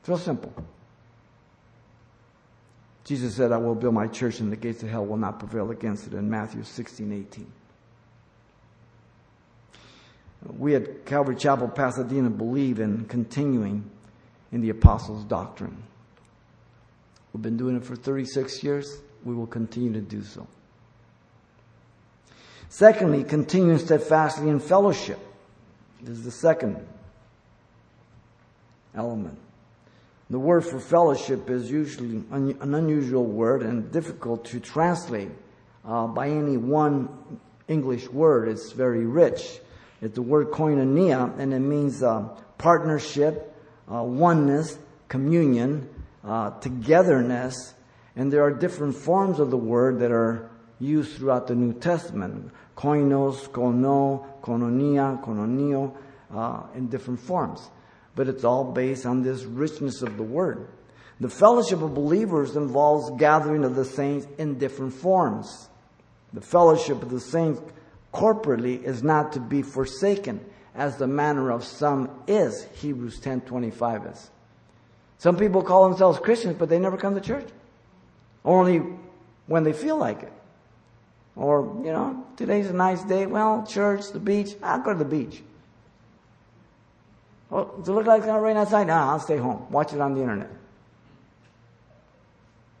It's 0.00 0.08
real 0.08 0.18
simple. 0.18 0.52
Jesus 3.04 3.34
said, 3.34 3.52
I 3.52 3.56
will 3.56 3.74
build 3.74 3.94
my 3.94 4.06
church 4.06 4.40
and 4.40 4.52
the 4.52 4.56
gates 4.56 4.82
of 4.82 4.88
hell 4.88 5.04
will 5.04 5.16
not 5.16 5.38
prevail 5.38 5.70
against 5.70 6.06
it 6.06 6.14
in 6.14 6.30
Matthew 6.30 6.62
16, 6.62 7.12
18. 7.12 7.52
We 10.58 10.74
at 10.74 11.06
Calvary 11.06 11.36
Chapel, 11.36 11.68
Pasadena 11.68 12.30
believe 12.30 12.80
in 12.80 13.04
continuing 13.06 13.88
in 14.50 14.60
the 14.60 14.70
apostles' 14.70 15.24
doctrine. 15.24 15.82
We've 17.32 17.42
been 17.42 17.56
doing 17.56 17.76
it 17.76 17.84
for 17.84 17.96
36 17.96 18.62
years. 18.62 18.98
We 19.24 19.34
will 19.34 19.46
continue 19.46 19.92
to 19.92 20.00
do 20.00 20.22
so. 20.22 20.46
Secondly, 22.68 23.24
continuing 23.24 23.78
steadfastly 23.78 24.48
in 24.48 24.58
fellowship. 24.58 25.18
This 26.00 26.18
is 26.18 26.24
the 26.24 26.30
second 26.30 26.84
element. 28.94 29.38
The 30.32 30.38
word 30.38 30.64
for 30.64 30.80
fellowship 30.80 31.50
is 31.50 31.70
usually 31.70 32.24
an 32.30 32.56
unusual 32.62 33.26
word 33.26 33.62
and 33.62 33.92
difficult 33.92 34.46
to 34.46 34.60
translate 34.60 35.28
uh, 35.84 36.06
by 36.06 36.30
any 36.30 36.56
one 36.56 37.10
English 37.68 38.08
word. 38.08 38.48
It's 38.48 38.72
very 38.72 39.04
rich. 39.04 39.60
It's 40.00 40.14
the 40.14 40.22
word 40.22 40.46
koinonia, 40.50 41.38
and 41.38 41.52
it 41.52 41.58
means 41.58 42.02
uh, 42.02 42.30
partnership, 42.56 43.54
uh, 43.92 44.04
oneness, 44.04 44.78
communion, 45.08 45.90
uh, 46.24 46.58
togetherness, 46.60 47.74
and 48.16 48.32
there 48.32 48.42
are 48.42 48.54
different 48.54 48.96
forms 48.96 49.38
of 49.38 49.50
the 49.50 49.58
word 49.58 49.98
that 49.98 50.12
are 50.12 50.50
used 50.80 51.18
throughout 51.18 51.46
the 51.46 51.54
New 51.54 51.74
Testament. 51.74 52.50
Koinos, 52.74 53.50
kono, 53.50 54.40
koinonia, 54.40 55.22
koinonio, 55.22 55.94
uh, 56.34 56.62
in 56.74 56.88
different 56.88 57.20
forms. 57.20 57.68
But 58.14 58.28
it's 58.28 58.44
all 58.44 58.64
based 58.64 59.06
on 59.06 59.22
this 59.22 59.44
richness 59.44 60.02
of 60.02 60.16
the 60.16 60.22
word. 60.22 60.68
The 61.20 61.28
fellowship 61.28 61.82
of 61.82 61.94
believers 61.94 62.56
involves 62.56 63.10
gathering 63.18 63.64
of 63.64 63.74
the 63.74 63.84
saints 63.84 64.26
in 64.38 64.58
different 64.58 64.94
forms. 64.94 65.68
The 66.32 66.40
fellowship 66.40 67.02
of 67.02 67.10
the 67.10 67.20
saints 67.20 67.60
corporately 68.12 68.82
is 68.82 69.02
not 69.02 69.32
to 69.32 69.40
be 69.40 69.62
forsaken 69.62 70.44
as 70.74 70.96
the 70.96 71.06
manner 71.06 71.50
of 71.50 71.64
some 71.64 72.10
is, 72.26 72.64
Hebrews 72.74 73.20
10:25 73.20 74.06
is. 74.06 74.30
Some 75.18 75.36
people 75.36 75.62
call 75.62 75.88
themselves 75.88 76.18
Christians, 76.18 76.56
but 76.58 76.68
they 76.68 76.78
never 76.78 76.96
come 76.96 77.14
to 77.14 77.20
church. 77.20 77.48
Only 78.44 78.82
when 79.46 79.62
they 79.62 79.72
feel 79.72 79.96
like 79.96 80.22
it. 80.22 80.32
Or, 81.36 81.80
you 81.84 81.92
know, 81.92 82.24
today's 82.36 82.68
a 82.68 82.72
nice 82.72 83.02
day. 83.04 83.26
Well, 83.26 83.64
church, 83.64 84.10
the 84.10 84.18
beach. 84.18 84.56
I'll 84.62 84.80
go 84.80 84.92
to 84.92 84.98
the 84.98 85.04
beach. 85.04 85.42
Well, 87.52 87.70
does 87.78 87.90
it 87.90 87.92
look 87.92 88.06
like 88.06 88.20
it's 88.20 88.26
going 88.26 88.38
to 88.38 88.42
rain 88.42 88.56
outside? 88.56 88.86
No, 88.86 88.94
I'll 88.94 89.20
stay 89.20 89.36
home. 89.36 89.66
Watch 89.70 89.92
it 89.92 90.00
on 90.00 90.14
the 90.14 90.22
internet. 90.22 90.48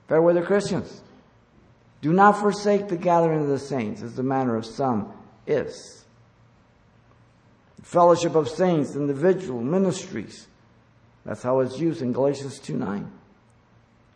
Fair 0.08 0.22
weather 0.22 0.42
Christians. 0.42 1.02
Do 2.00 2.10
not 2.10 2.38
forsake 2.38 2.88
the 2.88 2.96
gathering 2.96 3.42
of 3.42 3.48
the 3.48 3.58
saints, 3.58 4.00
as 4.00 4.14
the 4.14 4.22
manner 4.22 4.56
of 4.56 4.64
some 4.64 5.12
is. 5.46 6.06
Fellowship 7.82 8.34
of 8.34 8.48
saints, 8.48 8.96
individual 8.96 9.60
ministries. 9.60 10.46
That's 11.26 11.42
how 11.42 11.60
it's 11.60 11.78
used 11.78 12.00
in 12.00 12.14
Galatians 12.14 12.58
2 12.58 12.74
9. 12.74 13.12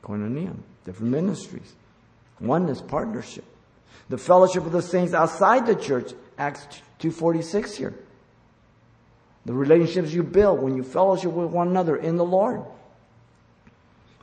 Koinonia, 0.04 0.56
different 0.86 1.12
ministries. 1.12 1.74
Oneness, 2.40 2.80
partnership. 2.80 3.44
The 4.08 4.16
fellowship 4.16 4.64
of 4.64 4.72
the 4.72 4.80
saints 4.80 5.12
outside 5.12 5.66
the 5.66 5.76
church, 5.76 6.14
Acts 6.38 6.80
2.46 7.00 7.76
here. 7.76 7.94
The 9.46 9.54
relationships 9.54 10.12
you 10.12 10.24
build 10.24 10.60
when 10.60 10.76
you 10.76 10.82
fellowship 10.82 11.30
with 11.30 11.50
one 11.50 11.68
another 11.68 11.96
in 11.96 12.16
the 12.16 12.24
Lord. 12.24 12.62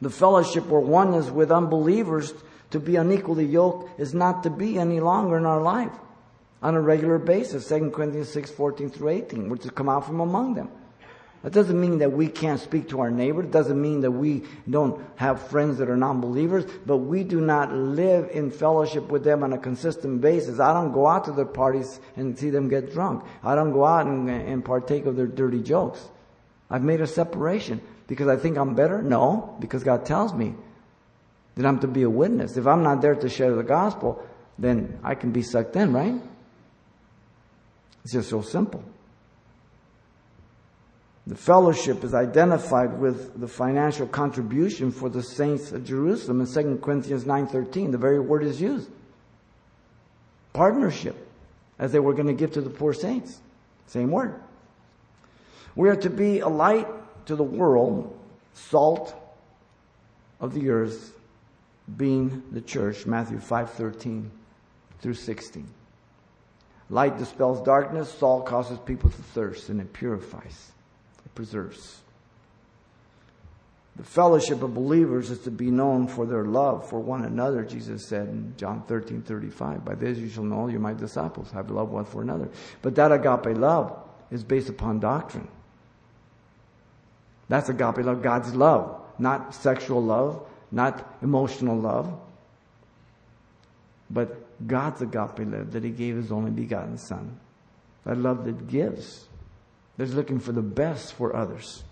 The 0.02 0.10
fellowship 0.10 0.70
or 0.70 0.82
oneness 0.82 1.30
with 1.30 1.50
unbelievers 1.50 2.34
to 2.72 2.80
be 2.80 2.98
unequally 2.98 3.46
yoked 3.46 4.00
is 4.00 4.14
not 4.14 4.44
to 4.44 4.50
be 4.50 4.78
any 4.78 5.00
longer 5.00 5.38
in 5.38 5.46
our 5.46 5.62
life 5.62 5.94
on 6.62 6.76
a 6.76 6.82
regular 6.82 7.18
basis. 7.20 7.70
2 7.70 7.92
Corinthians 7.92 8.30
6, 8.30 8.52
14 8.52 8.90
through 8.90 9.10
18. 9.10 9.48
We're 9.48 9.56
to 9.58 9.72
come 9.72 9.88
out 9.88 10.06
from 10.06 10.20
among 10.20 10.56
them. 10.56 10.70
That 11.44 11.52
doesn't 11.52 11.80
mean 11.80 11.98
that 11.98 12.14
we 12.14 12.30
can't 12.30 12.60
speak 12.60 12.90
to 12.90 13.02
our 13.02 13.12
neighbor. 13.12 13.44
It 13.44 13.52
doesn't 13.52 13.80
mean 13.80 14.00
that 14.02 14.12
we 14.12 14.44
don't 14.70 15.04
have 15.18 15.42
friends 15.50 15.78
that 15.80 15.90
are 15.90 15.98
non-believers, 15.98 16.66
but 16.86 16.98
we 16.98 17.26
do 17.26 17.42
not 17.42 17.74
live 17.74 18.30
in 18.32 18.50
fellowship 18.50 19.10
with 19.10 19.26
them 19.26 19.44
on 19.44 19.52
a 19.52 19.58
consistent 19.58 20.22
basis. 20.22 20.62
I 20.62 20.74
don't 20.74 20.94
go 20.94 21.06
out 21.06 21.26
to 21.26 21.34
their 21.34 21.44
parties 21.46 22.00
and 22.16 22.40
see 22.40 22.50
them 22.50 22.70
get 22.70 22.94
drunk. 22.94 23.26
I 23.44 23.56
don't 23.56 23.74
go 23.74 23.84
out 23.84 24.08
and, 24.08 24.30
and 24.30 24.64
partake 24.64 25.06
of 25.06 25.18
their 25.18 25.28
dirty 25.28 25.62
jokes. 25.62 26.08
I've 26.70 26.84
made 26.84 27.02
a 27.02 27.08
separation 27.08 27.82
because 28.08 28.30
I 28.30 28.38
think 28.38 28.58
I'm 28.58 28.74
better? 28.74 29.02
No, 29.02 29.58
because 29.60 29.84
God 29.84 30.06
tells 30.06 30.34
me 30.34 30.56
that 31.56 31.66
I'm 31.66 31.80
to 31.80 31.88
be 31.88 32.04
a 32.04 32.10
witness. 32.10 32.56
If 32.56 32.68
I'm 32.68 32.84
not 32.84 33.02
there 33.02 33.16
to 33.16 33.28
share 33.28 33.54
the 33.54 33.64
gospel, 33.64 34.26
then 34.58 34.98
I 35.04 35.16
can 35.16 35.32
be 35.32 35.44
sucked 35.44 35.76
in, 35.76 35.92
right? 35.92 36.16
It's 38.06 38.14
just 38.14 38.30
so 38.30 38.42
simple. 38.42 38.82
The 41.26 41.36
fellowship 41.36 42.04
is 42.04 42.14
identified 42.14 43.00
with 43.00 43.40
the 43.40 43.48
financial 43.48 44.08
contribution 44.08 44.92
for 44.92 45.10
the 45.10 45.24
saints 45.24 45.72
of 45.72 45.86
Jerusalem 45.86 46.42
in 46.42 46.48
2 46.48 46.82
Corinthians 46.82 47.24
9:13. 47.24 47.92
The 47.92 47.98
very 47.98 48.20
word 48.20 48.44
is 48.44 48.60
used. 48.60 48.90
Partnership 50.52 51.16
as 51.80 51.94
they 51.94 52.00
were 52.00 52.14
going 52.14 52.28
to 52.28 52.34
give 52.34 52.52
to 52.54 52.62
the 52.62 52.70
poor 52.70 52.94
saints. 52.94 53.40
Same 53.88 54.12
word. 54.12 54.36
We 55.76 55.90
are 55.90 55.96
to 55.96 56.10
be 56.10 56.40
a 56.40 56.50
light 56.50 56.88
to 57.26 57.36
the 57.38 57.44
world, 57.44 58.14
salt 58.54 59.16
of 60.42 60.54
the 60.54 60.70
earth, 60.70 61.18
being 61.98 62.44
the 62.52 62.62
church, 62.62 63.06
Matthew 63.06 63.38
5:13 63.40 64.30
through 65.00 65.14
16. 65.14 65.68
Light 66.90 67.18
dispels 67.18 67.62
darkness, 67.62 68.12
salt 68.12 68.46
causes 68.46 68.78
people 68.80 69.10
to 69.10 69.24
thirst, 69.24 69.70
and 69.70 69.80
it 69.80 69.94
purifies 69.94 70.73
preserves. 71.36 72.02
The 73.96 74.04
fellowship 74.04 74.64
of 74.64 74.74
believers 74.74 75.30
is 75.30 75.40
to 75.42 75.52
be 75.52 75.70
known 75.70 76.08
for 76.08 76.26
their 76.26 76.46
love 76.46 76.90
for 76.90 77.00
one 77.00 77.26
another, 77.26 77.64
Jesus 77.64 78.08
said 78.08 78.28
in 78.28 78.54
John 78.58 78.82
13 78.88 79.22
35. 79.22 79.86
By 79.86 79.94
this 79.94 80.18
you 80.18 80.30
shall 80.30 80.44
know 80.44 80.68
you're 80.68 80.80
my 80.80 80.94
disciples, 80.94 81.52
have 81.52 81.70
love 81.70 81.92
one 81.92 82.06
for 82.06 82.22
another. 82.24 82.50
But 82.82 82.96
that 82.96 83.12
agape 83.12 83.56
love 83.56 83.96
is 84.32 84.44
based 84.44 84.70
upon 84.70 85.00
doctrine. 85.00 85.48
That's 87.50 87.70
agape 87.70 87.98
love, 87.98 88.24
God's 88.24 88.56
love, 88.56 89.00
not 89.20 89.54
sexual 89.54 90.02
love, 90.02 90.44
not 90.72 91.18
emotional 91.22 91.78
love, 91.78 92.20
but 94.10 94.68
God's 94.68 95.04
agape 95.04 95.40
love 95.40 95.72
that 95.72 95.84
He 95.84 95.92
gave 95.92 96.16
His 96.16 96.32
only 96.32 96.50
begotten 96.50 96.98
Son. 96.98 97.40
That 98.06 98.18
love 98.18 98.44
that 98.46 98.68
gives. 98.68 99.28
That's 99.98 100.14
looking 100.14 100.40
for 100.40 100.52
the 100.52 100.62
best 100.62 101.14
for 101.14 101.36
others. 101.36 101.84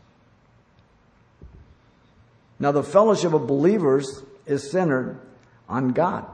Now, 2.59 2.71
the 2.71 2.83
fellowship 2.83 3.33
of 3.33 3.47
believers 3.47 4.23
is 4.45 4.69
centered 4.69 5.19
on 5.67 5.89
God. 5.89 6.25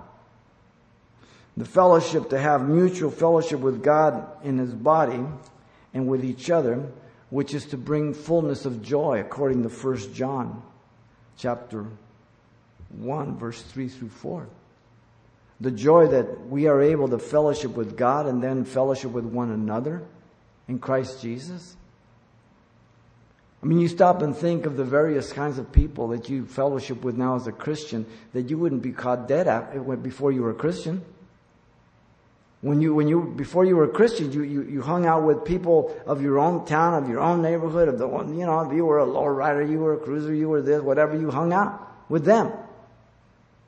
The 1.55 1.65
fellowship 1.65 2.29
to 2.29 2.37
have 2.37 2.67
mutual 2.67 3.11
fellowship 3.11 3.59
with 3.59 3.81
God 3.81 4.27
in 4.43 4.57
His 4.57 4.73
body 4.73 5.25
and 5.93 6.07
with 6.07 6.23
each 6.23 6.49
other, 6.49 6.85
which 7.29 7.53
is 7.53 7.65
to 7.67 7.77
bring 7.77 8.13
fullness 8.13 8.65
of 8.65 8.81
joy, 8.81 9.19
according 9.19 9.63
to 9.63 9.69
1 9.69 10.13
John 10.13 10.61
chapter 11.37 11.85
1, 12.89 13.37
verse 13.37 13.61
3 13.61 13.87
through 13.87 14.09
4. 14.09 14.47
The 15.59 15.71
joy 15.71 16.07
that 16.07 16.47
we 16.47 16.67
are 16.67 16.81
able 16.81 17.07
to 17.09 17.17
fellowship 17.17 17.71
with 17.71 17.97
God 17.97 18.27
and 18.27 18.43
then 18.43 18.63
fellowship 18.63 19.11
with 19.11 19.25
one 19.25 19.51
another 19.51 20.03
in 20.67 20.79
Christ 20.79 21.21
Jesus? 21.21 21.75
I 23.61 23.65
mean, 23.65 23.79
you 23.79 23.87
stop 23.87 24.21
and 24.21 24.35
think 24.35 24.65
of 24.65 24.77
the 24.77 24.83
various 24.83 25.33
kinds 25.33 25.57
of 25.57 25.71
people 25.71 26.09
that 26.09 26.29
you 26.29 26.45
fellowship 26.45 27.03
with 27.03 27.17
now 27.17 27.35
as 27.35 27.47
a 27.47 27.51
Christian 27.51 28.05
that 28.33 28.49
you 28.49 28.57
wouldn't 28.57 28.83
be 28.83 28.91
caught 28.91 29.27
dead 29.27 29.47
at 29.47 30.03
before 30.03 30.31
you 30.31 30.43
were 30.43 30.51
a 30.51 30.55
Christian. 30.55 31.03
When 32.61 32.81
you, 32.81 32.93
when 32.93 33.07
you, 33.07 33.21
before 33.35 33.65
you 33.65 33.75
were 33.75 33.83
a 33.83 33.89
Christian, 33.89 34.31
you, 34.31 34.43
you, 34.43 34.63
you 34.63 34.81
hung 34.81 35.05
out 35.05 35.23
with 35.23 35.45
people 35.45 35.95
of 36.05 36.21
your 36.21 36.39
own 36.39 36.65
town, 36.65 37.01
of 37.01 37.09
your 37.09 37.19
own 37.19 37.41
neighborhood, 37.41 37.87
of 37.87 37.99
the 37.99 38.07
one, 38.07 38.37
you 38.37 38.45
know, 38.45 38.61
if 38.61 38.75
you 38.75 38.85
were 38.85 38.99
a 38.99 39.05
lowrider, 39.05 39.69
you 39.69 39.79
were 39.79 39.93
a 39.93 39.97
cruiser, 39.97 40.33
you 40.33 40.49
were 40.49 40.61
this, 40.61 40.81
whatever, 40.81 41.17
you 41.17 41.29
hung 41.29 41.53
out 41.53 41.79
with 42.09 42.25
them. 42.25 42.51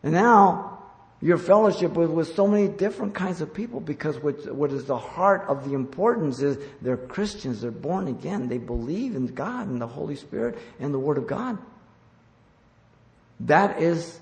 And 0.02 0.14
now, 0.14 0.79
your 1.22 1.38
fellowship 1.38 1.94
with, 1.94 2.10
with 2.10 2.34
so 2.34 2.48
many 2.48 2.68
different 2.68 3.14
kinds 3.14 3.42
of 3.42 3.54
people 3.54 3.80
because 3.82 4.18
what, 4.20 4.54
what 4.54 4.72
is 4.72 4.86
the 4.86 4.98
heart 4.98 5.46
of 5.50 5.68
the 5.68 5.74
importance 5.76 6.42
is 6.42 6.58
they're 6.82 6.98
Christians, 6.98 7.62
they're 7.62 7.72
born 7.72 8.08
again, 8.08 8.48
they 8.48 8.58
believe 8.58 9.16
in 9.16 9.28
God 9.28 9.68
and 9.68 9.82
the 9.82 9.88
Holy 9.88 10.16
Spirit 10.16 10.58
and 10.80 10.94
the 10.94 11.00
Word 11.00 11.18
of 11.18 11.28
God. 11.28 11.58
That 13.42 13.82
is 13.82 14.20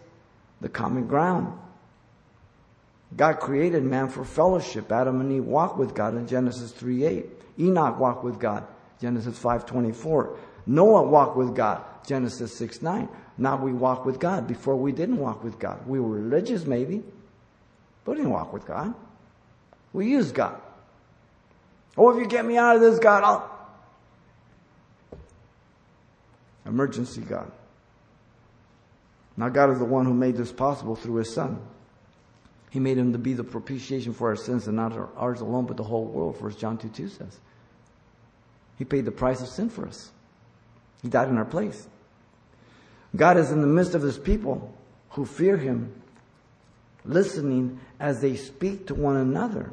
the 0.59 0.69
common 0.69 1.07
ground. 1.07 1.57
God 3.15 3.39
created 3.39 3.83
man 3.83 4.09
for 4.09 4.25
fellowship. 4.25 4.91
Adam 4.91 5.21
and 5.21 5.31
Eve 5.31 5.45
walked 5.45 5.77
with 5.77 5.95
God 5.95 6.15
in 6.15 6.27
Genesis 6.27 6.71
3 6.71 7.05
8. 7.05 7.25
Enoch 7.59 7.99
walked 7.99 8.23
with 8.23 8.39
God, 8.39 8.67
Genesis 8.99 9.37
5 9.37 9.65
24. 9.65 10.37
Noah 10.65 11.03
walked 11.03 11.37
with 11.37 11.55
God, 11.55 11.83
Genesis 12.07 12.55
6 12.57 12.81
9. 12.81 13.09
Now 13.37 13.57
we 13.57 13.73
walk 13.73 14.05
with 14.05 14.19
God. 14.19 14.47
Before 14.47 14.75
we 14.75 14.91
didn't 14.91 15.17
walk 15.17 15.43
with 15.43 15.59
God. 15.59 15.85
We 15.85 15.99
were 15.99 16.09
religious 16.09 16.65
maybe, 16.65 17.03
but 18.03 18.11
we 18.11 18.17
didn't 18.17 18.31
walk 18.31 18.53
with 18.53 18.65
God. 18.65 18.95
We 19.93 20.09
used 20.09 20.33
God. 20.33 20.59
Oh, 21.97 22.09
if 22.11 22.17
you 22.17 22.25
get 22.25 22.45
me 22.45 22.57
out 22.57 22.75
of 22.75 22.81
this, 22.81 22.97
God, 22.97 23.23
I'll. 23.23 23.57
Emergency 26.65 27.21
God. 27.21 27.51
Now, 29.35 29.49
God 29.49 29.71
is 29.71 29.79
the 29.79 29.85
one 29.85 30.05
who 30.05 30.13
made 30.13 30.35
this 30.35 30.51
possible 30.51 30.95
through 30.95 31.15
His 31.15 31.33
Son. 31.33 31.59
He 32.69 32.79
made 32.79 32.97
Him 32.97 33.11
to 33.13 33.17
be 33.17 33.33
the 33.33 33.43
propitiation 33.43 34.13
for 34.13 34.29
our 34.29 34.35
sins 34.35 34.67
and 34.67 34.75
not 34.75 34.93
ours 35.15 35.41
alone, 35.41 35.65
but 35.65 35.77
the 35.77 35.83
whole 35.83 36.05
world, 36.05 36.41
1 36.41 36.57
John 36.57 36.77
2 36.77 36.89
2 36.89 37.09
says. 37.09 37.39
He 38.77 38.85
paid 38.85 39.05
the 39.05 39.11
price 39.11 39.41
of 39.41 39.47
sin 39.47 39.69
for 39.69 39.87
us. 39.87 40.11
He 41.01 41.09
died 41.09 41.29
in 41.29 41.37
our 41.37 41.45
place. 41.45 41.87
God 43.17 43.37
is 43.37 43.51
in 43.51 43.61
the 43.61 43.67
midst 43.67 43.95
of 43.95 44.03
his 44.03 44.17
people 44.17 44.73
who 45.09 45.25
fear 45.25 45.57
him, 45.57 45.91
listening 47.03 47.79
as 47.99 48.21
they 48.21 48.35
speak 48.35 48.87
to 48.87 48.95
one 48.95 49.15
another. 49.15 49.71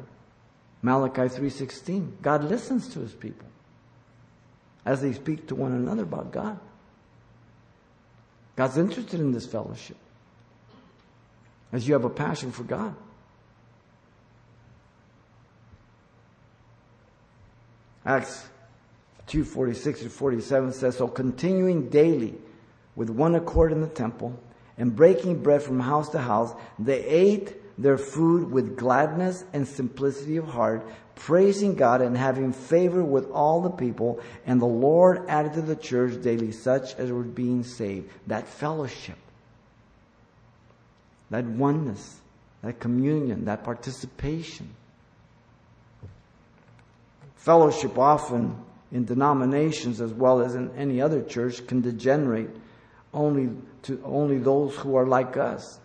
Malachi 0.81 1.29
3:16. 1.29 2.17
God 2.21 2.43
listens 2.43 2.87
to 2.89 2.99
his 2.99 3.13
people 3.13 3.47
as 4.83 5.01
they 5.01 5.13
speak 5.13 5.47
to 5.47 5.55
one 5.55 5.71
another 5.71 6.03
about 6.03 6.31
God. 6.31 6.59
God's 8.55 8.77
interested 8.77 9.19
in 9.19 9.31
this 9.31 9.45
fellowship. 9.45 9.97
As 11.71 11.87
you 11.87 11.93
have 11.93 12.05
a 12.05 12.09
passion 12.09 12.51
for 12.51 12.63
God. 12.63 12.95
Acts 18.05 18.47
2:46 19.27 20.01
to 20.01 20.09
47 20.09 20.71
says 20.73 20.97
so 20.97 21.07
continuing 21.07 21.89
daily 21.89 22.37
with 22.95 23.09
one 23.09 23.35
accord 23.35 23.71
in 23.71 23.81
the 23.81 23.87
temple 23.87 24.37
and 24.77 24.95
breaking 24.95 25.41
bread 25.41 25.61
from 25.61 25.79
house 25.79 26.09
to 26.09 26.19
house, 26.19 26.53
they 26.79 27.03
ate 27.05 27.55
their 27.77 27.97
food 27.97 28.51
with 28.51 28.77
gladness 28.77 29.43
and 29.53 29.67
simplicity 29.67 30.37
of 30.37 30.47
heart, 30.47 30.85
praising 31.15 31.75
God 31.75 32.01
and 32.01 32.15
having 32.15 32.53
favor 32.53 33.03
with 33.03 33.29
all 33.31 33.61
the 33.61 33.69
people. 33.69 34.21
And 34.45 34.61
the 34.61 34.65
Lord 34.65 35.25
added 35.27 35.53
to 35.53 35.61
the 35.61 35.75
church 35.75 36.21
daily 36.21 36.51
such 36.51 36.95
as 36.95 37.11
were 37.11 37.23
being 37.23 37.63
saved. 37.63 38.09
That 38.27 38.47
fellowship, 38.47 39.17
that 41.29 41.45
oneness, 41.45 42.19
that 42.61 42.79
communion, 42.79 43.45
that 43.45 43.63
participation. 43.63 44.73
Fellowship 47.35 47.97
often 47.97 48.57
in 48.91 49.05
denominations 49.05 50.01
as 50.01 50.13
well 50.13 50.41
as 50.41 50.55
in 50.55 50.71
any 50.75 51.01
other 51.01 51.21
church 51.21 51.67
can 51.67 51.81
degenerate 51.81 52.49
only 53.15 53.49
to 53.83 54.01
only 54.03 54.37
those 54.37 54.75
who 54.75 54.95
are 54.95 55.07
like 55.07 55.37
us. 55.37 55.79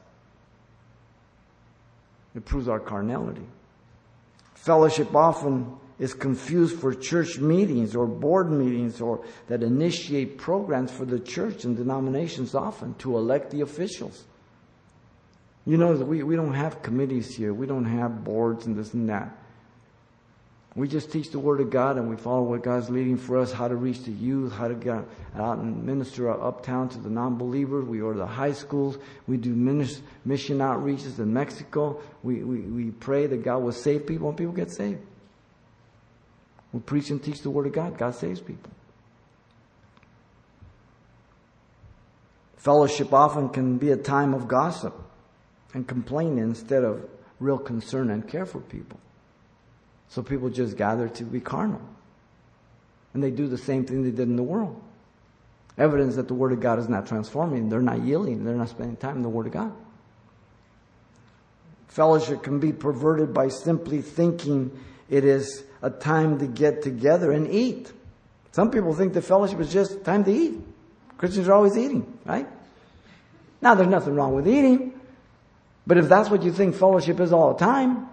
It 2.35 2.45
proves 2.45 2.69
our 2.69 2.81
carnality. 2.81 3.47
Fellowship 4.55 5.15
often 5.15 5.77
is 5.99 6.15
confused 6.15 6.79
for 6.81 6.95
church 6.95 7.39
meetings 7.39 7.95
or 7.95 8.07
board 8.07 8.51
meetings 8.51 9.01
or 9.01 9.25
that 9.49 9.63
initiate 9.63 10.39
programs 10.39 10.91
for 10.91 11.05
the 11.05 11.19
church 11.19 11.65
and 11.65 11.77
denominations 11.77 12.55
often 12.55 12.95
to 12.95 13.17
elect 13.17 13.51
the 13.51 13.61
officials. 13.61 14.25
You 15.67 15.77
know, 15.77 15.93
we, 15.93 16.23
we 16.23 16.37
don't 16.37 16.55
have 16.55 16.83
committees 16.83 17.35
here. 17.35 17.53
We 17.53 17.67
don't 17.67 17.85
have 17.85 18.25
boards 18.25 18.67
and 18.67 18.77
this 18.77 18.95
and 18.95 19.09
that. 19.11 19.37
We 20.77 20.87
just 20.87 21.11
teach 21.11 21.31
the 21.31 21.39
Word 21.39 21.61
of 21.61 21.71
God 21.71 21.97
and 21.97 22.09
we 22.09 22.17
follow 22.17 22.43
what 22.43 22.63
God's 22.63 22.91
leading 22.91 23.17
for 23.17 23.39
us, 23.39 23.51
how 23.51 23.67
to 23.67 23.75
reach 23.75 24.05
the 24.05 24.13
youth, 24.13 24.53
how 24.53 24.69
to 24.69 24.75
get 24.75 25.05
out 25.35 25.59
and 25.59 25.85
minister 25.85 26.31
uptown 26.31 26.89
to 26.91 26.99
the 26.99 27.11
non-believers. 27.11 27.85
We 27.85 27.99
to 27.99 28.15
the 28.15 28.27
high 28.27 28.53
schools. 28.53 28.97
We 29.27 29.37
do 29.37 29.51
mission 29.51 30.59
outreaches 30.59 31.19
in 31.19 31.33
Mexico. 31.33 32.01
We, 32.23 32.45
we, 32.45 32.61
we 32.61 32.91
pray 32.93 33.27
that 33.27 33.43
God 33.43 33.59
will 33.59 33.73
save 33.73 34.07
people 34.07 34.29
and 34.29 34.39
people 34.39 34.53
get 34.53 34.71
saved. 34.71 35.01
We 36.73 36.79
preach 36.79 37.11
and 37.11 37.21
teach 37.21 37.43
the 37.43 37.51
Word 37.51 37.67
of 37.67 37.73
God. 37.73 37.99
God 37.99 38.15
saves 38.15 38.41
people. 38.41 38.71
Fellowship 42.59 43.13
often 43.13 43.49
can 43.49 43.77
be 43.77 43.91
a 43.91 43.97
time 43.97 44.35
of 44.35 44.47
gossip 44.47 44.95
and 45.75 45.89
complaining 45.89 46.39
instead 46.39 46.85
of 46.85 47.09
real 47.41 47.59
concern 47.59 48.11
and 48.11 48.29
care 48.29 48.47
for 48.47 48.61
people. 48.61 49.01
So 50.11 50.23
people 50.23 50.51
just 50.51 50.77
gather 50.77 51.09
to 51.09 51.25
be 51.25 51.41
carnal. 51.41 51.81
And 53.15 53.23
they 53.23 53.31
do 53.31 53.49
the 53.49 53.59
same 53.59 53.85
thing 53.85 54.03
they 54.03 54.11
did 54.11 54.29
in 54.29 54.37
the 54.37 54.43
world. 54.43 54.81
Evidence 55.79 56.17
that 56.17 56.29
the 56.29 56.35
Word 56.35 56.53
of 56.53 56.61
God 56.61 56.79
is 56.79 56.89
not 56.89 57.07
transforming. 57.07 57.69
They're 57.69 57.81
not 57.81 58.03
yielding. 58.03 58.45
They're 58.45 58.55
not 58.55 58.69
spending 58.69 58.97
time 58.97 59.17
in 59.17 59.23
the 59.23 59.29
Word 59.29 59.47
of 59.47 59.53
God. 59.53 59.73
Fellowship 61.89 62.43
can 62.43 62.61
be 62.61 62.73
perverted 62.73 63.33
by 63.33 63.49
simply 63.49 64.03
thinking 64.03 64.79
it 65.09 65.25
is 65.25 65.65
a 65.83 65.91
time 65.91 66.39
to 66.39 66.47
get 66.47 66.83
together 66.83 67.33
and 67.33 67.49
eat. 67.49 67.93
Some 68.53 68.71
people 68.71 68.95
think 68.95 69.13
the 69.13 69.23
fellowship 69.23 69.61
is 69.61 69.73
just 69.73 70.05
time 70.05 70.25
to 70.25 70.33
eat. 70.33 70.55
Christians 71.19 71.49
are 71.49 71.55
always 71.55 71.77
eating, 71.77 72.19
right? 72.25 72.49
Now, 73.63 73.75
there's 73.75 73.89
nothing 73.89 74.15
wrong 74.15 74.35
with 74.35 74.49
eating, 74.49 74.99
but 75.87 75.99
if 75.99 76.09
that's 76.09 76.31
what 76.31 76.43
you 76.43 76.53
think 76.53 76.75
fellowship 76.75 77.21
is 77.21 77.33
all 77.33 77.53
the 77.53 77.59
time, 77.59 78.09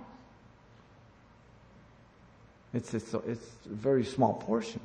it's, 2.77 2.93
it's, 2.93 3.13
it's 3.13 3.65
a 3.65 3.69
very 3.69 4.05
small 4.05 4.35
portion. 4.35 4.79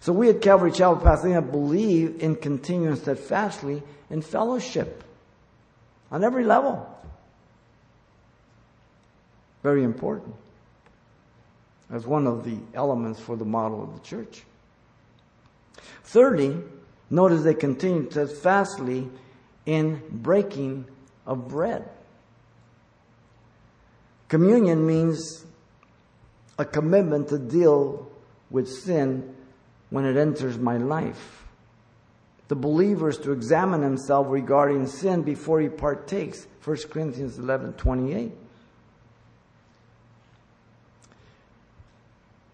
So 0.00 0.12
we 0.12 0.28
at 0.28 0.42
Calvary 0.42 0.72
Chapel 0.72 0.96
Pasadena 0.96 1.40
believe 1.40 2.20
in 2.20 2.34
continuing 2.34 2.96
steadfastly 2.96 3.80
in 4.10 4.22
fellowship 4.22 5.04
on 6.10 6.24
every 6.24 6.42
level. 6.42 6.84
Very 9.62 9.84
important. 9.84 10.34
As 11.92 12.06
one 12.06 12.26
of 12.26 12.44
the 12.44 12.58
elements 12.74 13.20
for 13.20 13.36
the 13.36 13.44
model 13.44 13.82
of 13.82 13.94
the 13.94 14.00
church. 14.00 14.42
Thirdly, 16.02 16.56
notice 17.08 17.44
they 17.44 17.54
continue 17.54 18.10
steadfastly 18.10 19.08
in 19.64 20.02
breaking 20.10 20.86
of 21.24 21.48
bread. 21.48 21.88
Communion 24.28 24.86
means 24.86 25.44
a 26.58 26.64
commitment 26.64 27.28
to 27.28 27.38
deal 27.38 28.10
with 28.50 28.68
sin 28.68 29.34
when 29.90 30.04
it 30.04 30.16
enters 30.16 30.58
my 30.58 30.76
life. 30.76 31.44
The 32.48 32.56
believer 32.56 33.10
is 33.10 33.18
to 33.18 33.32
examine 33.32 33.82
himself 33.82 34.26
regarding 34.28 34.86
sin 34.86 35.22
before 35.22 35.60
he 35.60 35.68
partakes. 35.68 36.46
1 36.64 36.76
Corinthians 36.90 37.38
11 37.38 37.74
28. 37.74 38.32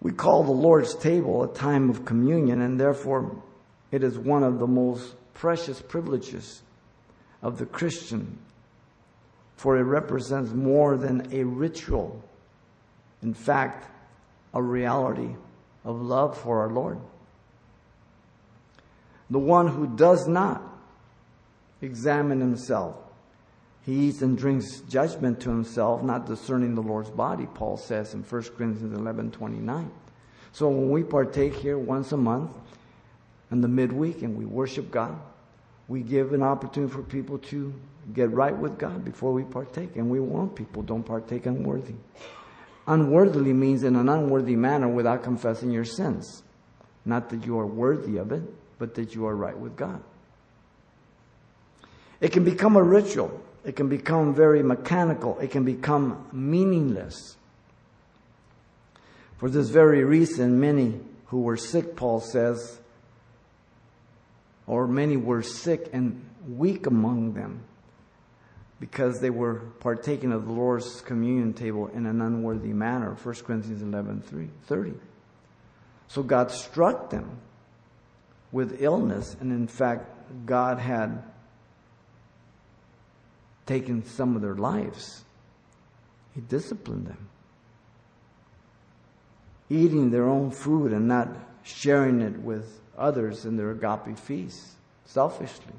We 0.02 0.12
call 0.12 0.44
the 0.44 0.52
Lord's 0.52 0.94
table 0.94 1.44
a 1.44 1.54
time 1.54 1.88
of 1.88 2.04
communion, 2.04 2.60
and 2.60 2.78
therefore 2.78 3.42
it 3.90 4.02
is 4.02 4.18
one 4.18 4.42
of 4.42 4.58
the 4.58 4.66
most 4.66 5.14
precious 5.32 5.80
privileges 5.80 6.62
of 7.40 7.58
the 7.58 7.64
Christian, 7.64 8.38
for 9.56 9.78
it 9.78 9.82
represents 9.82 10.52
more 10.52 10.98
than 10.98 11.32
a 11.32 11.44
ritual. 11.44 12.22
In 13.22 13.32
fact, 13.32 13.88
a 14.54 14.62
reality 14.62 15.36
of 15.84 16.00
love 16.00 16.38
for 16.38 16.60
our 16.60 16.70
Lord. 16.70 16.98
The 19.30 19.38
one 19.38 19.68
who 19.68 19.86
does 19.86 20.28
not 20.28 20.62
examine 21.82 22.40
himself, 22.40 22.96
he 23.84 24.08
eats 24.08 24.22
and 24.22 24.38
drinks 24.38 24.80
judgment 24.88 25.40
to 25.40 25.50
himself, 25.50 26.02
not 26.02 26.26
discerning 26.26 26.74
the 26.74 26.82
Lord's 26.82 27.10
body, 27.10 27.46
Paul 27.46 27.76
says 27.76 28.14
in 28.14 28.22
1 28.22 28.42
Corinthians 28.56 28.96
11 28.96 29.32
29. 29.32 29.90
So 30.52 30.68
when 30.68 30.90
we 30.90 31.02
partake 31.02 31.54
here 31.54 31.76
once 31.76 32.12
a 32.12 32.16
month 32.16 32.56
in 33.50 33.60
the 33.60 33.68
midweek 33.68 34.22
and 34.22 34.38
we 34.38 34.44
worship 34.44 34.90
God, 34.90 35.18
we 35.88 36.00
give 36.00 36.32
an 36.32 36.42
opportunity 36.42 36.92
for 36.92 37.02
people 37.02 37.38
to 37.38 37.74
get 38.14 38.30
right 38.30 38.56
with 38.56 38.78
God 38.78 39.04
before 39.04 39.32
we 39.32 39.42
partake. 39.42 39.96
And 39.96 40.08
we 40.08 40.20
warn 40.20 40.48
people 40.48 40.82
don't 40.82 41.02
partake 41.02 41.46
unworthy. 41.46 41.94
Unworthily 42.86 43.52
means 43.52 43.82
in 43.82 43.96
an 43.96 44.08
unworthy 44.08 44.56
manner 44.56 44.88
without 44.88 45.22
confessing 45.22 45.70
your 45.70 45.84
sins. 45.84 46.42
Not 47.04 47.30
that 47.30 47.46
you 47.46 47.58
are 47.58 47.66
worthy 47.66 48.18
of 48.18 48.32
it, 48.32 48.42
but 48.78 48.94
that 48.94 49.14
you 49.14 49.26
are 49.26 49.34
right 49.34 49.56
with 49.56 49.76
God. 49.76 50.02
It 52.20 52.32
can 52.32 52.44
become 52.44 52.76
a 52.76 52.82
ritual. 52.82 53.40
It 53.64 53.76
can 53.76 53.88
become 53.88 54.34
very 54.34 54.62
mechanical. 54.62 55.38
It 55.38 55.50
can 55.50 55.64
become 55.64 56.26
meaningless. 56.32 57.36
For 59.38 59.48
this 59.48 59.68
very 59.68 60.04
reason, 60.04 60.60
many 60.60 61.00
who 61.26 61.40
were 61.40 61.56
sick, 61.56 61.96
Paul 61.96 62.20
says, 62.20 62.78
or 64.66 64.86
many 64.86 65.16
were 65.16 65.42
sick 65.42 65.90
and 65.92 66.24
weak 66.46 66.86
among 66.86 67.34
them 67.34 67.62
because 68.80 69.20
they 69.20 69.30
were 69.30 69.56
partaking 69.80 70.32
of 70.32 70.46
the 70.46 70.52
Lord's 70.52 71.00
communion 71.00 71.52
table 71.52 71.88
in 71.88 72.06
an 72.06 72.20
unworthy 72.20 72.72
manner. 72.72 73.16
1 73.22 73.34
Corinthians 73.46 73.82
11 73.82 74.22
3, 74.22 74.48
30. 74.66 74.94
So 76.08 76.22
God 76.22 76.50
struck 76.50 77.10
them 77.10 77.38
with 78.52 78.82
illness, 78.82 79.36
and 79.40 79.52
in 79.52 79.66
fact, 79.66 80.06
God 80.46 80.78
had 80.78 81.22
taken 83.66 84.04
some 84.04 84.36
of 84.36 84.42
their 84.42 84.54
lives. 84.54 85.24
He 86.34 86.40
disciplined 86.40 87.06
them. 87.06 87.28
Eating 89.70 90.10
their 90.10 90.28
own 90.28 90.50
food 90.50 90.92
and 90.92 91.08
not 91.08 91.28
sharing 91.62 92.20
it 92.20 92.38
with 92.38 92.80
others 92.98 93.46
in 93.46 93.56
their 93.56 93.70
agape 93.70 94.18
feast, 94.18 94.72
selfishly 95.06 95.72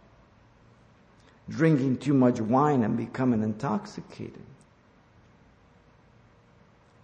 drinking 1.49 1.97
too 1.97 2.13
much 2.13 2.39
wine 2.39 2.83
and 2.83 2.97
becoming 2.97 3.43
intoxicated, 3.43 4.41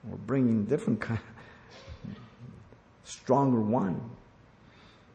or 0.10 0.18
bringing 0.18 0.66
different 0.66 1.02
kind, 1.02 1.20
stronger 3.04 3.62
wine. 3.62 4.02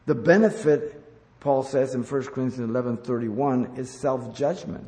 The 0.05 0.15
benefit, 0.15 1.03
Paul 1.39 1.63
says 1.63 1.93
in 1.93 2.03
1 2.03 2.23
Corinthians 2.27 2.69
11 2.69 2.97
31, 2.97 3.75
is 3.75 3.89
self 3.89 4.35
judgment, 4.35 4.87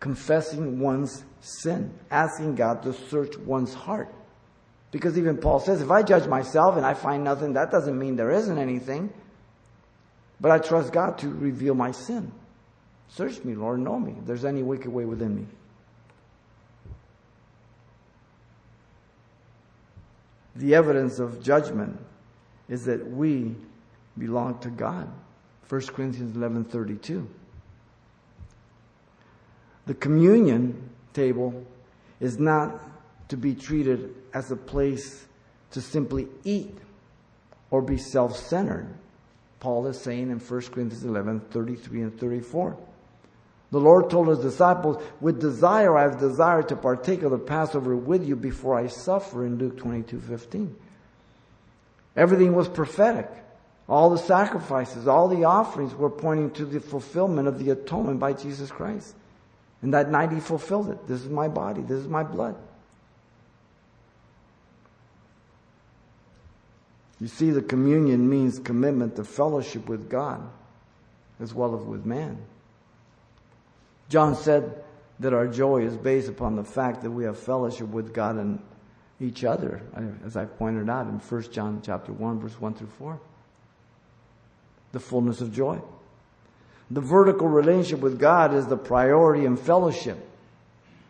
confessing 0.00 0.80
one's 0.80 1.24
sin, 1.40 1.92
asking 2.10 2.56
God 2.56 2.82
to 2.82 2.92
search 2.92 3.36
one's 3.38 3.74
heart. 3.74 4.12
Because 4.90 5.18
even 5.18 5.36
Paul 5.36 5.60
says, 5.60 5.82
if 5.82 5.90
I 5.90 6.02
judge 6.02 6.26
myself 6.26 6.76
and 6.76 6.86
I 6.86 6.94
find 6.94 7.22
nothing, 7.22 7.52
that 7.52 7.70
doesn't 7.70 7.98
mean 7.98 8.16
there 8.16 8.30
isn't 8.30 8.58
anything. 8.58 9.12
But 10.40 10.50
I 10.50 10.58
trust 10.58 10.92
God 10.92 11.18
to 11.18 11.28
reveal 11.28 11.74
my 11.74 11.90
sin. 11.90 12.32
Search 13.08 13.42
me, 13.44 13.54
Lord, 13.54 13.80
know 13.80 13.98
me. 13.98 14.14
If 14.18 14.26
there's 14.26 14.44
any 14.44 14.62
wicked 14.62 14.92
way 14.92 15.04
within 15.04 15.34
me. 15.34 15.46
The 20.56 20.74
evidence 20.74 21.18
of 21.18 21.42
judgment 21.42 21.98
is 22.68 22.84
that 22.84 23.06
we 23.10 23.54
belong 24.18 24.58
to 24.60 24.70
God. 24.70 25.08
1 25.68 25.80
Corinthians 25.88 26.36
11:32. 26.36 27.26
The 29.86 29.94
communion 29.94 30.90
table 31.12 31.64
is 32.20 32.38
not 32.38 32.80
to 33.28 33.36
be 33.36 33.54
treated 33.54 34.14
as 34.34 34.50
a 34.50 34.56
place 34.56 35.26
to 35.70 35.80
simply 35.80 36.28
eat 36.44 36.76
or 37.70 37.80
be 37.82 37.96
self-centered. 37.96 38.88
Paul 39.60 39.86
is 39.86 40.00
saying 40.00 40.30
in 40.30 40.40
1 40.40 40.72
Corinthians 40.72 41.04
11:33 41.04 42.02
and 42.02 42.18
34. 42.18 42.76
The 43.70 43.80
Lord 43.80 44.08
told 44.08 44.28
his 44.28 44.38
disciples, 44.38 45.02
With 45.20 45.40
desire 45.40 45.96
I 45.96 46.02
have 46.02 46.18
desired 46.18 46.68
to 46.68 46.76
partake 46.76 47.22
of 47.22 47.32
the 47.32 47.38
Passover 47.38 47.94
with 47.94 48.26
you 48.26 48.34
before 48.34 48.78
I 48.78 48.86
suffer 48.86 49.44
in 49.44 49.58
Luke 49.58 49.76
22 49.76 50.20
15. 50.20 50.74
Everything 52.16 52.54
was 52.54 52.68
prophetic. 52.68 53.28
All 53.88 54.10
the 54.10 54.18
sacrifices, 54.18 55.06
all 55.06 55.28
the 55.28 55.44
offerings 55.44 55.94
were 55.94 56.10
pointing 56.10 56.50
to 56.52 56.64
the 56.64 56.80
fulfillment 56.80 57.48
of 57.48 57.58
the 57.58 57.70
atonement 57.70 58.20
by 58.20 58.32
Jesus 58.32 58.70
Christ. 58.70 59.14
And 59.80 59.94
that 59.94 60.10
night 60.10 60.32
he 60.32 60.40
fulfilled 60.40 60.90
it. 60.90 61.06
This 61.06 61.22
is 61.22 61.28
my 61.28 61.48
body, 61.48 61.82
this 61.82 61.98
is 61.98 62.08
my 62.08 62.22
blood. 62.22 62.56
You 67.20 67.28
see, 67.28 67.50
the 67.50 67.62
communion 67.62 68.28
means 68.28 68.58
commitment 68.58 69.16
to 69.16 69.24
fellowship 69.24 69.88
with 69.88 70.08
God 70.08 70.40
as 71.40 71.52
well 71.52 71.78
as 71.78 71.84
with 71.84 72.06
man. 72.06 72.38
John 74.08 74.34
said 74.34 74.82
that 75.20 75.34
our 75.34 75.46
joy 75.46 75.82
is 75.82 75.96
based 75.96 76.28
upon 76.28 76.56
the 76.56 76.64
fact 76.64 77.02
that 77.02 77.10
we 77.10 77.24
have 77.24 77.38
fellowship 77.38 77.88
with 77.88 78.14
God 78.14 78.36
and 78.36 78.60
each 79.20 79.44
other, 79.44 79.82
as 80.24 80.36
I 80.36 80.44
pointed 80.44 80.88
out 80.88 81.06
in 81.06 81.18
1 81.18 81.42
John 81.50 81.82
chapter 81.82 82.12
1, 82.12 82.40
verse 82.40 82.60
1 82.60 82.74
through 82.74 82.88
4. 82.98 83.20
The 84.92 85.00
fullness 85.00 85.40
of 85.40 85.52
joy. 85.52 85.80
The 86.90 87.00
vertical 87.00 87.48
relationship 87.48 88.00
with 88.00 88.18
God 88.18 88.54
is 88.54 88.66
the 88.66 88.76
priority 88.76 89.44
in 89.44 89.56
fellowship. 89.56 90.18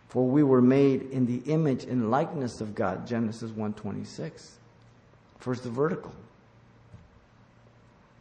For 0.09 0.27
we 0.27 0.43
were 0.43 0.63
made 0.63 1.03
in 1.11 1.27
the 1.27 1.53
image 1.53 1.85
and 1.85 2.11
likeness 2.11 2.61
of 2.61 2.75
God, 2.75 3.07
Genesis 3.07 3.51
1:26. 3.51 4.57
First 5.39 5.63
the 5.65 5.71
vertical. 5.71 6.13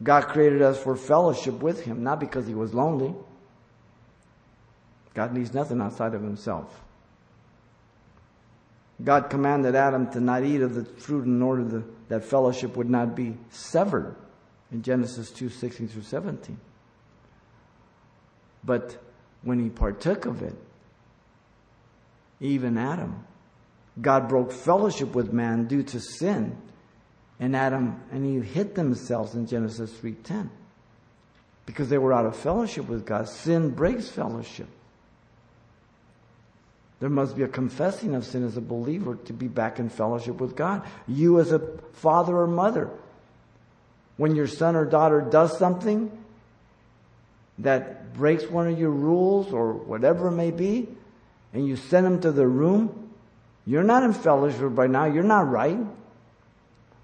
God 0.02 0.28
created 0.28 0.62
us 0.62 0.78
for 0.78 0.94
fellowship 0.94 1.60
with 1.60 1.80
him, 1.80 2.04
not 2.04 2.20
because 2.20 2.46
he 2.46 2.54
was 2.54 2.74
lonely, 2.74 3.14
God 5.18 5.32
needs 5.32 5.52
nothing 5.52 5.80
outside 5.80 6.14
of 6.14 6.22
himself. 6.22 6.80
God 9.02 9.30
commanded 9.30 9.74
Adam 9.74 10.08
to 10.12 10.20
not 10.20 10.44
eat 10.44 10.60
of 10.60 10.76
the 10.76 10.84
fruit 10.84 11.24
in 11.24 11.42
order 11.42 11.82
that 12.06 12.22
fellowship 12.22 12.76
would 12.76 12.88
not 12.88 13.16
be 13.16 13.36
severed. 13.50 14.14
in 14.70 14.80
Genesis 14.80 15.32
2 15.32 15.48
16 15.48 15.88
through 15.88 16.02
17. 16.02 16.56
But 18.62 18.96
when 19.42 19.58
he 19.58 19.70
partook 19.70 20.24
of 20.24 20.40
it, 20.40 20.54
even 22.38 22.78
Adam, 22.78 23.24
God 24.00 24.28
broke 24.28 24.52
fellowship 24.52 25.16
with 25.16 25.32
man 25.32 25.66
due 25.66 25.82
to 25.82 25.98
sin. 25.98 26.56
And 27.40 27.56
Adam 27.56 28.00
and 28.12 28.24
Eve 28.24 28.44
hid 28.44 28.76
themselves 28.76 29.34
in 29.34 29.48
Genesis 29.48 29.92
3:10. 29.94 30.48
Because 31.66 31.88
they 31.88 31.98
were 31.98 32.12
out 32.12 32.24
of 32.24 32.36
fellowship 32.36 32.86
with 32.86 33.04
God. 33.04 33.28
Sin 33.28 33.70
breaks 33.70 34.08
fellowship. 34.08 34.68
There 37.00 37.10
must 37.10 37.36
be 37.36 37.42
a 37.42 37.48
confessing 37.48 38.14
of 38.14 38.24
sin 38.24 38.44
as 38.44 38.56
a 38.56 38.60
believer 38.60 39.16
to 39.26 39.32
be 39.32 39.46
back 39.46 39.78
in 39.78 39.88
fellowship 39.88 40.40
with 40.40 40.56
God. 40.56 40.82
You 41.06 41.38
as 41.38 41.52
a 41.52 41.60
father 41.92 42.36
or 42.36 42.46
mother, 42.46 42.90
when 44.16 44.34
your 44.34 44.48
son 44.48 44.74
or 44.74 44.84
daughter 44.84 45.20
does 45.20 45.56
something 45.58 46.10
that 47.58 48.14
breaks 48.14 48.44
one 48.44 48.66
of 48.66 48.78
your 48.78 48.90
rules 48.90 49.52
or 49.52 49.72
whatever 49.72 50.28
it 50.28 50.32
may 50.32 50.50
be, 50.50 50.88
and 51.52 51.66
you 51.66 51.76
send 51.76 52.04
them 52.04 52.20
to 52.20 52.32
the 52.32 52.46
room, 52.46 53.10
you're 53.64 53.84
not 53.84 54.02
in 54.02 54.12
fellowship 54.12 54.76
right 54.76 54.90
now. 54.90 55.04
You're 55.04 55.22
not 55.22 55.48
right. 55.48 55.78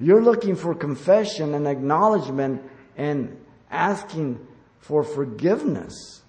You're 0.00 0.22
looking 0.22 0.56
for 0.56 0.74
confession 0.74 1.54
and 1.54 1.68
acknowledgement 1.68 2.62
and 2.96 3.36
asking 3.70 4.44
for 4.80 5.04
forgiveness. 5.04 6.22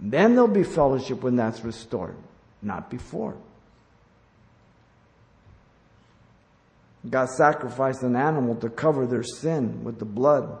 Then 0.00 0.34
there'll 0.34 0.48
be 0.48 0.64
fellowship 0.64 1.22
when 1.22 1.36
that's 1.36 1.62
restored, 1.62 2.16
not 2.62 2.90
before. 2.90 3.36
God 7.08 7.28
sacrificed 7.30 8.02
an 8.02 8.16
animal 8.16 8.54
to 8.56 8.68
cover 8.68 9.06
their 9.06 9.22
sin 9.22 9.84
with 9.84 9.98
the 9.98 10.04
blood 10.04 10.58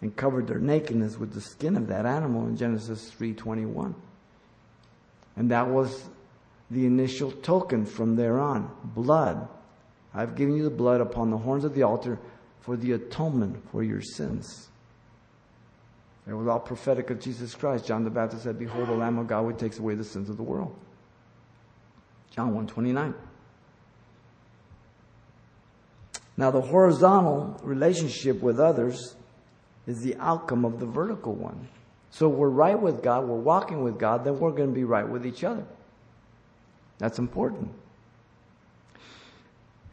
and 0.00 0.14
covered 0.14 0.46
their 0.46 0.58
nakedness 0.58 1.18
with 1.18 1.32
the 1.32 1.40
skin 1.40 1.76
of 1.76 1.86
that 1.88 2.06
animal 2.06 2.46
in 2.46 2.56
Genesis 2.56 3.10
3:21. 3.10 3.94
And 5.36 5.50
that 5.50 5.68
was 5.68 6.08
the 6.70 6.86
initial 6.86 7.30
token 7.30 7.84
from 7.84 8.16
there 8.16 8.38
on, 8.38 8.70
blood. 8.84 9.48
I've 10.14 10.34
given 10.34 10.56
you 10.56 10.64
the 10.64 10.70
blood 10.70 11.00
upon 11.00 11.30
the 11.30 11.38
horns 11.38 11.64
of 11.64 11.74
the 11.74 11.82
altar 11.82 12.18
for 12.60 12.76
the 12.76 12.92
atonement 12.92 13.62
for 13.70 13.82
your 13.82 14.00
sins. 14.00 14.68
It 16.28 16.34
was 16.34 16.48
all 16.48 16.58
prophetic 16.58 17.10
of 17.10 17.20
Jesus 17.20 17.54
Christ. 17.54 17.86
John 17.86 18.02
the 18.02 18.10
Baptist 18.10 18.42
said, 18.42 18.58
Behold 18.58 18.88
the 18.88 18.92
Lamb 18.92 19.18
of 19.18 19.28
God 19.28 19.44
who 19.44 19.52
takes 19.52 19.78
away 19.78 19.94
the 19.94 20.04
sins 20.04 20.28
of 20.28 20.36
the 20.36 20.42
world. 20.42 20.74
John 22.30 22.46
129. 22.48 23.14
Now, 26.36 26.50
the 26.50 26.60
horizontal 26.60 27.58
relationship 27.62 28.42
with 28.42 28.60
others 28.60 29.14
is 29.86 30.02
the 30.02 30.16
outcome 30.16 30.64
of 30.64 30.80
the 30.80 30.86
vertical 30.86 31.32
one. 31.32 31.68
So 32.10 32.28
we're 32.28 32.48
right 32.48 32.78
with 32.78 33.02
God, 33.02 33.26
we're 33.26 33.36
walking 33.36 33.82
with 33.82 33.98
God, 33.98 34.24
then 34.24 34.38
we're 34.38 34.50
going 34.50 34.68
to 34.68 34.74
be 34.74 34.84
right 34.84 35.08
with 35.08 35.26
each 35.26 35.44
other. 35.44 35.64
That's 36.98 37.18
important. 37.18 37.70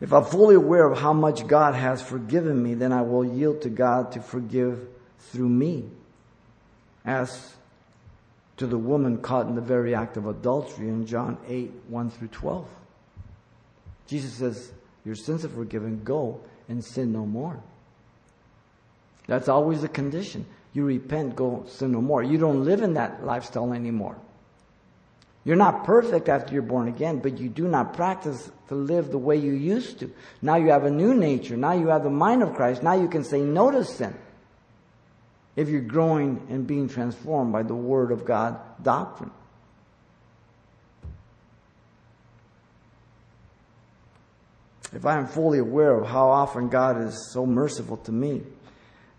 If 0.02 0.12
I'm 0.12 0.26
fully 0.26 0.56
aware 0.56 0.90
of 0.90 1.00
how 1.00 1.14
much 1.14 1.48
God 1.48 1.76
has 1.76 2.02
forgiven 2.02 2.62
me, 2.62 2.74
then 2.74 2.92
I 2.92 3.02
will 3.02 3.24
yield 3.24 3.62
to 3.62 3.70
God 3.70 4.12
to 4.14 4.22
forgive 4.22 4.88
through 5.20 5.50
me. 5.50 5.86
As 7.06 7.54
to 8.58 8.68
the 8.68 8.78
woman 8.78 9.18
caught 9.18 9.48
in 9.48 9.56
the 9.56 9.62
very 9.62 9.96
act 9.96 10.18
of 10.18 10.28
adultery 10.28 10.88
in 10.88 11.06
John 11.06 11.38
8, 11.48 11.72
1 11.88 12.10
through 12.12 12.28
12. 12.30 12.68
Jesus 14.08 14.34
says, 14.34 14.72
Your 15.06 15.16
sins 15.16 15.44
are 15.44 15.50
forgiven, 15.50 16.02
go 16.04 16.40
and 16.70 16.84
sin 16.84 17.12
no 17.12 17.26
more. 17.26 17.60
That's 19.28 19.50
always 19.50 19.82
the 19.82 19.88
condition. 19.88 20.46
You 20.74 20.86
repent, 20.86 21.36
go 21.36 21.66
sin 21.68 21.92
no 21.92 22.02
more. 22.02 22.24
You 22.24 22.38
don't 22.38 22.66
live 22.66 22.82
in 22.82 22.94
that 22.94 23.26
lifestyle 23.26 23.74
anymore. 23.74 24.18
You're 25.46 25.56
not 25.56 25.84
perfect 25.84 26.30
after 26.30 26.54
you're 26.54 26.62
born 26.62 26.88
again, 26.88 27.20
but 27.20 27.38
you 27.38 27.50
do 27.50 27.68
not 27.68 27.94
practice 27.94 28.50
to 28.70 28.76
live 28.76 29.12
the 29.12 29.18
way 29.18 29.36
you 29.36 29.52
used 29.52 30.00
to. 30.00 30.12
Now 30.42 30.56
you 30.56 30.70
have 30.70 30.86
a 30.86 30.92
new 30.92 31.14
nature. 31.14 31.58
Now 31.58 31.74
you 31.74 31.88
have 31.88 32.04
the 32.04 32.10
mind 32.10 32.44
of 32.44 32.54
Christ. 32.54 32.82
Now 32.82 32.94
you 32.94 33.10
can 33.10 33.24
say 33.24 33.42
no 33.42 33.70
to 33.72 33.84
sin 33.84 34.16
if 35.56 35.70
you're 35.70 35.82
growing 35.82 36.46
and 36.50 36.66
being 36.66 36.90
transformed 36.90 37.52
by 37.52 37.64
the 37.64 37.76
Word 37.76 38.12
of 38.12 38.26
God 38.26 38.60
doctrine. 38.82 39.32
If 44.94 45.06
I 45.06 45.18
am 45.18 45.28
fully 45.28 45.60
aware 45.60 45.96
of 45.96 46.08
how 46.08 46.30
often 46.30 46.70
God 46.70 47.02
is 47.02 47.32
so 47.32 47.46
merciful 47.46 47.98
to 47.98 48.12
me, 48.12 48.44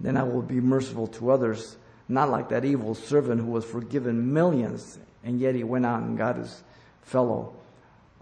then 0.01 0.16
I 0.16 0.22
will 0.22 0.43
be 0.43 0.61
merciful 0.61 1.09
to 1.09 1.30
others, 1.30 1.76
not 2.09 2.30
like 2.30 2.49
that 2.51 2.64
evil 2.64 2.95
servant 2.95 3.41
who 3.41 3.51
was 3.51 3.64
forgiven 3.64 4.32
millions, 4.32 4.99
and 5.24 5.41
yet 5.41 5.55
he 5.55 5.64
went 5.64 5.87
out 5.87 6.03
and 6.03 6.16
got 6.16 6.37
his 6.37 6.62
fellow 7.03 7.55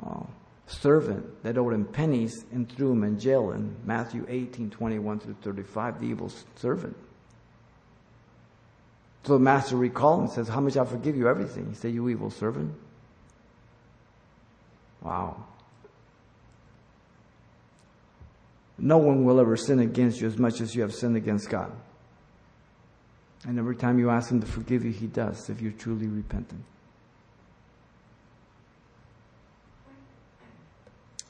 uh, 0.05 0.23
servant 0.67 1.43
that 1.43 1.59
owed 1.59 1.75
him 1.75 1.85
pennies 1.85 2.45
and 2.53 2.71
threw 2.71 2.93
him 2.93 3.05
in 3.05 3.19
jail 3.19 3.51
in 3.53 3.77
Matthew 3.85 4.25
18 4.29 4.71
21 4.71 5.21
through 5.21 5.37
35, 5.43 6.01
the 6.01 6.07
evil 6.07 6.33
servant. 6.57 6.97
So 9.25 9.35
the 9.35 9.39
master 9.39 9.77
recalled 9.77 10.20
and 10.23 10.31
says, 10.31 10.49
How 10.49 10.61
much 10.61 10.77
I 10.77 10.85
forgive 10.85 11.16
you? 11.16 11.29
Everything. 11.29 11.68
He 11.68 11.75
said, 11.75 11.95
You 11.95 12.09
evil 12.09 12.31
servant. 12.31 12.75
Wow. 15.01 15.45
No 18.79 18.99
one 18.99 19.25
will 19.25 19.39
ever 19.39 19.57
sin 19.57 19.79
against 19.79 20.20
you 20.20 20.27
as 20.27 20.39
much 20.39 20.61
as 20.61 20.75
you 20.75 20.83
have 20.83 20.93
sinned 20.93 21.16
against 21.16 21.49
God. 21.49 21.70
And 23.45 23.59
every 23.59 23.77
time 23.77 23.99
you 23.99 24.11
ask 24.11 24.31
Him 24.31 24.41
to 24.41 24.47
forgive 24.47 24.85
you, 24.85 24.91
He 24.91 25.07
does 25.07 25.49
if 25.49 25.61
you're 25.61 25.73
truly 25.73 26.07
repentant. 26.07 26.64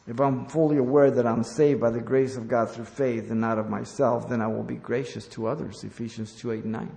If 0.07 0.20
I'm 0.20 0.47
fully 0.47 0.78
aware 0.78 1.11
that 1.11 1.26
I'm 1.26 1.45
saved 1.45 1.80
by 1.80 1.90
the 1.90 2.01
grace 2.01 2.36
of 2.36 2.49
God 2.49 2.70
through 2.70 2.86
faith 2.86 3.30
and 3.30 3.40
not 3.40 3.59
of 3.59 3.70
myself, 3.70 4.28
then 4.28 4.40
I 4.40 4.49
will 4.49 4.64
be 4.64 4.74
gracious 4.74 5.26
to 5.28 5.47
others. 5.47 5.84
Ephesians 5.84 6.32
2 6.32 6.53
8 6.53 6.64
9. 6.64 6.97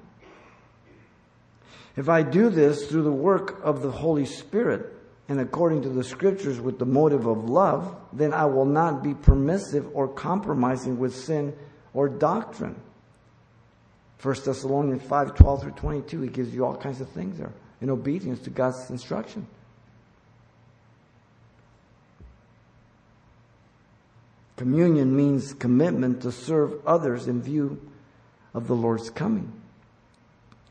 If 1.96 2.10
I 2.10 2.24
do 2.24 2.50
this 2.50 2.88
through 2.88 3.04
the 3.04 3.12
work 3.12 3.60
of 3.64 3.82
the 3.82 3.92
Holy 3.92 4.26
Spirit 4.26 4.92
and 5.30 5.40
according 5.40 5.84
to 5.84 5.90
the 5.90 6.04
scriptures 6.04 6.60
with 6.60 6.78
the 6.78 6.86
motive 6.86 7.26
of 7.26 7.50
love, 7.50 7.96
then 8.12 8.34
I 8.34 8.46
will 8.46 8.66
not 8.66 9.02
be 9.02 9.14
permissive 9.14 9.88
or 9.94 10.08
compromising 10.08 11.00
with 11.00 11.16
sin 11.16 11.56
or 11.94 12.10
doctrine. 12.10 12.76
1 14.22 14.36
Thessalonians 14.46 15.04
5 15.04 15.36
12 15.36 15.62
through 15.62 15.72
22, 15.72 16.22
he 16.22 16.30
gives 16.30 16.54
you 16.54 16.66
all 16.66 16.76
kinds 16.76 17.02
of 17.02 17.10
things 17.10 17.38
there 17.38 17.54
in 17.82 17.90
obedience 17.90 18.40
to 18.42 18.50
God's 18.50 18.90
instruction. 18.90 19.48
Communion 24.58 25.16
means 25.16 25.54
commitment 25.54 26.22
to 26.22 26.32
serve 26.32 26.86
others 26.86 27.28
in 27.28 27.42
view 27.42 27.82
of 28.54 28.68
the 28.68 28.76
Lord's 28.76 29.10
coming. 29.10 29.52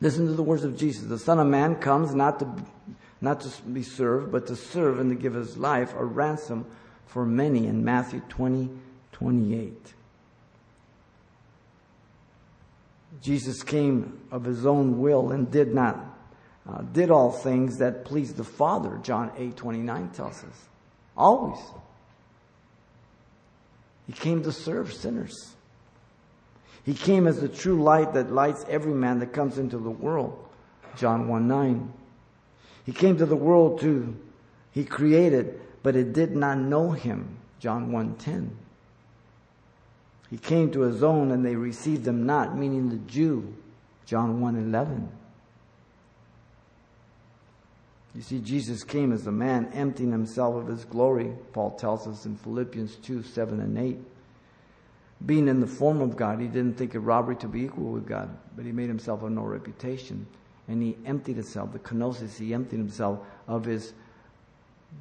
Listen 0.04 0.26
to 0.26 0.34
the 0.34 0.42
words 0.42 0.64
of 0.64 0.76
Jesus. 0.76 1.04
The 1.04 1.18
Son 1.18 1.40
of 1.40 1.46
Man 1.46 1.76
comes 1.76 2.14
not 2.14 2.38
to, 2.40 2.54
not 3.22 3.40
to 3.40 3.62
be 3.62 3.82
served, 3.82 4.30
but 4.30 4.46
to 4.48 4.54
serve 4.54 5.00
and 5.00 5.08
to 5.08 5.16
give 5.16 5.32
his 5.32 5.56
life 5.56 5.94
a 5.96 6.04
ransom 6.04 6.66
for 7.06 7.24
many 7.24 7.66
in 7.66 7.82
Matthew 7.82 8.20
20, 8.28 8.68
28. 9.12 9.94
Jesus 13.22 13.62
came 13.62 14.20
of 14.30 14.44
his 14.44 14.66
own 14.66 15.00
will 15.00 15.32
and 15.32 15.50
did 15.50 15.72
not, 15.72 15.98
uh, 16.68 16.82
did 16.82 17.10
all 17.10 17.32
things 17.32 17.78
that 17.78 18.04
pleased 18.04 18.36
the 18.36 18.44
Father, 18.44 19.00
John 19.02 19.32
8, 19.38 19.56
29 19.56 20.10
tells 20.10 20.44
us. 20.44 20.68
Always. 21.16 21.64
He 24.06 24.12
came 24.12 24.42
to 24.42 24.52
serve 24.52 24.92
sinners. 24.92 25.54
He 26.84 26.92
came 26.92 27.26
as 27.26 27.40
the 27.40 27.48
true 27.48 27.82
light 27.82 28.12
that 28.12 28.30
lights 28.30 28.64
every 28.68 28.92
man 28.92 29.18
that 29.20 29.32
comes 29.32 29.58
into 29.58 29.78
the 29.78 29.90
world. 29.90 30.38
John 30.96 31.28
1 31.28 31.48
9. 31.48 31.92
He 32.84 32.92
came 32.92 33.16
to 33.16 33.26
the 33.26 33.36
world 33.36 33.80
to, 33.80 34.14
he 34.70 34.84
created, 34.84 35.60
but 35.82 35.96
it 35.96 36.12
did 36.12 36.36
not 36.36 36.58
know 36.58 36.90
him. 36.90 37.38
John 37.58 37.90
1 37.90 38.16
10. 38.16 38.56
He 40.30 40.36
came 40.36 40.70
to 40.72 40.80
his 40.80 41.02
own 41.02 41.30
and 41.30 41.44
they 41.44 41.56
received 41.56 42.06
him 42.06 42.26
not, 42.26 42.56
meaning 42.56 42.90
the 42.90 42.96
Jew. 42.96 43.54
John 44.04 44.40
1 44.40 44.56
11. 44.56 45.08
You 48.14 48.20
see, 48.20 48.40
Jesus 48.40 48.84
came 48.84 49.12
as 49.12 49.26
a 49.26 49.32
man, 49.32 49.70
emptying 49.72 50.12
himself 50.12 50.54
of 50.54 50.68
his 50.68 50.84
glory, 50.84 51.32
Paul 51.52 51.72
tells 51.72 52.06
us 52.06 52.26
in 52.26 52.36
Philippians 52.36 52.96
2 52.96 53.22
7 53.22 53.60
and 53.60 53.78
8 53.78 53.98
being 55.26 55.48
in 55.48 55.60
the 55.60 55.66
form 55.66 56.00
of 56.00 56.16
God, 56.16 56.40
he 56.40 56.46
didn't 56.46 56.76
think 56.76 56.94
it 56.94 57.00
robbery 57.00 57.36
to 57.36 57.48
be 57.48 57.62
equal 57.62 57.92
with 57.92 58.06
God, 58.06 58.36
but 58.56 58.64
he 58.64 58.72
made 58.72 58.88
himself 58.88 59.22
of 59.22 59.30
no 59.30 59.42
reputation. 59.42 60.26
And 60.68 60.82
he 60.82 60.96
emptied 61.06 61.36
himself, 61.36 61.72
the 61.72 61.78
kenosis, 61.78 62.38
he 62.38 62.54
emptied 62.54 62.78
himself 62.78 63.20
of 63.46 63.64
his 63.64 63.92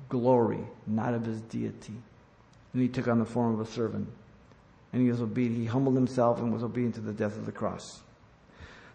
glory, 0.09 0.59
not 0.87 1.13
of 1.13 1.25
his 1.25 1.41
deity. 1.41 1.93
And 2.73 2.81
he 2.81 2.87
took 2.87 3.07
on 3.07 3.19
the 3.19 3.25
form 3.25 3.53
of 3.53 3.59
a 3.59 3.65
servant. 3.65 4.07
and 4.91 5.01
he 5.01 5.09
was 5.09 5.21
obedient. 5.21 5.57
He 5.57 5.65
humbled 5.65 5.95
himself 5.95 6.39
and 6.39 6.53
was 6.53 6.63
obedient 6.63 6.95
to 6.95 7.01
the 7.01 7.13
death 7.13 7.35
of 7.35 7.45
the 7.45 7.51
cross. 7.51 8.01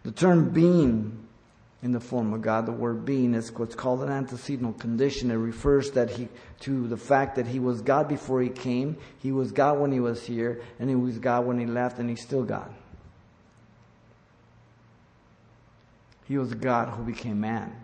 The 0.05 0.13
term 0.13 0.51
being 0.51 1.28
in 1.83 1.93
the 1.93 2.01
form 2.01 2.33
of 2.33 2.43
God, 2.43 2.67
the 2.67 2.73
word 2.73 3.05
being 3.05 3.35
is 3.35 3.53
what's 3.53 3.77
called 3.77 4.03
an 4.03 4.11
antecedent 4.11 4.81
condition. 4.81 5.31
It 5.31 5.37
refers 5.37 5.93
that 5.93 6.11
he, 6.11 6.29
to 6.61 6.89
the 6.89 6.97
fact 6.97 7.37
that 7.37 7.47
he 7.47 7.61
was 7.61 7.83
God 7.83 8.09
before 8.09 8.43
he 8.43 8.49
came, 8.49 8.97
he 9.21 9.31
was 9.31 9.53
God 9.53 9.79
when 9.79 9.93
he 9.93 10.01
was 10.01 10.27
here, 10.27 10.61
and 10.81 10.89
he 10.89 10.97
was 10.97 11.19
God 11.19 11.47
when 11.47 11.59
he 11.59 11.67
left, 11.67 11.99
and 12.01 12.11
he's 12.11 12.23
still 12.23 12.43
God. 12.43 12.73
He 16.27 16.37
was 16.37 16.53
God 16.55 16.89
who 16.89 17.05
became 17.05 17.41
man. 17.41 17.75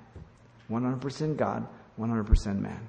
100% 0.71 1.37
God, 1.37 1.67
100% 1.99 2.59
man. 2.59 2.89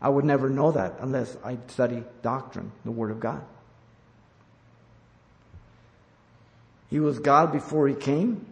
I 0.00 0.08
would 0.08 0.24
never 0.24 0.50
know 0.50 0.72
that 0.72 0.96
unless 1.00 1.36
I 1.44 1.56
study 1.68 2.04
doctrine, 2.22 2.70
the 2.84 2.90
Word 2.90 3.12
of 3.12 3.20
God. 3.20 3.42
He 6.90 7.00
was 7.00 7.18
God 7.18 7.52
before 7.52 7.88
he 7.88 7.94
came. 7.94 8.51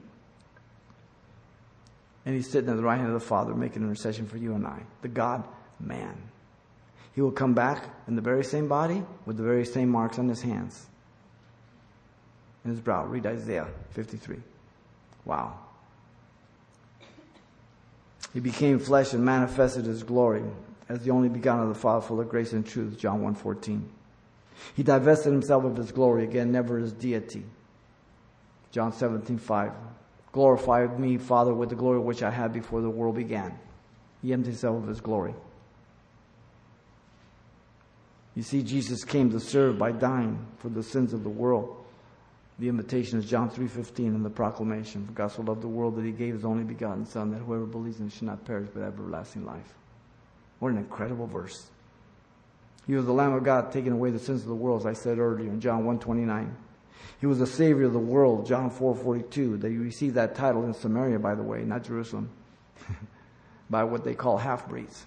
And 2.30 2.36
he's 2.36 2.48
sitting 2.48 2.70
at 2.70 2.76
the 2.76 2.82
right 2.84 2.96
hand 2.96 3.08
of 3.08 3.14
the 3.14 3.26
Father 3.26 3.54
making 3.54 3.82
intercession 3.82 4.24
for 4.24 4.36
you 4.36 4.54
and 4.54 4.64
I, 4.64 4.78
the 5.02 5.08
God 5.08 5.42
man. 5.80 6.16
He 7.12 7.20
will 7.20 7.32
come 7.32 7.54
back 7.54 7.86
in 8.06 8.14
the 8.14 8.22
very 8.22 8.44
same 8.44 8.68
body 8.68 9.02
with 9.26 9.36
the 9.36 9.42
very 9.42 9.66
same 9.66 9.88
marks 9.88 10.16
on 10.16 10.28
his 10.28 10.40
hands 10.40 10.86
and 12.62 12.70
his 12.70 12.80
brow. 12.80 13.04
Read 13.04 13.26
Isaiah 13.26 13.66
53. 13.94 14.36
Wow. 15.24 15.58
He 18.32 18.38
became 18.38 18.78
flesh 18.78 19.12
and 19.12 19.24
manifested 19.24 19.86
his 19.86 20.04
glory 20.04 20.44
as 20.88 21.02
the 21.02 21.10
only 21.10 21.28
begotten 21.28 21.64
of 21.64 21.68
the 21.70 21.80
Father, 21.80 22.06
full 22.06 22.20
of 22.20 22.28
grace 22.28 22.52
and 22.52 22.64
truth. 22.64 22.96
John 22.96 23.22
1.14. 23.22 23.82
He 24.76 24.84
divested 24.84 25.32
himself 25.32 25.64
of 25.64 25.76
his 25.76 25.90
glory, 25.90 26.22
again, 26.22 26.52
never 26.52 26.78
his 26.78 26.92
deity. 26.92 27.42
John 28.70 28.92
17.5. 28.92 29.74
Glorify 30.32 30.86
me, 30.98 31.18
Father, 31.18 31.52
with 31.52 31.70
the 31.70 31.74
glory 31.74 31.98
which 31.98 32.22
I 32.22 32.30
had 32.30 32.52
before 32.52 32.80
the 32.80 32.90
world 32.90 33.16
began. 33.16 33.58
He 34.22 34.32
emptied 34.32 34.50
himself 34.50 34.82
of 34.82 34.88
his 34.88 35.00
glory. 35.00 35.34
You 38.36 38.42
see, 38.42 38.62
Jesus 38.62 39.04
came 39.04 39.30
to 39.30 39.40
serve 39.40 39.78
by 39.78 39.92
dying 39.92 40.46
for 40.58 40.68
the 40.68 40.82
sins 40.82 41.12
of 41.12 41.24
the 41.24 41.30
world. 41.30 41.76
The 42.58 42.68
invitation 42.68 43.18
is 43.18 43.28
John 43.28 43.50
3.15 43.50 43.98
in 43.98 44.22
the 44.22 44.30
proclamation. 44.30 45.06
For 45.06 45.12
God 45.12 45.32
so 45.32 45.42
loved 45.42 45.62
the 45.62 45.68
world 45.68 45.96
that 45.96 46.04
he 46.04 46.12
gave 46.12 46.34
his 46.34 46.44
only 46.44 46.62
begotten 46.62 47.06
Son, 47.06 47.30
that 47.32 47.38
whoever 47.38 47.64
believes 47.64 47.98
in 47.98 48.04
him 48.04 48.10
should 48.10 48.24
not 48.24 48.44
perish 48.44 48.68
but 48.72 48.82
have 48.82 48.94
everlasting 48.94 49.44
life. 49.44 49.74
What 50.58 50.72
an 50.72 50.78
incredible 50.78 51.26
verse. 51.26 51.70
He 52.86 52.94
was 52.94 53.06
the 53.06 53.12
Lamb 53.12 53.32
of 53.32 53.44
God 53.44 53.72
taking 53.72 53.92
away 53.92 54.10
the 54.10 54.18
sins 54.18 54.42
of 54.42 54.48
the 54.48 54.54
world, 54.54 54.82
as 54.82 54.86
I 54.86 54.92
said 54.92 55.18
earlier 55.18 55.48
in 55.48 55.60
John 55.60 55.84
1.29. 55.84 56.50
He 57.20 57.26
was 57.26 57.38
the 57.38 57.46
Savior 57.46 57.86
of 57.86 57.92
the 57.92 57.98
world, 57.98 58.46
John 58.46 58.70
4.42. 58.70 59.60
They 59.60 59.70
received 59.70 60.14
that 60.14 60.34
title 60.34 60.64
in 60.64 60.74
Samaria, 60.74 61.18
by 61.18 61.34
the 61.34 61.42
way, 61.42 61.62
not 61.62 61.84
Jerusalem, 61.84 62.30
by 63.70 63.84
what 63.84 64.04
they 64.04 64.14
call 64.14 64.38
half-breeds. 64.38 65.06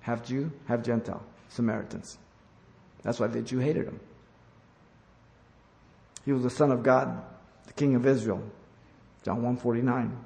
Half 0.00 0.24
Jew, 0.24 0.52
half 0.66 0.82
Gentile, 0.82 1.22
Samaritans. 1.48 2.18
That's 3.02 3.18
why 3.18 3.26
the 3.26 3.42
Jew 3.42 3.58
hated 3.58 3.86
him. 3.86 4.00
He 6.24 6.32
was 6.32 6.42
the 6.42 6.50
Son 6.50 6.70
of 6.70 6.82
God, 6.82 7.22
the 7.66 7.72
King 7.72 7.94
of 7.94 8.06
Israel. 8.06 8.42
John 9.24 9.36
149. 9.36 10.16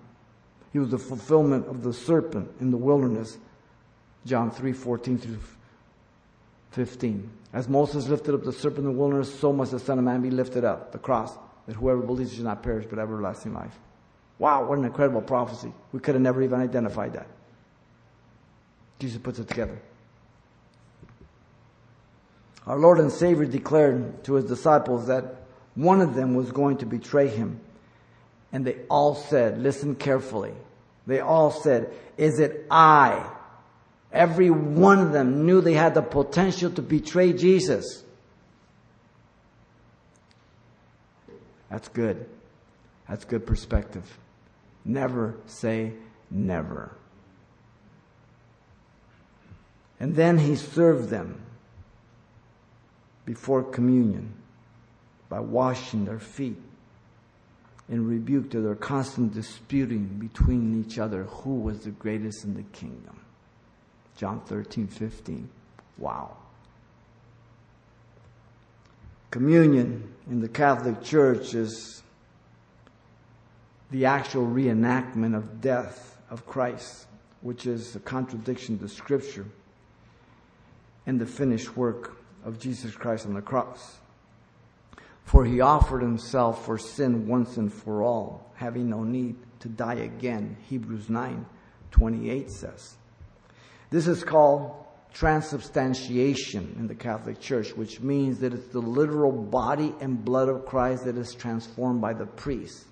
He 0.72 0.78
was 0.78 0.90
the 0.90 0.98
fulfillment 0.98 1.66
of 1.66 1.82
the 1.82 1.92
serpent 1.92 2.50
in 2.60 2.70
the 2.70 2.76
wilderness. 2.76 3.38
John 4.26 4.50
3, 4.50 4.72
14 4.72 5.18
through 5.18 5.38
15. 6.70 7.30
As 7.52 7.68
Moses 7.68 8.08
lifted 8.08 8.34
up 8.34 8.44
the 8.44 8.52
serpent 8.52 8.86
in 8.86 8.92
the 8.92 8.98
wilderness, 8.98 9.38
so 9.38 9.52
must 9.52 9.72
the 9.72 9.78
Son 9.78 9.98
of 9.98 10.04
Man 10.04 10.22
be 10.22 10.30
lifted 10.30 10.64
up, 10.64 10.92
the 10.92 10.98
cross, 10.98 11.36
that 11.66 11.74
whoever 11.74 12.00
believes 12.00 12.34
should 12.34 12.44
not 12.44 12.62
perish 12.62 12.86
but 12.88 12.98
everlasting 12.98 13.52
life. 13.52 13.76
Wow, 14.38 14.64
what 14.64 14.78
an 14.78 14.84
incredible 14.84 15.20
prophecy. 15.20 15.72
We 15.92 16.00
could 16.00 16.14
have 16.14 16.22
never 16.22 16.42
even 16.42 16.60
identified 16.60 17.14
that. 17.14 17.26
Jesus 18.98 19.18
puts 19.18 19.38
it 19.38 19.48
together. 19.48 19.80
Our 22.66 22.78
Lord 22.78 23.00
and 23.00 23.10
Savior 23.10 23.46
declared 23.46 24.24
to 24.24 24.34
his 24.34 24.44
disciples 24.44 25.08
that 25.08 25.42
one 25.74 26.00
of 26.00 26.14
them 26.14 26.34
was 26.34 26.52
going 26.52 26.78
to 26.78 26.86
betray 26.86 27.28
him. 27.28 27.60
And 28.52 28.64
they 28.64 28.78
all 28.88 29.14
said, 29.14 29.58
listen 29.62 29.94
carefully. 29.94 30.52
They 31.06 31.20
all 31.20 31.50
said, 31.50 31.92
is 32.16 32.38
it 32.38 32.66
I? 32.70 33.28
Every 34.12 34.50
one 34.50 34.98
of 34.98 35.12
them 35.12 35.46
knew 35.46 35.60
they 35.60 35.74
had 35.74 35.94
the 35.94 36.02
potential 36.02 36.70
to 36.72 36.82
betray 36.82 37.32
Jesus. 37.32 38.02
That's 41.70 41.88
good. 41.88 42.28
That's 43.08 43.24
good 43.24 43.46
perspective. 43.46 44.18
Never 44.84 45.36
say 45.46 45.92
never. 46.30 46.96
And 50.00 50.16
then 50.16 50.38
he 50.38 50.56
served 50.56 51.10
them 51.10 51.40
before 53.24 53.62
communion 53.62 54.34
by 55.28 55.40
washing 55.40 56.06
their 56.06 56.18
feet 56.18 56.56
in 57.88 58.06
rebuke 58.06 58.50
to 58.50 58.60
their 58.60 58.74
constant 58.74 59.34
disputing 59.34 60.06
between 60.18 60.84
each 60.84 60.98
other 60.98 61.24
who 61.24 61.56
was 61.56 61.80
the 61.80 61.90
greatest 61.90 62.44
in 62.44 62.54
the 62.54 62.62
kingdom. 62.62 63.19
John 64.20 64.42
13, 64.42 64.86
15. 64.86 65.48
Wow. 65.96 66.36
Communion 69.30 70.12
in 70.30 70.40
the 70.40 70.48
Catholic 70.48 71.02
Church 71.02 71.54
is 71.54 72.02
the 73.90 74.04
actual 74.04 74.44
reenactment 74.44 75.34
of 75.34 75.62
death 75.62 76.18
of 76.28 76.44
Christ, 76.44 77.06
which 77.40 77.64
is 77.64 77.96
a 77.96 77.98
contradiction 77.98 78.78
to 78.80 78.88
Scripture 78.88 79.46
and 81.06 81.18
the 81.18 81.24
finished 81.24 81.74
work 81.74 82.18
of 82.44 82.58
Jesus 82.58 82.94
Christ 82.94 83.24
on 83.24 83.32
the 83.32 83.40
cross. 83.40 84.00
For 85.24 85.46
he 85.46 85.62
offered 85.62 86.02
himself 86.02 86.66
for 86.66 86.76
sin 86.76 87.26
once 87.26 87.56
and 87.56 87.72
for 87.72 88.02
all, 88.02 88.52
having 88.56 88.90
no 88.90 89.02
need 89.02 89.36
to 89.60 89.70
die 89.70 89.94
again. 89.94 90.58
Hebrews 90.68 91.08
9 91.08 91.46
28 91.90 92.50
says. 92.50 92.96
This 93.90 94.06
is 94.06 94.22
called 94.22 94.72
transubstantiation 95.12 96.76
in 96.78 96.86
the 96.86 96.94
Catholic 96.94 97.40
Church, 97.40 97.70
which 97.76 98.00
means 98.00 98.38
that 98.38 98.54
it's 98.54 98.68
the 98.68 98.80
literal 98.80 99.32
body 99.32 99.92
and 100.00 100.24
blood 100.24 100.48
of 100.48 100.64
Christ 100.64 101.04
that 101.04 101.16
is 101.16 101.34
transformed 101.34 102.00
by 102.00 102.12
the 102.12 102.26
priest. 102.26 102.86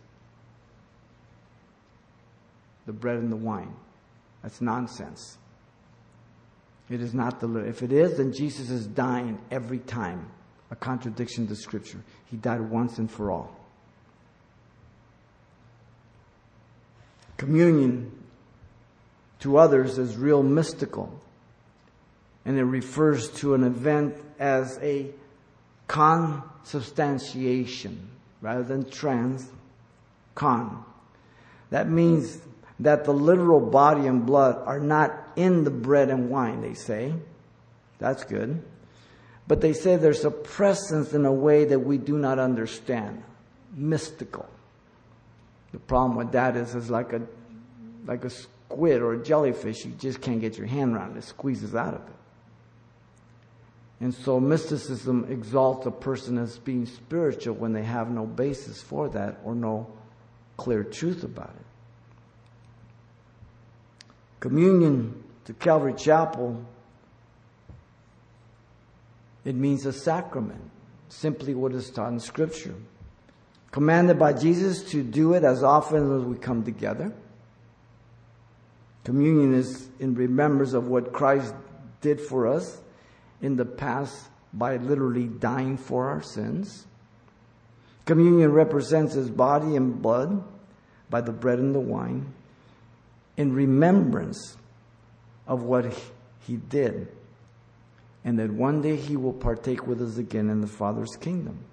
The 2.87 2.93
bread 2.93 3.19
and 3.19 3.31
the 3.31 3.37
wine. 3.37 3.75
That's 4.43 4.61
nonsense. 4.61 5.39
It 6.91 7.01
is 7.01 7.15
not 7.15 7.39
the, 7.39 7.55
if 7.59 7.83
it 7.83 7.93
is, 7.93 8.17
then 8.17 8.33
Jesus 8.33 8.71
is 8.71 8.87
dying 8.87 9.39
every 9.51 9.79
time. 9.79 10.31
A 10.71 10.77
contradiction 10.77 11.47
to 11.47 11.57
Scripture. 11.57 12.03
He 12.27 12.37
died 12.37 12.61
once 12.61 12.99
and 12.99 13.11
for 13.11 13.31
all. 13.31 13.55
Communion 17.37 18.18
to 19.41 19.57
others 19.57 19.99
as 19.99 20.17
real 20.17 20.43
mystical. 20.43 21.21
And 22.45 22.59
it 22.59 22.65
refers 22.65 23.31
to 23.41 23.55
an 23.55 23.65
event 23.65 24.15
as 24.39 24.79
a 24.83 25.11
consubstantiation 25.87 28.11
rather 28.41 28.63
than 28.63 28.89
trans, 28.89 29.51
con. 30.35 30.85
That 31.71 31.89
means 31.89 32.39
that 32.81 33.05
the 33.05 33.13
literal 33.13 33.61
body 33.61 34.07
and 34.07 34.25
blood 34.25 34.63
are 34.65 34.79
not 34.79 35.13
in 35.37 35.65
the 35.65 35.71
bread 35.71 36.09
and 36.11 36.31
wine, 36.31 36.63
they 36.63 36.75
say. 36.75 37.13
That's 37.99 38.25
good. 38.25 38.63
But 39.49 39.61
they 39.61 39.73
say 39.73 39.97
there's 39.97 40.25
a 40.25 40.31
presence 40.31 41.15
in 41.15 41.25
a 41.25 41.33
way 41.33 41.65
that 41.65 41.81
we 41.81 41.99
do 41.99 42.19
not 42.19 42.39
understand. 42.39 43.23
Mystical. 43.75 44.47
The 45.73 45.79
problem 45.79 46.17
with 46.17 46.33
that 46.33 46.57
is 46.57 46.75
it's 46.75 46.91
like 46.91 47.13
a 47.13 47.23
like 48.07 48.25
a 48.25 48.31
squid 48.69 49.01
or 49.01 49.15
a 49.15 49.25
jellyfish, 49.25 49.85
you 49.85 49.93
just 49.93 50.21
can't 50.21 50.41
get 50.41 50.59
your 50.59 50.67
hand 50.67 50.95
around 50.95 51.17
it. 51.17 51.21
It 51.21 51.25
squeezes 51.25 51.75
out 51.75 51.95
of 51.95 52.01
it. 52.01 52.15
And 54.01 54.15
so 54.15 54.39
mysticism 54.39 55.27
exalts 55.29 55.87
a 55.87 55.91
person 55.91 56.39
as 56.39 56.59
being 56.59 56.87
spiritual 56.87 57.55
when 57.55 57.73
they 57.73 57.83
have 57.83 58.11
no 58.11 58.27
basis 58.27 58.81
for 58.81 59.09
that 59.09 59.41
or 59.45 59.55
no 59.55 59.89
clear 60.57 60.85
truth 60.85 61.25
about 61.25 61.51
it. 61.59 61.67
Communion 64.41 65.25
to 65.47 65.53
Calvary 65.55 65.95
Chapel, 65.95 66.65
it 69.45 69.57
means 69.57 69.85
a 69.85 69.93
sacrament, 69.93 70.71
simply 71.09 71.55
what 71.55 71.73
is 71.73 71.91
taught 71.91 72.13
in 72.13 72.21
Scripture. 72.21 72.75
Commanded 73.73 74.19
by 74.19 74.33
Jesus 74.33 74.91
to 74.91 75.03
do 75.03 75.33
it 75.35 75.43
as 75.43 75.65
often 75.65 76.21
as 76.21 76.23
we 76.23 76.37
come 76.37 76.63
together. 76.63 77.13
Communion 79.09 79.55
is 79.55 79.89
in 80.01 80.15
remembrance 80.15 80.75
of 80.75 80.89
what 80.89 81.15
Christ 81.15 81.55
did 82.03 82.21
for 82.21 82.47
us 82.47 82.79
in 83.41 83.57
the 83.57 83.65
past, 83.65 84.29
by 84.53 84.77
literally 84.77 85.29
dying 85.29 85.79
for 85.79 86.11
our 86.11 86.21
sins. 86.21 86.87
Communion 88.05 88.53
represents 88.53 89.15
his 89.15 89.31
body 89.31 89.77
and 89.77 90.03
blood 90.03 90.45
by 91.09 91.23
the 91.23 91.33
bread 91.33 91.59
and 91.59 91.75
the 91.75 91.81
wine 91.81 92.35
in 93.39 93.55
remembrance 93.55 94.59
of 95.47 95.63
what 95.63 95.87
he 96.47 96.57
did. 96.57 97.09
And 98.27 98.39
that 98.39 98.53
one 98.53 98.83
day 98.83 98.97
he 98.97 99.17
will 99.17 99.33
partake 99.33 99.87
with 99.87 100.03
us 100.03 100.19
again 100.19 100.51
in 100.51 100.61
the 100.61 100.67
Father's 100.67 101.17
kingdom. 101.19 101.65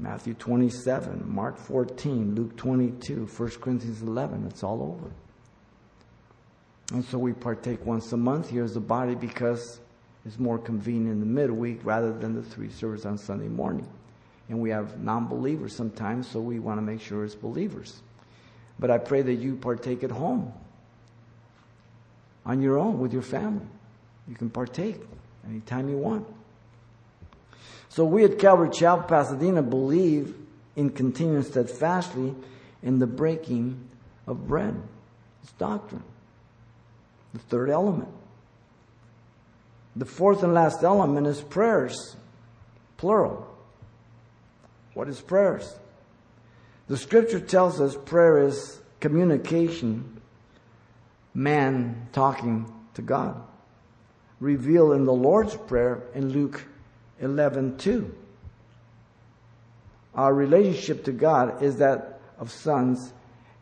Matthew 0.00 0.34
27, 0.34 1.32
Mark 1.32 1.58
14, 1.58 2.34
Luke 2.34 2.56
22, 2.56 3.26
1 3.26 3.50
Corinthians 3.60 4.02
11. 4.02 4.48
It's 4.48 4.64
all 4.64 4.82
over. 4.82 5.12
And 6.92 7.04
so 7.04 7.18
we 7.18 7.32
partake 7.32 7.84
once 7.86 8.12
a 8.12 8.16
month 8.16 8.50
here 8.50 8.64
as 8.64 8.74
a 8.76 8.80
body 8.80 9.14
because 9.14 9.80
it's 10.26 10.38
more 10.38 10.58
convenient 10.58 11.12
in 11.12 11.20
the 11.20 11.26
midweek 11.26 11.80
rather 11.84 12.12
than 12.12 12.34
the 12.34 12.42
three 12.42 12.70
services 12.70 13.06
on 13.06 13.16
Sunday 13.16 13.48
morning. 13.48 13.88
And 14.48 14.60
we 14.60 14.70
have 14.70 14.98
non 14.98 15.28
believers 15.28 15.74
sometimes, 15.74 16.26
so 16.26 16.40
we 16.40 16.58
want 16.58 16.78
to 16.78 16.82
make 16.82 17.00
sure 17.00 17.24
it's 17.24 17.36
believers. 17.36 18.02
But 18.78 18.90
I 18.90 18.98
pray 18.98 19.22
that 19.22 19.34
you 19.34 19.54
partake 19.56 20.02
at 20.02 20.10
home, 20.10 20.52
on 22.44 22.60
your 22.60 22.78
own, 22.78 22.98
with 22.98 23.12
your 23.12 23.22
family. 23.22 23.66
You 24.26 24.34
can 24.34 24.50
partake 24.50 24.96
anytime 25.46 25.88
you 25.88 25.96
want. 25.96 26.26
So 27.88 28.04
we 28.04 28.24
at 28.24 28.38
Calvary 28.38 28.70
Chapel, 28.70 29.04
Pasadena 29.04 29.62
believe 29.62 30.34
in 30.76 30.90
continuing 30.90 31.42
steadfastly 31.42 32.34
in 32.82 32.98
the 32.98 33.06
breaking 33.06 33.88
of 34.26 34.48
bread. 34.48 34.80
It's 35.42 35.52
doctrine. 35.52 36.02
The 37.32 37.38
third 37.38 37.70
element. 37.70 38.08
The 39.96 40.04
fourth 40.04 40.42
and 40.42 40.54
last 40.54 40.82
element 40.82 41.26
is 41.26 41.40
prayers, 41.40 42.16
plural. 42.96 43.46
What 44.94 45.08
is 45.08 45.20
prayers? 45.20 45.78
The 46.88 46.96
scripture 46.96 47.40
tells 47.40 47.80
us 47.80 47.96
prayer 48.04 48.46
is 48.46 48.80
communication, 49.00 50.20
man 51.34 52.08
talking 52.12 52.72
to 52.94 53.02
God. 53.02 53.42
Revealed 54.40 54.92
in 54.92 55.04
the 55.04 55.12
Lord's 55.12 55.54
Prayer 55.54 56.02
in 56.14 56.30
Luke 56.30 56.64
11 57.20 57.76
2. 57.78 58.14
Our 60.14 60.34
relationship 60.34 61.04
to 61.04 61.12
God 61.12 61.62
is 61.62 61.76
that 61.76 62.20
of 62.38 62.50
sons 62.50 63.12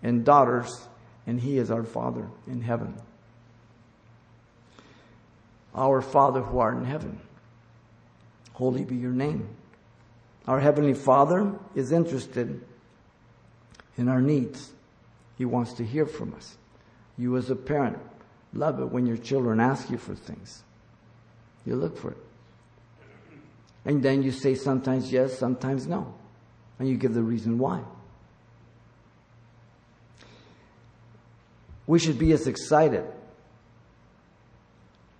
and 0.02 0.24
daughters, 0.24 0.88
and 1.26 1.40
He 1.40 1.58
is 1.58 1.70
our 1.70 1.84
Father 1.84 2.28
in 2.46 2.62
heaven. 2.62 2.94
Our 5.78 6.02
Father 6.02 6.42
who 6.42 6.58
art 6.58 6.76
in 6.76 6.84
heaven, 6.84 7.20
holy 8.52 8.84
be 8.84 8.96
your 8.96 9.12
name. 9.12 9.48
Our 10.48 10.58
Heavenly 10.58 10.94
Father 10.94 11.52
is 11.76 11.92
interested 11.92 12.60
in 13.96 14.08
our 14.08 14.20
needs. 14.20 14.72
He 15.36 15.44
wants 15.44 15.74
to 15.74 15.84
hear 15.84 16.04
from 16.04 16.34
us. 16.34 16.56
You, 17.16 17.36
as 17.36 17.48
a 17.48 17.54
parent, 17.54 17.98
love 18.52 18.80
it 18.80 18.86
when 18.86 19.06
your 19.06 19.18
children 19.18 19.60
ask 19.60 19.88
you 19.88 19.98
for 19.98 20.16
things. 20.16 20.64
You 21.64 21.76
look 21.76 21.96
for 21.96 22.10
it. 22.10 22.18
And 23.84 24.02
then 24.02 24.24
you 24.24 24.32
say 24.32 24.56
sometimes 24.56 25.12
yes, 25.12 25.38
sometimes 25.38 25.86
no. 25.86 26.12
And 26.80 26.88
you 26.88 26.96
give 26.96 27.14
the 27.14 27.22
reason 27.22 27.56
why. 27.56 27.82
We 31.86 32.00
should 32.00 32.18
be 32.18 32.32
as 32.32 32.48
excited 32.48 33.04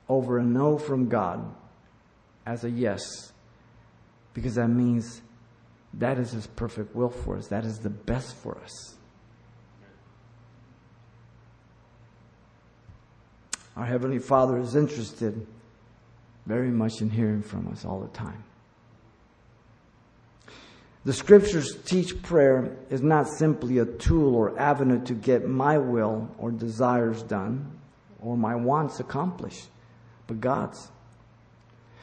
over 0.09 0.39
a 0.39 0.45
no 0.45 0.79
from 0.79 1.09
God 1.09 1.55
as 2.47 2.65
a 2.65 2.71
yes, 2.71 3.33
because 4.33 4.55
that 4.55 4.69
means 4.69 5.21
that 5.95 6.19
is 6.19 6.33
His 6.33 6.47
perfect 6.47 6.95
will 6.95 7.11
for 7.11 7.37
us, 7.37 7.49
that 7.49 7.65
is 7.65 7.79
the 7.79 7.91
best 7.91 8.37
for 8.37 8.57
us. 8.59 8.95
Our 13.77 13.87
Heavenly 13.87 14.19
Father 14.19 14.59
is 14.59 14.75
interested 14.75 15.47
very 16.47 16.71
much 16.71 17.01
in 17.01 17.11
hearing 17.11 17.43
from 17.43 17.69
us 17.69 17.85
all 17.85 18.01
the 18.01 18.09
time. 18.09 18.43
The 21.05 21.13
scriptures 21.13 21.77
teach 21.85 22.21
prayer 22.23 22.77
is 22.91 23.03
not 23.03 23.29
simply 23.29 23.79
a 23.79 23.85
tool 23.85 24.35
or 24.35 24.59
avenue 24.59 25.03
to 25.05 25.15
get 25.15 25.47
my 25.47 25.79
will 25.79 26.29
or 26.39 26.51
desires 26.51 27.23
done 27.23 27.79
or 28.21 28.37
my 28.37 28.55
wants 28.57 28.99
accomplished 28.99 29.69
but 30.29 30.41
God's. 30.41 30.91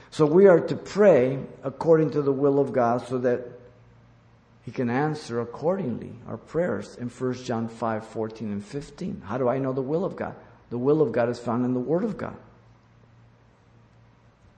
So 0.09 0.25
we 0.25 0.47
are 0.47 0.59
to 0.59 0.75
pray 0.75 1.39
according 1.63 2.11
to 2.11 2.21
the 2.21 2.33
will 2.33 2.59
of 2.59 2.73
God 2.73 3.07
so 3.07 3.17
that 3.19 3.47
He 4.65 4.71
can 4.71 4.89
answer 4.89 5.39
accordingly 5.39 6.11
our 6.27 6.37
prayers 6.37 6.95
in 6.95 7.07
1 7.07 7.33
John 7.45 7.69
5 7.69 8.07
14 8.07 8.51
and 8.51 8.65
15. 8.65 9.23
How 9.25 9.37
do 9.37 9.47
I 9.47 9.59
know 9.59 9.71
the 9.71 9.81
will 9.81 10.03
of 10.03 10.17
God? 10.17 10.35
The 10.69 10.77
will 10.77 11.01
of 11.01 11.13
God 11.13 11.29
is 11.29 11.39
found 11.39 11.63
in 11.63 11.73
the 11.73 11.79
Word 11.79 12.03
of 12.03 12.17
God. 12.17 12.35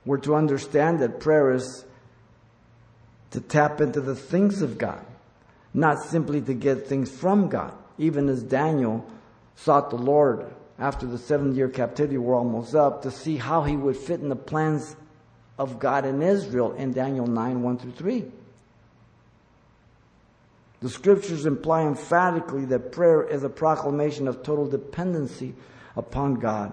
We're 0.05 0.19
to 0.19 0.35
understand 0.35 0.99
that 0.99 1.19
prayer 1.19 1.51
is 1.51 1.85
to 3.31 3.41
tap 3.41 3.81
into 3.81 3.99
the 3.99 4.15
things 4.15 4.61
of 4.61 4.77
God, 4.77 5.05
not 5.73 6.01
simply 6.01 6.39
to 6.41 6.53
get 6.53 6.87
things 6.87 7.11
from 7.11 7.49
God. 7.49 7.73
Even 7.97 8.29
as 8.29 8.41
Daniel 8.41 9.05
sought 9.55 9.89
the 9.89 9.97
Lord 9.97 10.53
after 10.79 11.05
the 11.05 11.17
seven 11.17 11.55
year 11.55 11.69
captivity 11.69 12.17
were 12.17 12.35
almost 12.35 12.75
up 12.75 13.01
to 13.03 13.11
see 13.11 13.37
how 13.37 13.63
he 13.63 13.75
would 13.75 13.97
fit 13.97 14.19
in 14.19 14.29
the 14.29 14.35
plans 14.35 14.95
of 15.57 15.79
God 15.79 16.05
in 16.05 16.21
Israel 16.21 16.73
in 16.73 16.93
Daniel 16.93 17.27
9 17.27 17.63
1 17.63 17.77
through 17.79 17.91
3. 17.91 18.25
The 20.79 20.89
scriptures 20.89 21.47
imply 21.47 21.83
emphatically 21.83 22.65
that 22.65 22.91
prayer 22.91 23.23
is 23.23 23.43
a 23.43 23.49
proclamation 23.49 24.27
of 24.27 24.43
total 24.43 24.67
dependency 24.67 25.55
upon 25.95 26.35
God. 26.35 26.71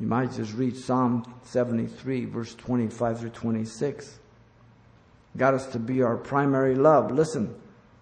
You 0.00 0.06
might 0.06 0.32
just 0.32 0.54
read 0.54 0.76
Psalm 0.76 1.22
73, 1.44 2.24
verse 2.24 2.54
25 2.54 3.20
through 3.20 3.30
26. 3.30 4.18
God 5.36 5.54
is 5.54 5.66
to 5.68 5.78
be 5.78 6.02
our 6.02 6.16
primary 6.16 6.74
love. 6.74 7.12
Listen, 7.12 7.54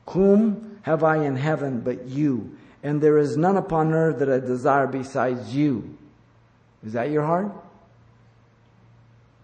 whom 0.09 0.79
have 0.83 1.03
I 1.03 1.25
in 1.25 1.37
heaven 1.37 1.81
but 1.81 2.07
you? 2.07 2.57
And 2.83 3.01
there 3.01 3.19
is 3.19 3.37
none 3.37 3.57
upon 3.57 3.93
earth 3.93 4.19
that 4.21 4.31
I 4.31 4.39
desire 4.39 4.87
besides 4.87 5.55
you. 5.55 5.97
Is 6.85 6.95
that 6.95 7.11
your 7.11 7.25
heart? 7.25 7.53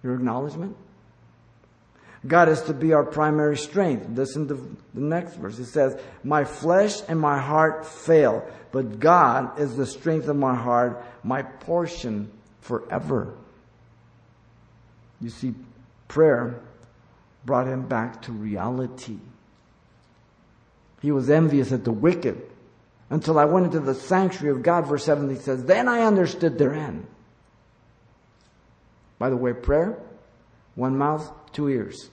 Your 0.02 0.14
acknowledgement? 0.14 0.76
God 2.26 2.48
is 2.48 2.62
to 2.62 2.74
be 2.74 2.92
our 2.92 3.04
primary 3.04 3.56
strength. 3.56 4.08
Listen 4.10 4.48
to 4.48 4.54
the 4.94 5.00
next 5.00 5.34
verse. 5.34 5.58
It 5.58 5.66
says, 5.66 6.00
My 6.24 6.44
flesh 6.44 7.00
and 7.08 7.20
my 7.20 7.38
heart 7.38 7.86
fail, 7.86 8.46
but 8.72 8.98
God 8.98 9.60
is 9.60 9.76
the 9.76 9.86
strength 9.86 10.28
of 10.28 10.36
my 10.36 10.54
heart, 10.54 11.04
my 11.22 11.42
portion 11.42 12.30
forever. 12.62 13.34
You 15.20 15.30
see, 15.30 15.54
prayer 16.08 16.60
brought 17.44 17.68
him 17.68 17.86
back 17.86 18.22
to 18.22 18.32
reality. 18.32 19.18
He 21.00 21.12
was 21.12 21.30
envious 21.30 21.70
at 21.70 21.84
the 21.84 21.92
wicked 21.92 22.42
until 23.10 23.38
I 23.38 23.44
went 23.44 23.66
into 23.66 23.80
the 23.80 23.94
sanctuary 23.94 24.56
of 24.56 24.62
God. 24.62 24.86
Verse 24.86 25.04
70 25.04 25.36
says, 25.36 25.64
Then 25.64 25.88
I 25.88 26.02
understood 26.02 26.58
their 26.58 26.74
end. 26.74 27.06
By 29.18 29.30
the 29.30 29.36
way, 29.36 29.52
prayer, 29.52 29.98
one 30.74 30.98
mouth, 30.98 31.30
two 31.52 31.68
ears. 31.68 32.10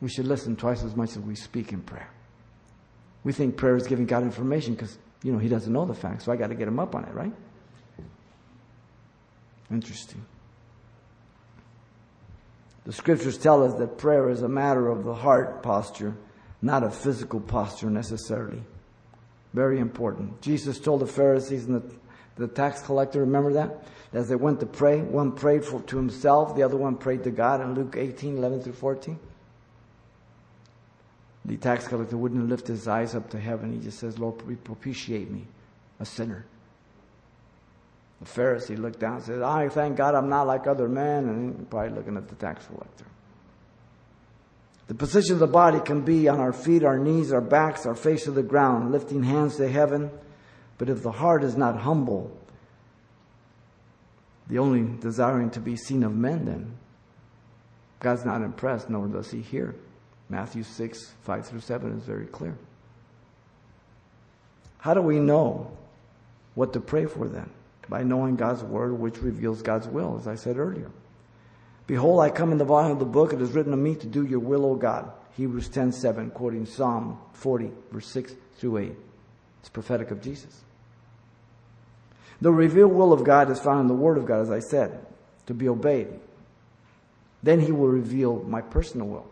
We 0.00 0.08
should 0.08 0.26
listen 0.26 0.56
twice 0.56 0.82
as 0.82 0.96
much 0.96 1.10
as 1.10 1.18
we 1.18 1.34
speak 1.34 1.72
in 1.72 1.82
prayer. 1.82 2.10
We 3.22 3.32
think 3.32 3.56
prayer 3.56 3.76
is 3.76 3.86
giving 3.86 4.06
God 4.06 4.22
information 4.22 4.74
because, 4.74 4.98
you 5.22 5.32
know, 5.32 5.38
He 5.38 5.48
doesn't 5.48 5.72
know 5.72 5.84
the 5.84 5.94
facts, 5.94 6.24
so 6.24 6.32
I 6.32 6.36
got 6.36 6.48
to 6.48 6.54
get 6.54 6.68
Him 6.68 6.78
up 6.78 6.94
on 6.94 7.04
it, 7.04 7.14
right? 7.14 7.32
Interesting. 9.70 10.24
The 12.84 12.92
scriptures 12.92 13.38
tell 13.38 13.62
us 13.62 13.78
that 13.78 13.98
prayer 13.98 14.30
is 14.30 14.42
a 14.42 14.48
matter 14.48 14.88
of 14.88 15.04
the 15.04 15.14
heart 15.14 15.62
posture, 15.62 16.16
not 16.62 16.82
a 16.82 16.90
physical 16.90 17.40
posture 17.40 17.90
necessarily. 17.90 18.62
Very 19.52 19.80
important. 19.80 20.40
Jesus 20.40 20.78
told 20.78 21.00
the 21.00 21.06
Pharisees 21.06 21.66
and 21.66 21.82
the, 21.82 21.94
the 22.36 22.48
tax 22.48 22.82
collector, 22.82 23.20
remember 23.20 23.52
that? 23.54 23.84
As 24.12 24.28
they 24.28 24.36
went 24.36 24.60
to 24.60 24.66
pray, 24.66 25.00
one 25.00 25.32
prayed 25.32 25.64
for, 25.64 25.80
to 25.82 25.96
himself, 25.96 26.56
the 26.56 26.62
other 26.62 26.76
one 26.76 26.96
prayed 26.96 27.24
to 27.24 27.30
God 27.30 27.60
in 27.60 27.74
Luke 27.74 27.94
18, 27.96 28.38
11 28.38 28.62
through 28.62 28.72
14. 28.72 29.18
The 31.44 31.56
tax 31.56 31.88
collector 31.88 32.16
wouldn't 32.16 32.48
lift 32.48 32.66
his 32.66 32.86
eyes 32.86 33.14
up 33.14 33.30
to 33.30 33.40
heaven. 33.40 33.72
He 33.72 33.78
just 33.78 33.98
says, 33.98 34.18
Lord, 34.18 34.42
propitiate 34.64 35.30
me, 35.30 35.46
a 35.98 36.04
sinner. 36.04 36.44
The 38.20 38.26
Pharisee 38.26 38.78
looked 38.78 39.00
down 39.00 39.16
and 39.16 39.24
said, 39.24 39.42
I 39.42 39.68
thank 39.68 39.96
God 39.96 40.14
I'm 40.14 40.28
not 40.28 40.46
like 40.46 40.66
other 40.66 40.88
men, 40.88 41.28
and 41.28 41.70
probably 41.70 41.90
looking 41.90 42.16
at 42.16 42.28
the 42.28 42.34
tax 42.34 42.66
collector. 42.66 43.06
The 44.90 44.96
position 44.96 45.34
of 45.34 45.38
the 45.38 45.46
body 45.46 45.78
can 45.78 46.00
be 46.00 46.26
on 46.26 46.40
our 46.40 46.52
feet, 46.52 46.82
our 46.82 46.98
knees, 46.98 47.32
our 47.32 47.40
backs, 47.40 47.86
our 47.86 47.94
face 47.94 48.24
to 48.24 48.32
the 48.32 48.42
ground, 48.42 48.90
lifting 48.90 49.22
hands 49.22 49.56
to 49.58 49.68
heaven. 49.68 50.10
But 50.78 50.88
if 50.88 51.04
the 51.04 51.12
heart 51.12 51.44
is 51.44 51.56
not 51.56 51.76
humble, 51.76 52.36
the 54.48 54.58
only 54.58 54.98
desiring 54.98 55.50
to 55.50 55.60
be 55.60 55.76
seen 55.76 56.02
of 56.02 56.16
men, 56.16 56.44
then 56.44 56.76
God's 58.00 58.24
not 58.24 58.42
impressed, 58.42 58.90
nor 58.90 59.06
does 59.06 59.30
he 59.30 59.40
hear. 59.40 59.76
Matthew 60.28 60.64
6, 60.64 61.12
5 61.22 61.46
through 61.46 61.60
7 61.60 61.96
is 61.96 62.02
very 62.02 62.26
clear. 62.26 62.58
How 64.78 64.92
do 64.92 65.02
we 65.02 65.20
know 65.20 65.70
what 66.56 66.72
to 66.72 66.80
pray 66.80 67.06
for 67.06 67.28
then? 67.28 67.48
By 67.88 68.02
knowing 68.02 68.34
God's 68.34 68.64
word, 68.64 68.98
which 68.98 69.22
reveals 69.22 69.62
God's 69.62 69.86
will, 69.86 70.16
as 70.18 70.26
I 70.26 70.34
said 70.34 70.58
earlier. 70.58 70.90
Behold, 71.90 72.20
I 72.20 72.30
come 72.30 72.52
in 72.52 72.58
the 72.58 72.64
volume 72.64 72.92
of 72.92 73.00
the 73.00 73.04
book. 73.04 73.32
It 73.32 73.42
is 73.42 73.50
written 73.50 73.72
of 73.72 73.78
me 73.80 73.96
to 73.96 74.06
do 74.06 74.24
your 74.24 74.38
will, 74.38 74.64
O 74.64 74.76
God. 74.76 75.10
Hebrews 75.32 75.68
10, 75.68 75.90
7, 75.90 76.30
quoting 76.30 76.64
Psalm 76.64 77.18
40, 77.32 77.72
verse 77.90 78.06
6 78.06 78.32
through 78.58 78.78
8. 78.78 78.92
It's 79.58 79.70
prophetic 79.70 80.12
of 80.12 80.22
Jesus. 80.22 80.60
The 82.40 82.52
revealed 82.52 82.92
will 82.92 83.12
of 83.12 83.24
God 83.24 83.50
is 83.50 83.58
found 83.58 83.80
in 83.80 83.86
the 83.88 83.94
Word 83.94 84.18
of 84.18 84.26
God, 84.26 84.40
as 84.40 84.52
I 84.52 84.60
said, 84.60 85.04
to 85.46 85.52
be 85.52 85.68
obeyed. 85.68 86.06
Then 87.42 87.58
He 87.58 87.72
will 87.72 87.88
reveal 87.88 88.36
my 88.44 88.60
personal 88.60 89.08
will. 89.08 89.26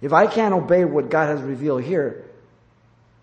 If 0.00 0.12
I 0.12 0.28
can't 0.28 0.54
obey 0.54 0.84
what 0.84 1.10
God 1.10 1.36
has 1.36 1.42
revealed 1.42 1.82
here, 1.82 2.26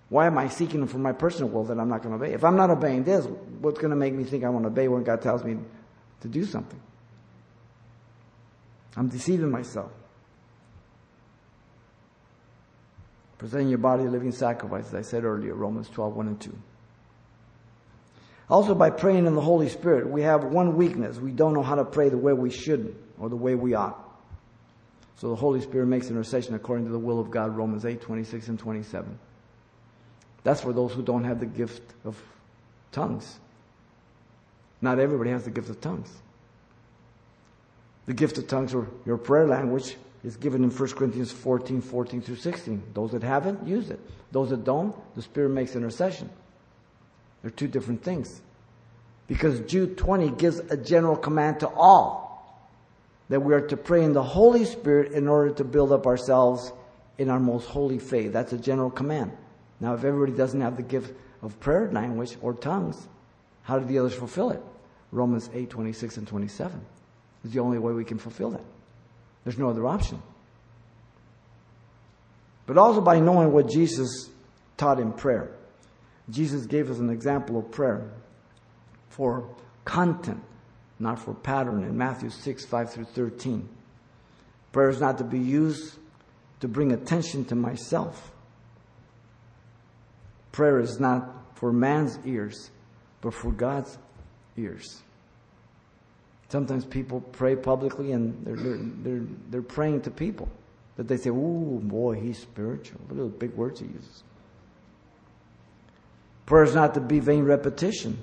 why 0.10 0.28
am 0.28 0.38
I 0.38 0.50
seeking 0.50 0.86
for 0.88 0.98
my 0.98 1.14
personal 1.14 1.48
will 1.48 1.64
that 1.64 1.80
I'm 1.80 1.88
not 1.88 2.04
going 2.04 2.20
to 2.20 2.22
obey? 2.22 2.34
If 2.34 2.44
I'm 2.44 2.58
not 2.58 2.72
obeying 2.72 3.06
this, 3.06 3.26
what's 3.62 3.80
going 3.80 3.92
to 3.92 3.96
make 3.96 4.14
me 4.14 4.26
think 4.26 4.44
I 4.44 4.50
want 4.50 4.66
to 4.66 4.68
obey 4.68 4.90
when 4.90 5.06
God 5.06 5.22
tells 5.22 5.46
me 5.46 5.60
to 6.20 6.28
do 6.28 6.44
something? 6.44 6.82
I'm 8.96 9.10
deceiving 9.10 9.52
myself. 9.52 9.92
Presenting 13.38 13.70
your 13.70 13.78
body 13.78 14.04
a 14.04 14.10
living 14.10 14.32
sacrifice, 14.32 14.88
as 14.88 14.96
I 14.96 15.02
said 15.02 15.24
earlier, 15.24 15.54
Romans 15.54 15.90
12, 15.90 16.16
1 16.16 16.28
and 16.28 16.42
2. 16.42 16.58
Also, 18.50 18.74
by 18.74 18.90
praying 18.90 19.26
in 19.26 19.36
the 19.36 19.42
Holy 19.42 19.70
Spirit, 19.70 20.10
we 20.10 20.22
have 20.22 20.46
one 20.46 20.78
weakness. 20.78 21.18
We 21.18 21.32
don't 21.32 21.54
know 21.54 21.62
how 21.62 21.76
to 21.76 21.86
pray 21.86 22.10
the 22.10 22.18
way 22.18 22.34
we 22.34 22.50
should 22.50 22.96
or 23.20 23.30
the 23.30 23.36
way 23.36 23.56
we 23.56 23.74
ought. 23.74 24.04
So 25.18 25.30
the 25.30 25.36
Holy 25.36 25.62
Spirit 25.62 25.88
makes 25.88 26.10
intercession 26.10 26.56
according 26.56 26.86
to 26.86 26.92
the 26.92 27.00
will 27.00 27.20
of 27.20 27.30
God, 27.30 27.56
Romans 27.56 27.86
8, 27.86 28.00
26 28.02 28.48
and 28.48 28.60
27. 28.60 29.20
That's 30.44 30.62
for 30.62 30.72
those 30.72 30.94
who 30.94 31.02
don't 31.02 31.26
have 31.26 31.40
the 31.40 31.46
gift 31.46 31.82
of 32.06 32.22
tongues. 32.92 33.40
Not 34.82 35.00
everybody 35.00 35.32
has 35.32 35.44
the 35.44 35.52
gift 35.52 35.70
of 35.70 35.82
tongues. 35.82 36.10
The 38.08 38.14
gift 38.14 38.38
of 38.38 38.48
tongues 38.48 38.74
or 38.74 38.88
your 39.06 39.18
prayer 39.18 39.46
language 39.46 39.98
is 40.24 40.38
given 40.38 40.64
in 40.64 40.72
1 40.72 40.90
Corinthians 40.92 41.32
14, 41.32 41.82
14 41.82 42.22
through 42.22 42.38
16. 42.38 42.82
Those 42.94 43.12
that 43.12 43.22
have 43.22 43.46
it, 43.46 43.58
use 43.66 43.90
it. 43.90 44.00
Those 44.32 44.50
that 44.50 44.64
don't, 44.64 44.96
the 45.16 45.22
Spirit 45.22 45.50
makes 45.50 45.76
intercession. 45.76 46.30
They're 47.42 47.52
two 47.52 47.68
different 47.68 48.04
things. 48.04 48.42
Because 49.28 49.60
Jude 49.62 49.98
20 49.98 50.32
gives 50.32 50.60
a 50.60 50.78
general 50.78 51.18
command 51.18 51.60
to 51.60 51.68
all 51.68 52.26
that 53.30 53.42
we 53.42 53.54
are 53.54 53.62
to 53.68 53.76
pray 53.76 54.06
in 54.06 54.14
the 54.14 54.24
Holy 54.24 54.64
Spirit 54.64 55.12
in 55.12 55.28
order 55.28 55.52
to 55.52 55.66
build 55.66 55.92
up 55.92 56.08
ourselves 56.08 56.72
in 57.18 57.30
our 57.30 57.40
most 57.40 57.66
holy 57.68 58.00
faith. 58.00 58.32
That's 58.32 58.54
a 58.54 58.58
general 58.58 58.90
command. 58.90 59.34
Now, 59.82 59.94
if 59.96 60.06
everybody 60.06 60.32
doesn't 60.32 60.62
have 60.62 60.78
the 60.78 60.84
gift 60.84 61.14
of 61.42 61.60
prayer 61.60 61.92
language 61.92 62.38
or 62.42 62.54
tongues, 62.54 63.06
how 63.64 63.80
do 63.80 63.86
the 63.86 64.00
others 64.00 64.14
fulfill 64.14 64.52
it? 64.52 64.62
Romans 65.12 65.50
8, 65.54 65.70
26 65.70 66.18
and 66.18 66.28
27 66.28 66.82
is 67.44 67.52
the 67.52 67.60
only 67.60 67.80
way 67.80 67.94
we 67.94 68.06
can 68.06 68.18
fulfill 68.18 68.52
that. 68.52 68.64
There's 69.44 69.58
no 69.58 69.70
other 69.70 69.88
option. 69.88 70.22
But 72.66 72.78
also 72.78 73.02
by 73.02 73.20
knowing 73.20 73.52
what 73.52 73.70
Jesus 73.70 74.30
taught 74.76 75.00
in 75.00 75.14
prayer. 75.14 75.50
Jesus 76.30 76.66
gave 76.66 76.92
us 76.92 77.00
an 77.00 77.10
example 77.10 77.58
of 77.58 77.72
prayer 77.72 78.12
for 79.10 79.50
content, 79.86 80.44
not 81.00 81.18
for 81.20 81.34
pattern 81.34 81.84
in 81.84 81.98
Matthew 81.98 82.30
6, 82.30 82.66
5 82.66 82.92
through 82.92 83.06
13. 83.06 83.68
Prayer 84.74 84.90
is 84.90 85.00
not 85.00 85.18
to 85.20 85.24
be 85.24 85.40
used 85.40 85.98
to 86.60 86.68
bring 86.68 86.92
attention 86.92 87.46
to 87.46 87.56
myself. 87.56 88.32
Prayer 90.52 90.80
is 90.80 91.00
not 91.00 91.30
for 91.56 91.72
man's 91.72 92.20
ears, 92.26 92.72
but 93.22 93.34
for 93.34 93.52
God's 93.52 93.98
ears. 94.58 95.02
Sometimes 96.50 96.86
people 96.86 97.22
pray 97.22 97.56
publicly 97.56 98.14
and 98.14 98.46
they're, 98.46 98.56
they're, 98.56 98.78
they're, 98.78 99.28
they're 99.50 99.62
praying 99.62 100.02
to 100.02 100.12
people. 100.12 100.48
That 100.96 101.08
they 101.08 101.18
say, 101.18 101.30
ooh, 101.30 101.80
boy, 101.84 102.16
he's 102.16 102.40
spiritual. 102.40 103.00
Look 103.02 103.12
at 103.12 103.18
those 103.18 103.32
big 103.34 103.54
words 103.54 103.80
he 103.80 103.86
uses. 103.86 104.24
Prayer 106.46 106.64
is 106.64 106.74
not 106.74 106.94
to 106.96 107.02
be 107.02 107.20
vain 107.20 107.44
repetition. 107.44 108.18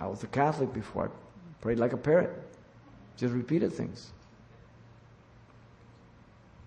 I 0.00 0.06
was 0.06 0.22
a 0.24 0.26
Catholic 0.26 0.72
before. 0.72 1.06
I 1.06 1.62
prayed 1.62 1.78
like 1.78 1.92
a 1.92 1.96
parrot. 1.96 2.30
Just 3.16 3.32
repeated 3.32 3.72
things. 3.72 4.12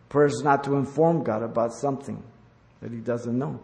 Prayer 0.07 0.27
is 0.27 0.41
not 0.43 0.63
to 0.63 0.75
inform 0.75 1.23
God 1.23 1.43
about 1.43 1.73
something 1.73 2.23
that 2.81 2.91
he 2.91 2.99
doesn't 2.99 3.37
know. 3.37 3.59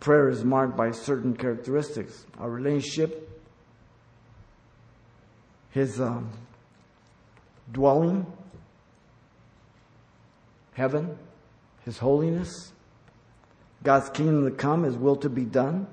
Prayer 0.00 0.28
is 0.28 0.44
marked 0.44 0.76
by 0.76 0.90
certain 0.90 1.36
characteristics. 1.36 2.26
Our 2.38 2.50
relationship, 2.50 3.33
his 5.74 6.00
um, 6.00 6.30
dwelling, 7.72 8.24
heaven, 10.74 11.18
his 11.84 11.98
holiness, 11.98 12.72
God's 13.82 14.08
kingdom 14.10 14.44
to 14.44 14.52
come, 14.52 14.84
his 14.84 14.96
will 14.96 15.16
to 15.16 15.28
be 15.28 15.44
done, 15.44 15.88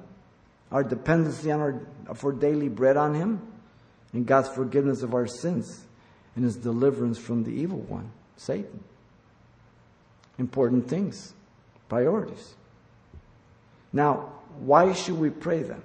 our 0.71 0.83
dependency 0.83 1.51
on 1.51 1.59
our, 1.59 2.15
for 2.15 2.31
daily 2.31 2.69
bread 2.69 2.95
on 2.95 3.15
him, 3.15 3.41
and 4.13 4.25
God's 4.25 4.49
forgiveness 4.49 5.01
of 5.01 5.15
our 5.15 5.25
sins, 5.25 5.83
and 6.35 6.45
his 6.45 6.55
deliverance 6.55 7.17
from 7.17 7.43
the 7.43 7.51
evil 7.51 7.79
one, 7.79 8.11
Satan. 8.37 8.83
Important 10.37 10.87
things 10.87 11.33
priorities. 11.89 12.53
Now, 13.91 14.29
why 14.59 14.93
should 14.93 15.19
we 15.19 15.29
pray 15.29 15.63
then? 15.63 15.81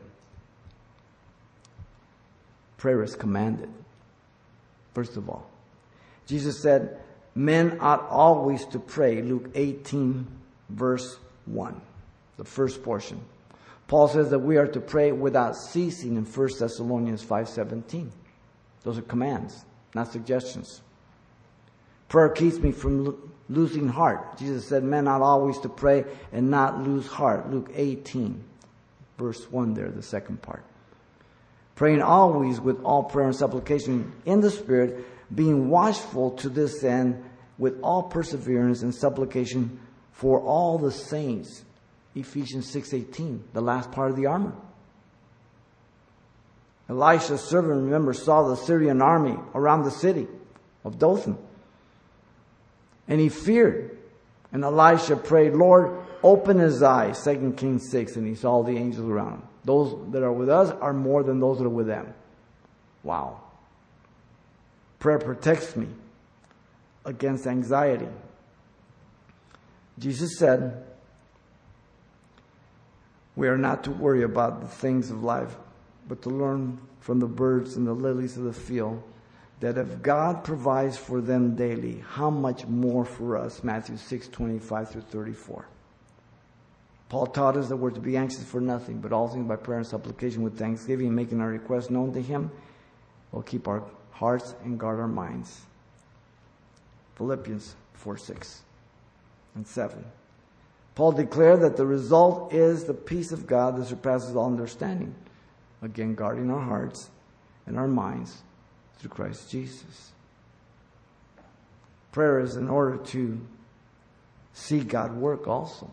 Prayer 2.77 3.03
is 3.03 3.17
commanded, 3.17 3.69
first 4.97 5.19
of 5.19 5.29
all. 5.29 5.47
Jesus 6.25 6.63
said, 6.63 6.99
Men 7.35 7.77
ought 7.81 8.09
always 8.09 8.65
to 8.69 8.79
pray, 8.79 9.21
Luke 9.21 9.51
18, 9.55 10.27
verse 10.71 11.19
1, 11.45 11.79
the 12.39 12.45
first 12.45 12.83
portion. 12.83 13.21
Paul 13.89 14.09
says 14.09 14.31
that 14.31 14.39
we 14.39 14.57
are 14.57 14.67
to 14.67 14.81
pray 14.81 15.13
without 15.13 15.55
ceasing 15.55 16.17
in 16.17 16.25
1 16.25 16.49
Thessalonians 16.59 17.23
5:17. 17.23 18.09
Those 18.85 18.97
are 18.97 19.03
commands, 19.03 19.67
not 19.95 20.11
suggestions. 20.11 20.81
Prayer 22.09 22.31
keeps 22.31 22.59
me 22.59 22.73
from 22.73 23.19
losing 23.51 23.89
heart. 23.89 24.39
Jesus 24.39 24.67
said, 24.67 24.83
men 24.83 25.07
ought 25.07 25.21
always 25.21 25.59
to 25.59 25.69
pray 25.69 26.05
and 26.33 26.51
not 26.51 26.83
lose 26.83 27.07
heart. 27.07 27.51
Luke 27.51 27.71
18, 27.75 28.43
verse 29.19 29.45
1 29.51 29.75
there, 29.75 29.91
the 29.91 30.03
second 30.03 30.41
part. 30.41 30.65
Praying 31.77 32.03
always 32.03 32.61
with 32.61 32.83
all 32.83 33.05
prayer 33.05 33.27
and 33.27 33.37
supplication 33.37 34.13
in 34.25 34.41
the 34.41 34.51
Spirit, 34.51 35.07
being 35.35 35.69
watchful 35.71 36.33
to 36.33 36.49
this 36.49 36.83
end 36.83 37.23
with 37.59 37.79
all 37.83 38.03
perseverance 38.03 38.83
and 38.83 38.95
supplication 38.95 39.79
for 40.13 40.41
all 40.41 40.79
the 40.79 40.91
saints. 40.91 41.65
Ephesians 42.15 42.67
6:18, 42.75 43.45
the 43.53 43.61
last 43.61 43.93
part 43.93 44.11
of 44.11 44.17
the 44.17 44.27
armor. 44.27 44.55
Elisha's 46.89 47.43
servant, 47.43 47.85
remember, 47.85 48.13
saw 48.13 48.49
the 48.49 48.57
Syrian 48.57 49.03
army 49.03 49.37
around 49.55 49.83
the 49.83 49.91
city 49.91 50.29
of 50.85 50.99
Dothan. 50.99 51.37
And 53.09 53.21
he 53.21 53.29
feared. 53.29 53.99
And 54.53 54.65
Elisha 54.65 55.17
prayed, 55.17 55.55
Lord, 55.55 55.99
open 56.23 56.59
his 56.59 56.83
eyes. 56.83 57.23
2 57.23 57.55
Kings 57.57 57.91
6. 57.91 58.17
And 58.17 58.27
he 58.27 58.35
saw 58.35 58.63
the 58.63 58.77
angels 58.77 59.09
around 59.09 59.33
him. 59.33 59.43
Those 59.67 60.13
that 60.13 60.23
are 60.23 60.33
with 60.33 60.49
us 60.49 60.71
are 60.81 60.93
more 60.93 61.25
than 61.25 61.41
those 61.41 61.59
that 61.59 61.65
are 61.65 61.69
with 61.69 61.89
them. 61.89 62.15
Wow. 63.03 63.41
Prayer 65.01 65.19
protects 65.19 65.75
me 65.75 65.89
against 67.05 67.49
anxiety. 67.49 68.09
Jesus 69.99 70.39
said, 70.39 70.85
We 73.35 73.49
are 73.49 73.59
not 73.59 73.83
to 73.85 73.91
worry 73.91 74.23
about 74.23 74.61
the 74.61 74.69
things 74.69 75.11
of 75.11 75.25
life, 75.25 75.57
but 76.09 76.23
to 76.23 76.31
learn 76.31 76.79
from 77.01 77.19
the 77.19 77.27
birds 77.27 77.77
and 77.77 77.87
the 77.87 77.93
lilies 77.93 78.37
of 78.37 78.45
the 78.45 78.53
field 78.53 79.03
that 79.59 79.79
if 79.79 80.01
God 80.01 80.45
provides 80.45 80.97
for 80.97 81.21
them 81.21 81.57
daily, 81.57 82.05
how 82.09 82.31
much 82.31 82.67
more 82.67 83.05
for 83.05 83.37
us? 83.37 83.65
Matthew 83.65 83.97
6, 83.97 84.29
25 84.29 84.91
through 84.91 85.01
34. 85.01 85.67
Paul 87.09 87.27
taught 87.27 87.57
us 87.57 87.69
that 87.69 87.77
we're 87.77 87.91
to 87.91 88.01
be 88.01 88.17
anxious 88.17 88.43
for 88.43 88.61
nothing, 88.61 88.99
but 88.99 89.13
all 89.13 89.29
things 89.29 89.47
by 89.47 89.57
prayer 89.57 89.79
and 89.79 89.87
supplication 89.87 90.43
with 90.43 90.59
thanksgiving, 90.59 91.15
making 91.15 91.41
our 91.41 91.49
requests 91.49 91.91
known 91.91 92.13
to 92.15 92.21
Him, 92.21 92.51
will 93.31 93.43
keep 93.43 93.69
our 93.69 93.85
hearts 94.11 94.55
and 94.65 94.79
guard 94.79 94.99
our 94.99 95.07
minds. 95.07 95.61
Philippians 97.17 97.77
4, 97.95 98.17
6 98.17 98.63
and 99.55 99.67
7. 99.67 100.05
Paul 100.95 101.13
declared 101.13 101.61
that 101.61 101.77
the 101.77 101.87
result 101.87 102.53
is 102.53 102.85
the 102.85 102.95
peace 102.95 103.31
of 103.31 103.47
God 103.47 103.77
that 103.77 103.87
surpasses 103.87 104.35
all 104.35 104.47
understanding. 104.47 105.15
Again, 105.83 106.15
guarding 106.15 106.51
our 106.51 106.61
hearts 106.61 107.11
and 107.67 107.79
our 107.79 107.87
minds 107.87 108.43
through 108.99 109.11
Christ 109.11 109.51
Jesus. 109.51 110.13
Prayer 112.13 112.41
is 112.41 112.57
in 112.57 112.69
order 112.69 112.97
to 112.97 113.39
see 114.55 114.81
God 114.81 115.15
work 115.15 115.47
also. 115.47 115.91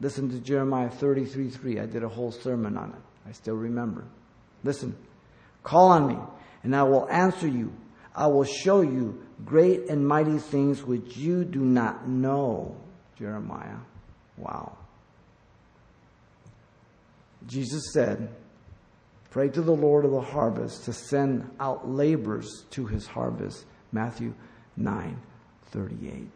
Listen 0.00 0.28
to 0.30 0.38
Jeremiah 0.38 0.90
33 0.90 1.50
3. 1.50 1.80
I 1.80 1.86
did 1.86 2.02
a 2.02 2.08
whole 2.08 2.32
sermon 2.32 2.76
on 2.76 2.90
it. 2.90 3.28
I 3.28 3.32
still 3.32 3.56
remember. 3.56 4.04
Listen. 4.62 4.96
Call 5.62 5.88
on 5.88 6.06
me, 6.06 6.16
and 6.62 6.76
I 6.76 6.84
will 6.84 7.08
answer 7.10 7.48
you. 7.48 7.72
I 8.14 8.28
will 8.28 8.44
show 8.44 8.82
you 8.82 9.20
great 9.44 9.90
and 9.90 10.06
mighty 10.06 10.38
things 10.38 10.84
which 10.84 11.16
you 11.16 11.44
do 11.44 11.58
not 11.58 12.08
know. 12.08 12.76
Jeremiah. 13.18 13.78
Wow. 14.36 14.76
Jesus 17.46 17.92
said, 17.92 18.28
Pray 19.30 19.48
to 19.48 19.60
the 19.60 19.72
Lord 19.72 20.04
of 20.04 20.12
the 20.12 20.20
harvest 20.20 20.84
to 20.84 20.92
send 20.92 21.50
out 21.58 21.88
laborers 21.88 22.64
to 22.70 22.86
his 22.86 23.06
harvest. 23.06 23.64
Matthew 23.92 24.34
9 24.76 25.20
38. 25.72 26.28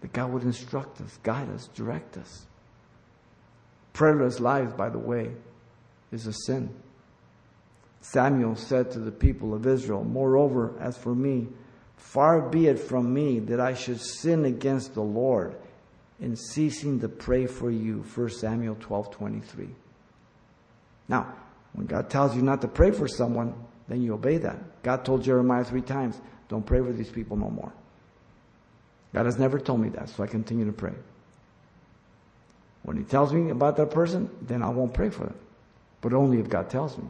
That 0.00 0.12
God 0.12 0.32
would 0.32 0.42
instruct 0.42 1.00
us, 1.00 1.18
guide 1.22 1.50
us, 1.50 1.68
direct 1.74 2.16
us. 2.16 2.46
Prayerless 3.92 4.40
lives, 4.40 4.72
by 4.72 4.88
the 4.88 4.98
way, 4.98 5.32
is 6.12 6.26
a 6.26 6.32
sin. 6.32 6.74
Samuel 8.00 8.56
said 8.56 8.90
to 8.92 8.98
the 8.98 9.12
people 9.12 9.52
of 9.52 9.66
Israel, 9.66 10.04
Moreover, 10.04 10.74
as 10.80 10.96
for 10.96 11.14
me, 11.14 11.48
far 11.96 12.40
be 12.40 12.66
it 12.66 12.78
from 12.78 13.12
me 13.12 13.40
that 13.40 13.60
I 13.60 13.74
should 13.74 14.00
sin 14.00 14.46
against 14.46 14.94
the 14.94 15.02
Lord 15.02 15.54
in 16.18 16.36
ceasing 16.36 17.00
to 17.00 17.08
pray 17.08 17.46
for 17.46 17.70
you. 17.70 18.04
1 18.14 18.30
Samuel 18.30 18.76
12 18.80 19.10
23. 19.10 19.68
Now, 21.08 21.34
when 21.72 21.86
God 21.86 22.08
tells 22.08 22.34
you 22.34 22.42
not 22.42 22.60
to 22.62 22.68
pray 22.68 22.90
for 22.90 23.08
someone, 23.08 23.54
then 23.88 24.02
you 24.02 24.14
obey 24.14 24.38
that. 24.38 24.82
God 24.82 25.04
told 25.04 25.22
Jeremiah 25.22 25.64
three 25.64 25.82
times, 25.82 26.20
Don't 26.48 26.64
pray 26.64 26.80
for 26.80 26.92
these 26.92 27.10
people 27.10 27.36
no 27.36 27.50
more. 27.50 27.72
God 29.12 29.26
has 29.26 29.38
never 29.38 29.58
told 29.58 29.80
me 29.80 29.88
that, 29.90 30.08
so 30.08 30.22
I 30.22 30.26
continue 30.26 30.66
to 30.66 30.72
pray. 30.72 30.94
When 32.82 32.96
He 32.96 33.04
tells 33.04 33.32
me 33.32 33.50
about 33.50 33.76
that 33.76 33.90
person, 33.90 34.30
then 34.42 34.62
I 34.62 34.68
won't 34.70 34.94
pray 34.94 35.10
for 35.10 35.24
them, 35.24 35.38
but 36.00 36.12
only 36.12 36.38
if 36.38 36.48
God 36.48 36.70
tells 36.70 36.96
me. 36.96 37.04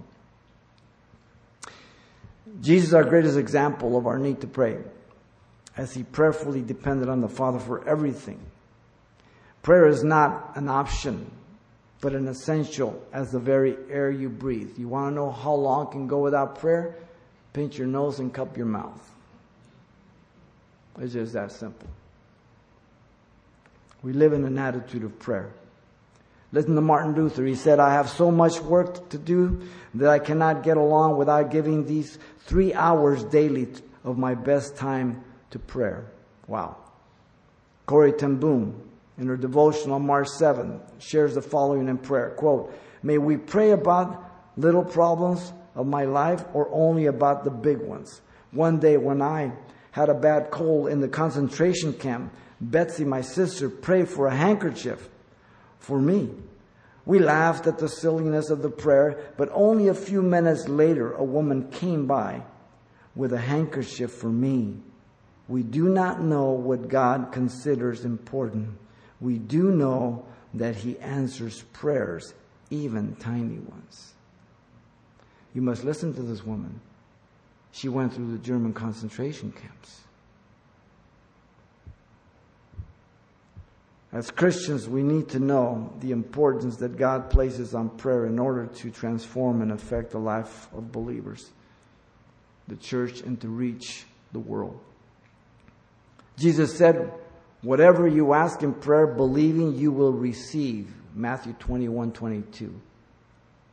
Jesus 2.60 2.88
is 2.88 2.94
our 2.94 3.04
greatest 3.04 3.38
example 3.38 3.96
of 3.96 4.06
our 4.06 4.18
need 4.18 4.40
to 4.40 4.46
pray, 4.46 4.78
as 5.76 5.94
He 5.94 6.02
prayerfully 6.02 6.62
depended 6.62 7.08
on 7.08 7.20
the 7.20 7.28
Father 7.28 7.58
for 7.58 7.86
everything. 7.86 8.40
Prayer 9.62 9.86
is 9.86 10.02
not 10.02 10.56
an 10.56 10.68
option, 10.68 11.30
but 12.00 12.14
an 12.14 12.26
essential 12.28 13.00
as 13.12 13.30
the 13.30 13.38
very 13.38 13.76
air 13.90 14.10
you 14.10 14.30
breathe. 14.30 14.78
You 14.78 14.88
want 14.88 15.10
to 15.10 15.14
know 15.14 15.30
how 15.30 15.52
long 15.52 15.92
can 15.92 16.06
go 16.06 16.18
without 16.18 16.58
prayer? 16.58 16.96
Pinch 17.52 17.76
your 17.76 17.86
nose 17.86 18.20
and 18.20 18.32
cup 18.32 18.56
your 18.56 18.66
mouth. 18.66 19.09
It's 21.00 21.14
just 21.14 21.32
that 21.32 21.50
simple. 21.50 21.88
We 24.02 24.12
live 24.12 24.32
in 24.32 24.44
an 24.44 24.58
attitude 24.58 25.02
of 25.02 25.18
prayer. 25.18 25.50
Listen 26.52 26.74
to 26.74 26.80
Martin 26.80 27.14
Luther. 27.14 27.44
He 27.44 27.54
said, 27.54 27.80
I 27.80 27.94
have 27.94 28.08
so 28.08 28.30
much 28.30 28.60
work 28.60 29.08
to 29.10 29.18
do 29.18 29.62
that 29.94 30.08
I 30.08 30.18
cannot 30.18 30.62
get 30.62 30.76
along 30.76 31.16
without 31.16 31.50
giving 31.50 31.86
these 31.86 32.18
three 32.40 32.74
hours 32.74 33.24
daily 33.24 33.68
of 34.04 34.18
my 34.18 34.34
best 34.34 34.76
time 34.76 35.24
to 35.50 35.58
prayer. 35.58 36.06
Wow. 36.48 36.76
Corrie 37.86 38.12
ten 38.12 38.40
in 39.18 39.26
her 39.26 39.36
devotion 39.36 39.92
on 39.92 40.06
March 40.06 40.28
7, 40.28 40.80
shares 40.98 41.34
the 41.34 41.42
following 41.42 41.88
in 41.88 41.98
prayer. 41.98 42.30
Quote, 42.30 42.72
May 43.02 43.18
we 43.18 43.36
pray 43.36 43.70
about 43.70 44.24
little 44.56 44.84
problems 44.84 45.52
of 45.74 45.86
my 45.86 46.04
life 46.04 46.44
or 46.52 46.68
only 46.72 47.06
about 47.06 47.44
the 47.44 47.50
big 47.50 47.78
ones. 47.78 48.22
One 48.50 48.78
day 48.78 48.96
when 48.96 49.22
I 49.22 49.52
had 49.92 50.08
a 50.08 50.14
bad 50.14 50.50
cold 50.50 50.88
in 50.88 51.00
the 51.00 51.08
concentration 51.08 51.92
camp, 51.92 52.32
Betsy, 52.60 53.04
my 53.04 53.22
sister, 53.22 53.70
prayed 53.70 54.08
for 54.08 54.26
a 54.26 54.36
handkerchief 54.36 55.08
for 55.78 55.98
me. 55.98 56.30
We 57.06 57.18
laughed 57.18 57.66
at 57.66 57.78
the 57.78 57.88
silliness 57.88 58.50
of 58.50 58.62
the 58.62 58.70
prayer, 58.70 59.32
but 59.36 59.48
only 59.52 59.88
a 59.88 59.94
few 59.94 60.22
minutes 60.22 60.68
later, 60.68 61.12
a 61.12 61.24
woman 61.24 61.70
came 61.70 62.06
by 62.06 62.42
with 63.16 63.32
a 63.32 63.38
handkerchief 63.38 64.12
for 64.12 64.28
me. 64.28 64.76
We 65.48 65.62
do 65.62 65.88
not 65.88 66.22
know 66.22 66.50
what 66.50 66.88
God 66.88 67.32
considers 67.32 68.04
important. 68.04 68.78
We 69.20 69.38
do 69.38 69.72
know 69.72 70.26
that 70.54 70.76
He 70.76 70.98
answers 70.98 71.62
prayers, 71.72 72.34
even 72.70 73.16
tiny 73.16 73.58
ones. 73.58 74.14
You 75.54 75.62
must 75.62 75.82
listen 75.82 76.14
to 76.14 76.22
this 76.22 76.44
woman. 76.44 76.80
She 77.72 77.88
went 77.88 78.14
through 78.14 78.32
the 78.32 78.38
German 78.38 78.72
concentration 78.72 79.52
camps. 79.52 80.00
As 84.12 84.30
Christians, 84.30 84.88
we 84.88 85.04
need 85.04 85.28
to 85.28 85.38
know 85.38 85.92
the 86.00 86.10
importance 86.10 86.76
that 86.78 86.96
God 86.96 87.30
places 87.30 87.74
on 87.74 87.90
prayer 87.90 88.26
in 88.26 88.40
order 88.40 88.66
to 88.66 88.90
transform 88.90 89.62
and 89.62 89.70
affect 89.70 90.10
the 90.10 90.18
life 90.18 90.66
of 90.74 90.90
believers, 90.90 91.50
the 92.66 92.74
church, 92.74 93.20
and 93.20 93.40
to 93.40 93.48
reach 93.48 94.04
the 94.32 94.40
world. 94.40 94.78
Jesus 96.36 96.76
said, 96.76 97.12
Whatever 97.62 98.08
you 98.08 98.32
ask 98.32 98.62
in 98.62 98.72
prayer, 98.72 99.06
believing 99.06 99.74
you 99.76 99.92
will 99.92 100.12
receive. 100.12 100.92
Matthew 101.14 101.52
21 101.54 102.12
22. 102.12 102.80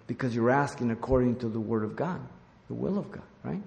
Because 0.07 0.35
you're 0.35 0.49
asking 0.49 0.91
according 0.91 1.37
to 1.37 1.49
the 1.49 1.59
Word 1.59 1.83
of 1.83 1.95
God, 1.95 2.19
the 2.67 2.73
will 2.73 2.97
of 2.97 3.11
God, 3.11 3.23
right? 3.43 3.61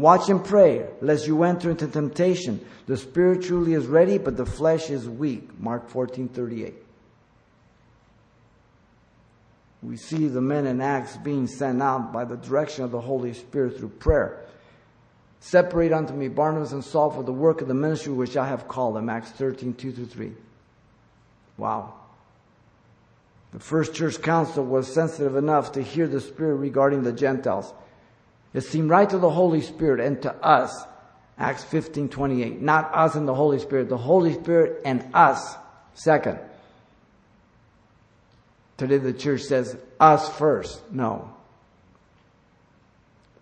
Watch 0.00 0.30
and 0.30 0.42
pray, 0.42 0.86
lest 1.02 1.26
you 1.26 1.42
enter 1.42 1.70
into 1.70 1.86
temptation. 1.86 2.64
The 2.86 2.96
spirit 2.96 3.42
truly 3.42 3.74
is 3.74 3.86
ready, 3.86 4.16
but 4.16 4.34
the 4.34 4.46
flesh 4.46 4.88
is 4.88 5.06
weak. 5.06 5.60
Mark 5.60 5.90
14 5.90 6.26
38. 6.28 6.74
We 9.82 9.98
see 9.98 10.26
the 10.28 10.40
men 10.40 10.66
in 10.66 10.80
Acts 10.80 11.18
being 11.18 11.46
sent 11.46 11.82
out 11.82 12.14
by 12.14 12.24
the 12.24 12.38
direction 12.38 12.84
of 12.84 12.92
the 12.92 13.00
Holy 13.02 13.34
Spirit 13.34 13.76
through 13.76 13.90
prayer. 13.90 14.42
Separate 15.40 15.92
unto 15.92 16.14
me 16.14 16.28
Barnabas 16.28 16.72
and 16.72 16.82
Saul 16.82 17.10
for 17.10 17.22
the 17.22 17.32
work 17.32 17.60
of 17.60 17.68
the 17.68 17.74
ministry 17.74 18.14
which 18.14 18.38
I 18.38 18.48
have 18.48 18.68
called 18.68 18.96
them. 18.96 19.10
Acts 19.10 19.32
13 19.32 19.74
2 19.74 19.92
through 19.92 20.06
3. 20.06 20.32
Wow. 21.58 21.92
The 23.52 23.60
first 23.60 23.92
church 23.92 24.22
council 24.22 24.64
was 24.64 24.90
sensitive 24.90 25.36
enough 25.36 25.72
to 25.72 25.82
hear 25.82 26.08
the 26.08 26.22
Spirit 26.22 26.54
regarding 26.54 27.02
the 27.02 27.12
Gentiles. 27.12 27.74
It 28.52 28.62
seemed 28.62 28.90
right 28.90 29.08
to 29.08 29.18
the 29.18 29.30
Holy 29.30 29.60
Spirit 29.60 30.00
and 30.00 30.20
to 30.22 30.34
us. 30.34 30.84
Acts 31.38 31.64
15, 31.64 32.08
28. 32.08 32.60
Not 32.60 32.94
us 32.94 33.14
and 33.14 33.26
the 33.26 33.34
Holy 33.34 33.58
Spirit, 33.58 33.88
the 33.88 33.96
Holy 33.96 34.34
Spirit 34.34 34.82
and 34.84 35.08
us. 35.14 35.56
Second. 35.94 36.38
Today 38.76 38.98
the 38.98 39.12
church 39.12 39.42
says 39.42 39.76
us 39.98 40.28
first. 40.36 40.82
No. 40.90 41.32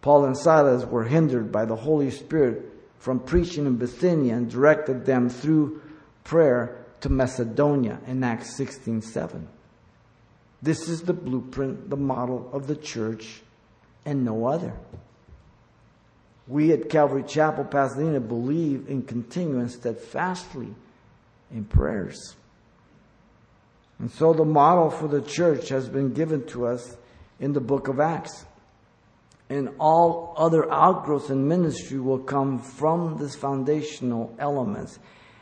Paul 0.00 0.26
and 0.26 0.36
Silas 0.36 0.84
were 0.84 1.04
hindered 1.04 1.50
by 1.50 1.64
the 1.64 1.76
Holy 1.76 2.10
Spirit 2.10 2.64
from 2.98 3.20
preaching 3.20 3.66
in 3.66 3.76
Bithynia 3.76 4.34
and 4.34 4.50
directed 4.50 5.06
them 5.06 5.28
through 5.28 5.80
prayer 6.24 6.84
to 7.00 7.08
Macedonia 7.08 8.00
in 8.06 8.22
Acts 8.22 8.56
16, 8.56 9.02
7. 9.02 9.48
This 10.60 10.88
is 10.88 11.02
the 11.02 11.12
blueprint, 11.12 11.88
the 11.90 11.96
model 11.96 12.50
of 12.52 12.66
the 12.66 12.76
church 12.76 13.42
and 14.04 14.24
no 14.24 14.46
other. 14.46 14.72
We 16.48 16.72
at 16.72 16.88
Calvary 16.88 17.24
Chapel, 17.24 17.64
Pasadena, 17.64 18.20
believe 18.20 18.88
in 18.88 19.02
continuing 19.02 19.68
steadfastly 19.68 20.74
in 21.50 21.64
prayers. 21.64 22.36
And 23.98 24.10
so 24.10 24.32
the 24.32 24.44
model 24.44 24.90
for 24.90 25.08
the 25.08 25.20
church 25.20 25.68
has 25.68 25.88
been 25.88 26.14
given 26.14 26.46
to 26.48 26.66
us 26.66 26.96
in 27.38 27.52
the 27.52 27.60
book 27.60 27.88
of 27.88 28.00
Acts. 28.00 28.46
And 29.50 29.70
all 29.78 30.34
other 30.36 30.70
outgrowths 30.70 31.30
in 31.30 31.48
ministry 31.48 31.98
will 31.98 32.18
come 32.18 32.58
from 32.58 33.18
these 33.18 33.34
foundational 33.34 34.34
elements 34.38 34.98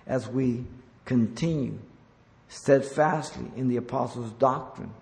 as 0.07 0.29
we 0.29 0.65
continue 1.05 1.79
steadfastly 2.49 3.51
in 3.57 3.69
the 3.69 3.77
apostles' 3.77 4.33
doctrine, 4.33 4.93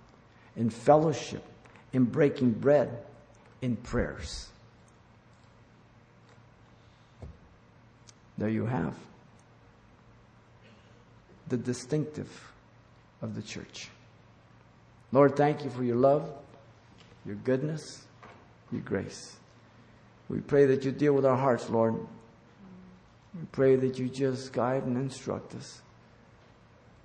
in 0.56 0.70
fellowship, 0.70 1.44
in 1.92 2.04
breaking 2.04 2.52
bread, 2.52 3.04
in 3.60 3.76
prayers. 3.76 4.48
There 8.38 8.48
you 8.48 8.66
have 8.66 8.94
the 11.48 11.56
distinctive 11.56 12.52
of 13.22 13.34
the 13.34 13.42
church. 13.42 13.88
Lord, 15.12 15.36
thank 15.36 15.64
you 15.64 15.70
for 15.70 15.84
your 15.84 15.96
love, 15.96 16.30
your 17.24 17.36
goodness, 17.36 18.06
your 18.72 18.80
grace. 18.80 19.36
We 20.28 20.40
pray 20.40 20.66
that 20.66 20.84
you 20.84 20.90
deal 20.90 21.12
with 21.12 21.26
our 21.26 21.36
hearts, 21.36 21.68
Lord. 21.68 21.94
We 21.94 23.46
pray 23.52 23.76
that 23.76 23.98
you 23.98 24.08
just 24.08 24.52
guide 24.52 24.84
and 24.84 24.96
instruct 24.96 25.54
us, 25.54 25.82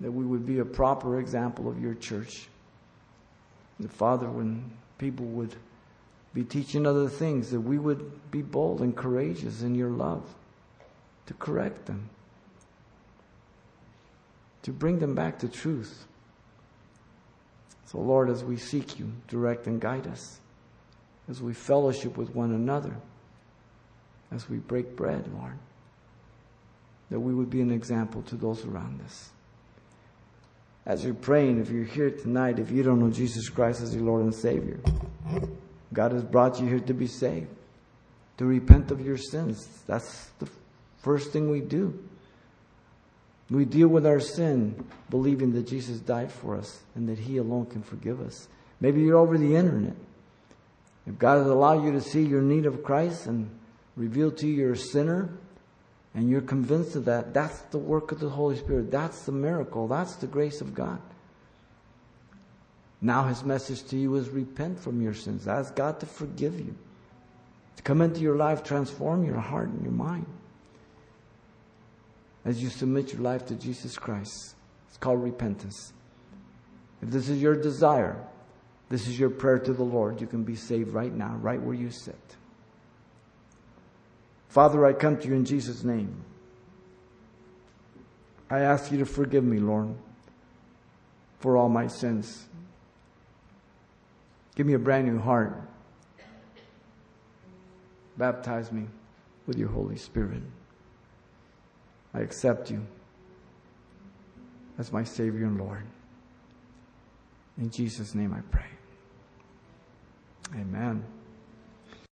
that 0.00 0.10
we 0.10 0.24
would 0.24 0.46
be 0.46 0.58
a 0.58 0.64
proper 0.64 1.20
example 1.20 1.68
of 1.68 1.80
your 1.80 1.94
church. 1.94 2.48
The 3.78 3.88
Father, 3.88 4.28
when 4.28 4.70
people 4.98 5.26
would 5.26 5.54
be 6.32 6.44
teaching 6.44 6.86
other 6.86 7.08
things, 7.08 7.50
that 7.50 7.60
we 7.60 7.78
would 7.78 8.30
be 8.30 8.42
bold 8.42 8.80
and 8.80 8.96
courageous 8.96 9.62
in 9.62 9.74
your 9.74 9.90
love 9.90 10.22
to 11.30 11.34
correct 11.34 11.86
them, 11.86 12.10
to 14.62 14.72
bring 14.72 14.98
them 14.98 15.14
back 15.14 15.38
to 15.38 15.46
truth. 15.48 16.04
So, 17.86 17.98
Lord, 17.98 18.28
as 18.28 18.42
we 18.42 18.56
seek 18.56 18.98
you, 18.98 19.12
direct 19.28 19.68
and 19.68 19.80
guide 19.80 20.08
us, 20.08 20.40
as 21.28 21.40
we 21.40 21.54
fellowship 21.54 22.16
with 22.16 22.34
one 22.34 22.52
another, 22.52 22.96
as 24.32 24.50
we 24.50 24.56
break 24.56 24.96
bread, 24.96 25.24
Lord, 25.32 25.56
that 27.10 27.20
we 27.20 27.32
would 27.32 27.48
be 27.48 27.60
an 27.60 27.70
example 27.70 28.22
to 28.22 28.34
those 28.34 28.64
around 28.64 29.00
us. 29.02 29.30
As 30.84 31.04
you're 31.04 31.14
praying, 31.14 31.60
if 31.60 31.70
you're 31.70 31.84
here 31.84 32.10
tonight, 32.10 32.58
if 32.58 32.72
you 32.72 32.82
don't 32.82 32.98
know 32.98 33.10
Jesus 33.10 33.48
Christ 33.48 33.82
as 33.82 33.94
your 33.94 34.02
Lord 34.02 34.24
and 34.24 34.34
Savior, 34.34 34.80
God 35.92 36.10
has 36.10 36.24
brought 36.24 36.58
you 36.58 36.66
here 36.66 36.80
to 36.80 36.94
be 36.94 37.06
saved, 37.06 37.54
to 38.38 38.46
repent 38.46 38.90
of 38.90 39.00
your 39.00 39.16
sins. 39.16 39.68
That's 39.86 40.30
the 40.40 40.48
first 41.02 41.32
thing 41.32 41.50
we 41.50 41.60
do. 41.60 41.98
We 43.50 43.64
deal 43.64 43.88
with 43.88 44.06
our 44.06 44.20
sin 44.20 44.84
believing 45.10 45.52
that 45.54 45.66
Jesus 45.66 45.98
died 45.98 46.30
for 46.30 46.56
us 46.56 46.80
and 46.94 47.08
that 47.08 47.18
He 47.18 47.38
alone 47.38 47.66
can 47.66 47.82
forgive 47.82 48.20
us. 48.20 48.48
Maybe 48.80 49.02
you're 49.02 49.18
over 49.18 49.36
the 49.36 49.56
internet. 49.56 49.96
If 51.06 51.18
God 51.18 51.38
has 51.38 51.48
allowed 51.48 51.84
you 51.84 51.92
to 51.92 52.00
see 52.00 52.22
your 52.22 52.42
need 52.42 52.66
of 52.66 52.84
Christ 52.84 53.26
and 53.26 53.50
revealed 53.96 54.38
to 54.38 54.46
you 54.46 54.54
you're 54.54 54.72
a 54.72 54.76
sinner, 54.76 55.30
and 56.14 56.28
you're 56.28 56.40
convinced 56.40 56.96
of 56.96 57.04
that, 57.04 57.32
that's 57.32 57.58
the 57.70 57.78
work 57.78 58.10
of 58.12 58.18
the 58.18 58.28
Holy 58.28 58.56
Spirit. 58.56 58.90
That's 58.90 59.24
the 59.24 59.32
miracle. 59.32 59.86
That's 59.86 60.16
the 60.16 60.26
grace 60.26 60.60
of 60.60 60.74
God. 60.74 61.00
Now 63.00 63.24
his 63.24 63.44
message 63.44 63.84
to 63.86 63.96
you 63.96 64.16
is 64.16 64.28
repent 64.28 64.78
from 64.78 65.00
your 65.00 65.14
sins. 65.14 65.46
Ask 65.48 65.74
God 65.74 66.00
to 66.00 66.06
forgive 66.06 66.58
you. 66.58 66.74
To 67.76 67.82
come 67.82 68.02
into 68.02 68.20
your 68.20 68.36
life, 68.36 68.62
transform 68.62 69.24
your 69.24 69.38
heart 69.38 69.68
and 69.68 69.82
your 69.82 69.92
mind. 69.92 70.26
As 72.44 72.62
you 72.62 72.70
submit 72.70 73.12
your 73.12 73.22
life 73.22 73.46
to 73.46 73.54
Jesus 73.54 73.98
Christ. 73.98 74.54
It's 74.88 74.96
called 74.96 75.22
repentance. 75.22 75.92
If 77.02 77.10
this 77.10 77.28
is 77.28 77.40
your 77.40 77.54
desire, 77.54 78.16
this 78.88 79.06
is 79.06 79.18
your 79.18 79.30
prayer 79.30 79.58
to 79.58 79.72
the 79.72 79.82
Lord, 79.82 80.20
you 80.20 80.26
can 80.26 80.42
be 80.42 80.56
saved 80.56 80.92
right 80.92 81.12
now, 81.12 81.36
right 81.40 81.60
where 81.60 81.74
you 81.74 81.90
sit. 81.90 82.18
Father, 84.48 84.84
I 84.84 84.92
come 84.92 85.16
to 85.18 85.28
you 85.28 85.34
in 85.34 85.44
Jesus' 85.44 85.84
name. 85.84 86.24
I 88.50 88.60
ask 88.60 88.90
you 88.90 88.98
to 88.98 89.06
forgive 89.06 89.44
me, 89.44 89.58
Lord, 89.58 89.94
for 91.38 91.56
all 91.56 91.68
my 91.68 91.86
sins. 91.86 92.48
Give 94.56 94.66
me 94.66 94.74
a 94.74 94.78
brand 94.78 95.06
new 95.06 95.20
heart. 95.20 95.62
Baptize 98.18 98.72
me 98.72 98.86
with 99.46 99.56
your 99.56 99.68
Holy 99.68 99.96
Spirit. 99.96 100.42
I 102.14 102.20
accept 102.20 102.70
you 102.70 102.84
as 104.78 104.92
my 104.92 105.04
Savior 105.04 105.46
and 105.46 105.58
Lord. 105.58 105.84
In 107.58 107.70
Jesus' 107.70 108.14
name 108.14 108.32
I 108.32 108.40
pray. 108.50 108.66
Amen. 110.54 111.04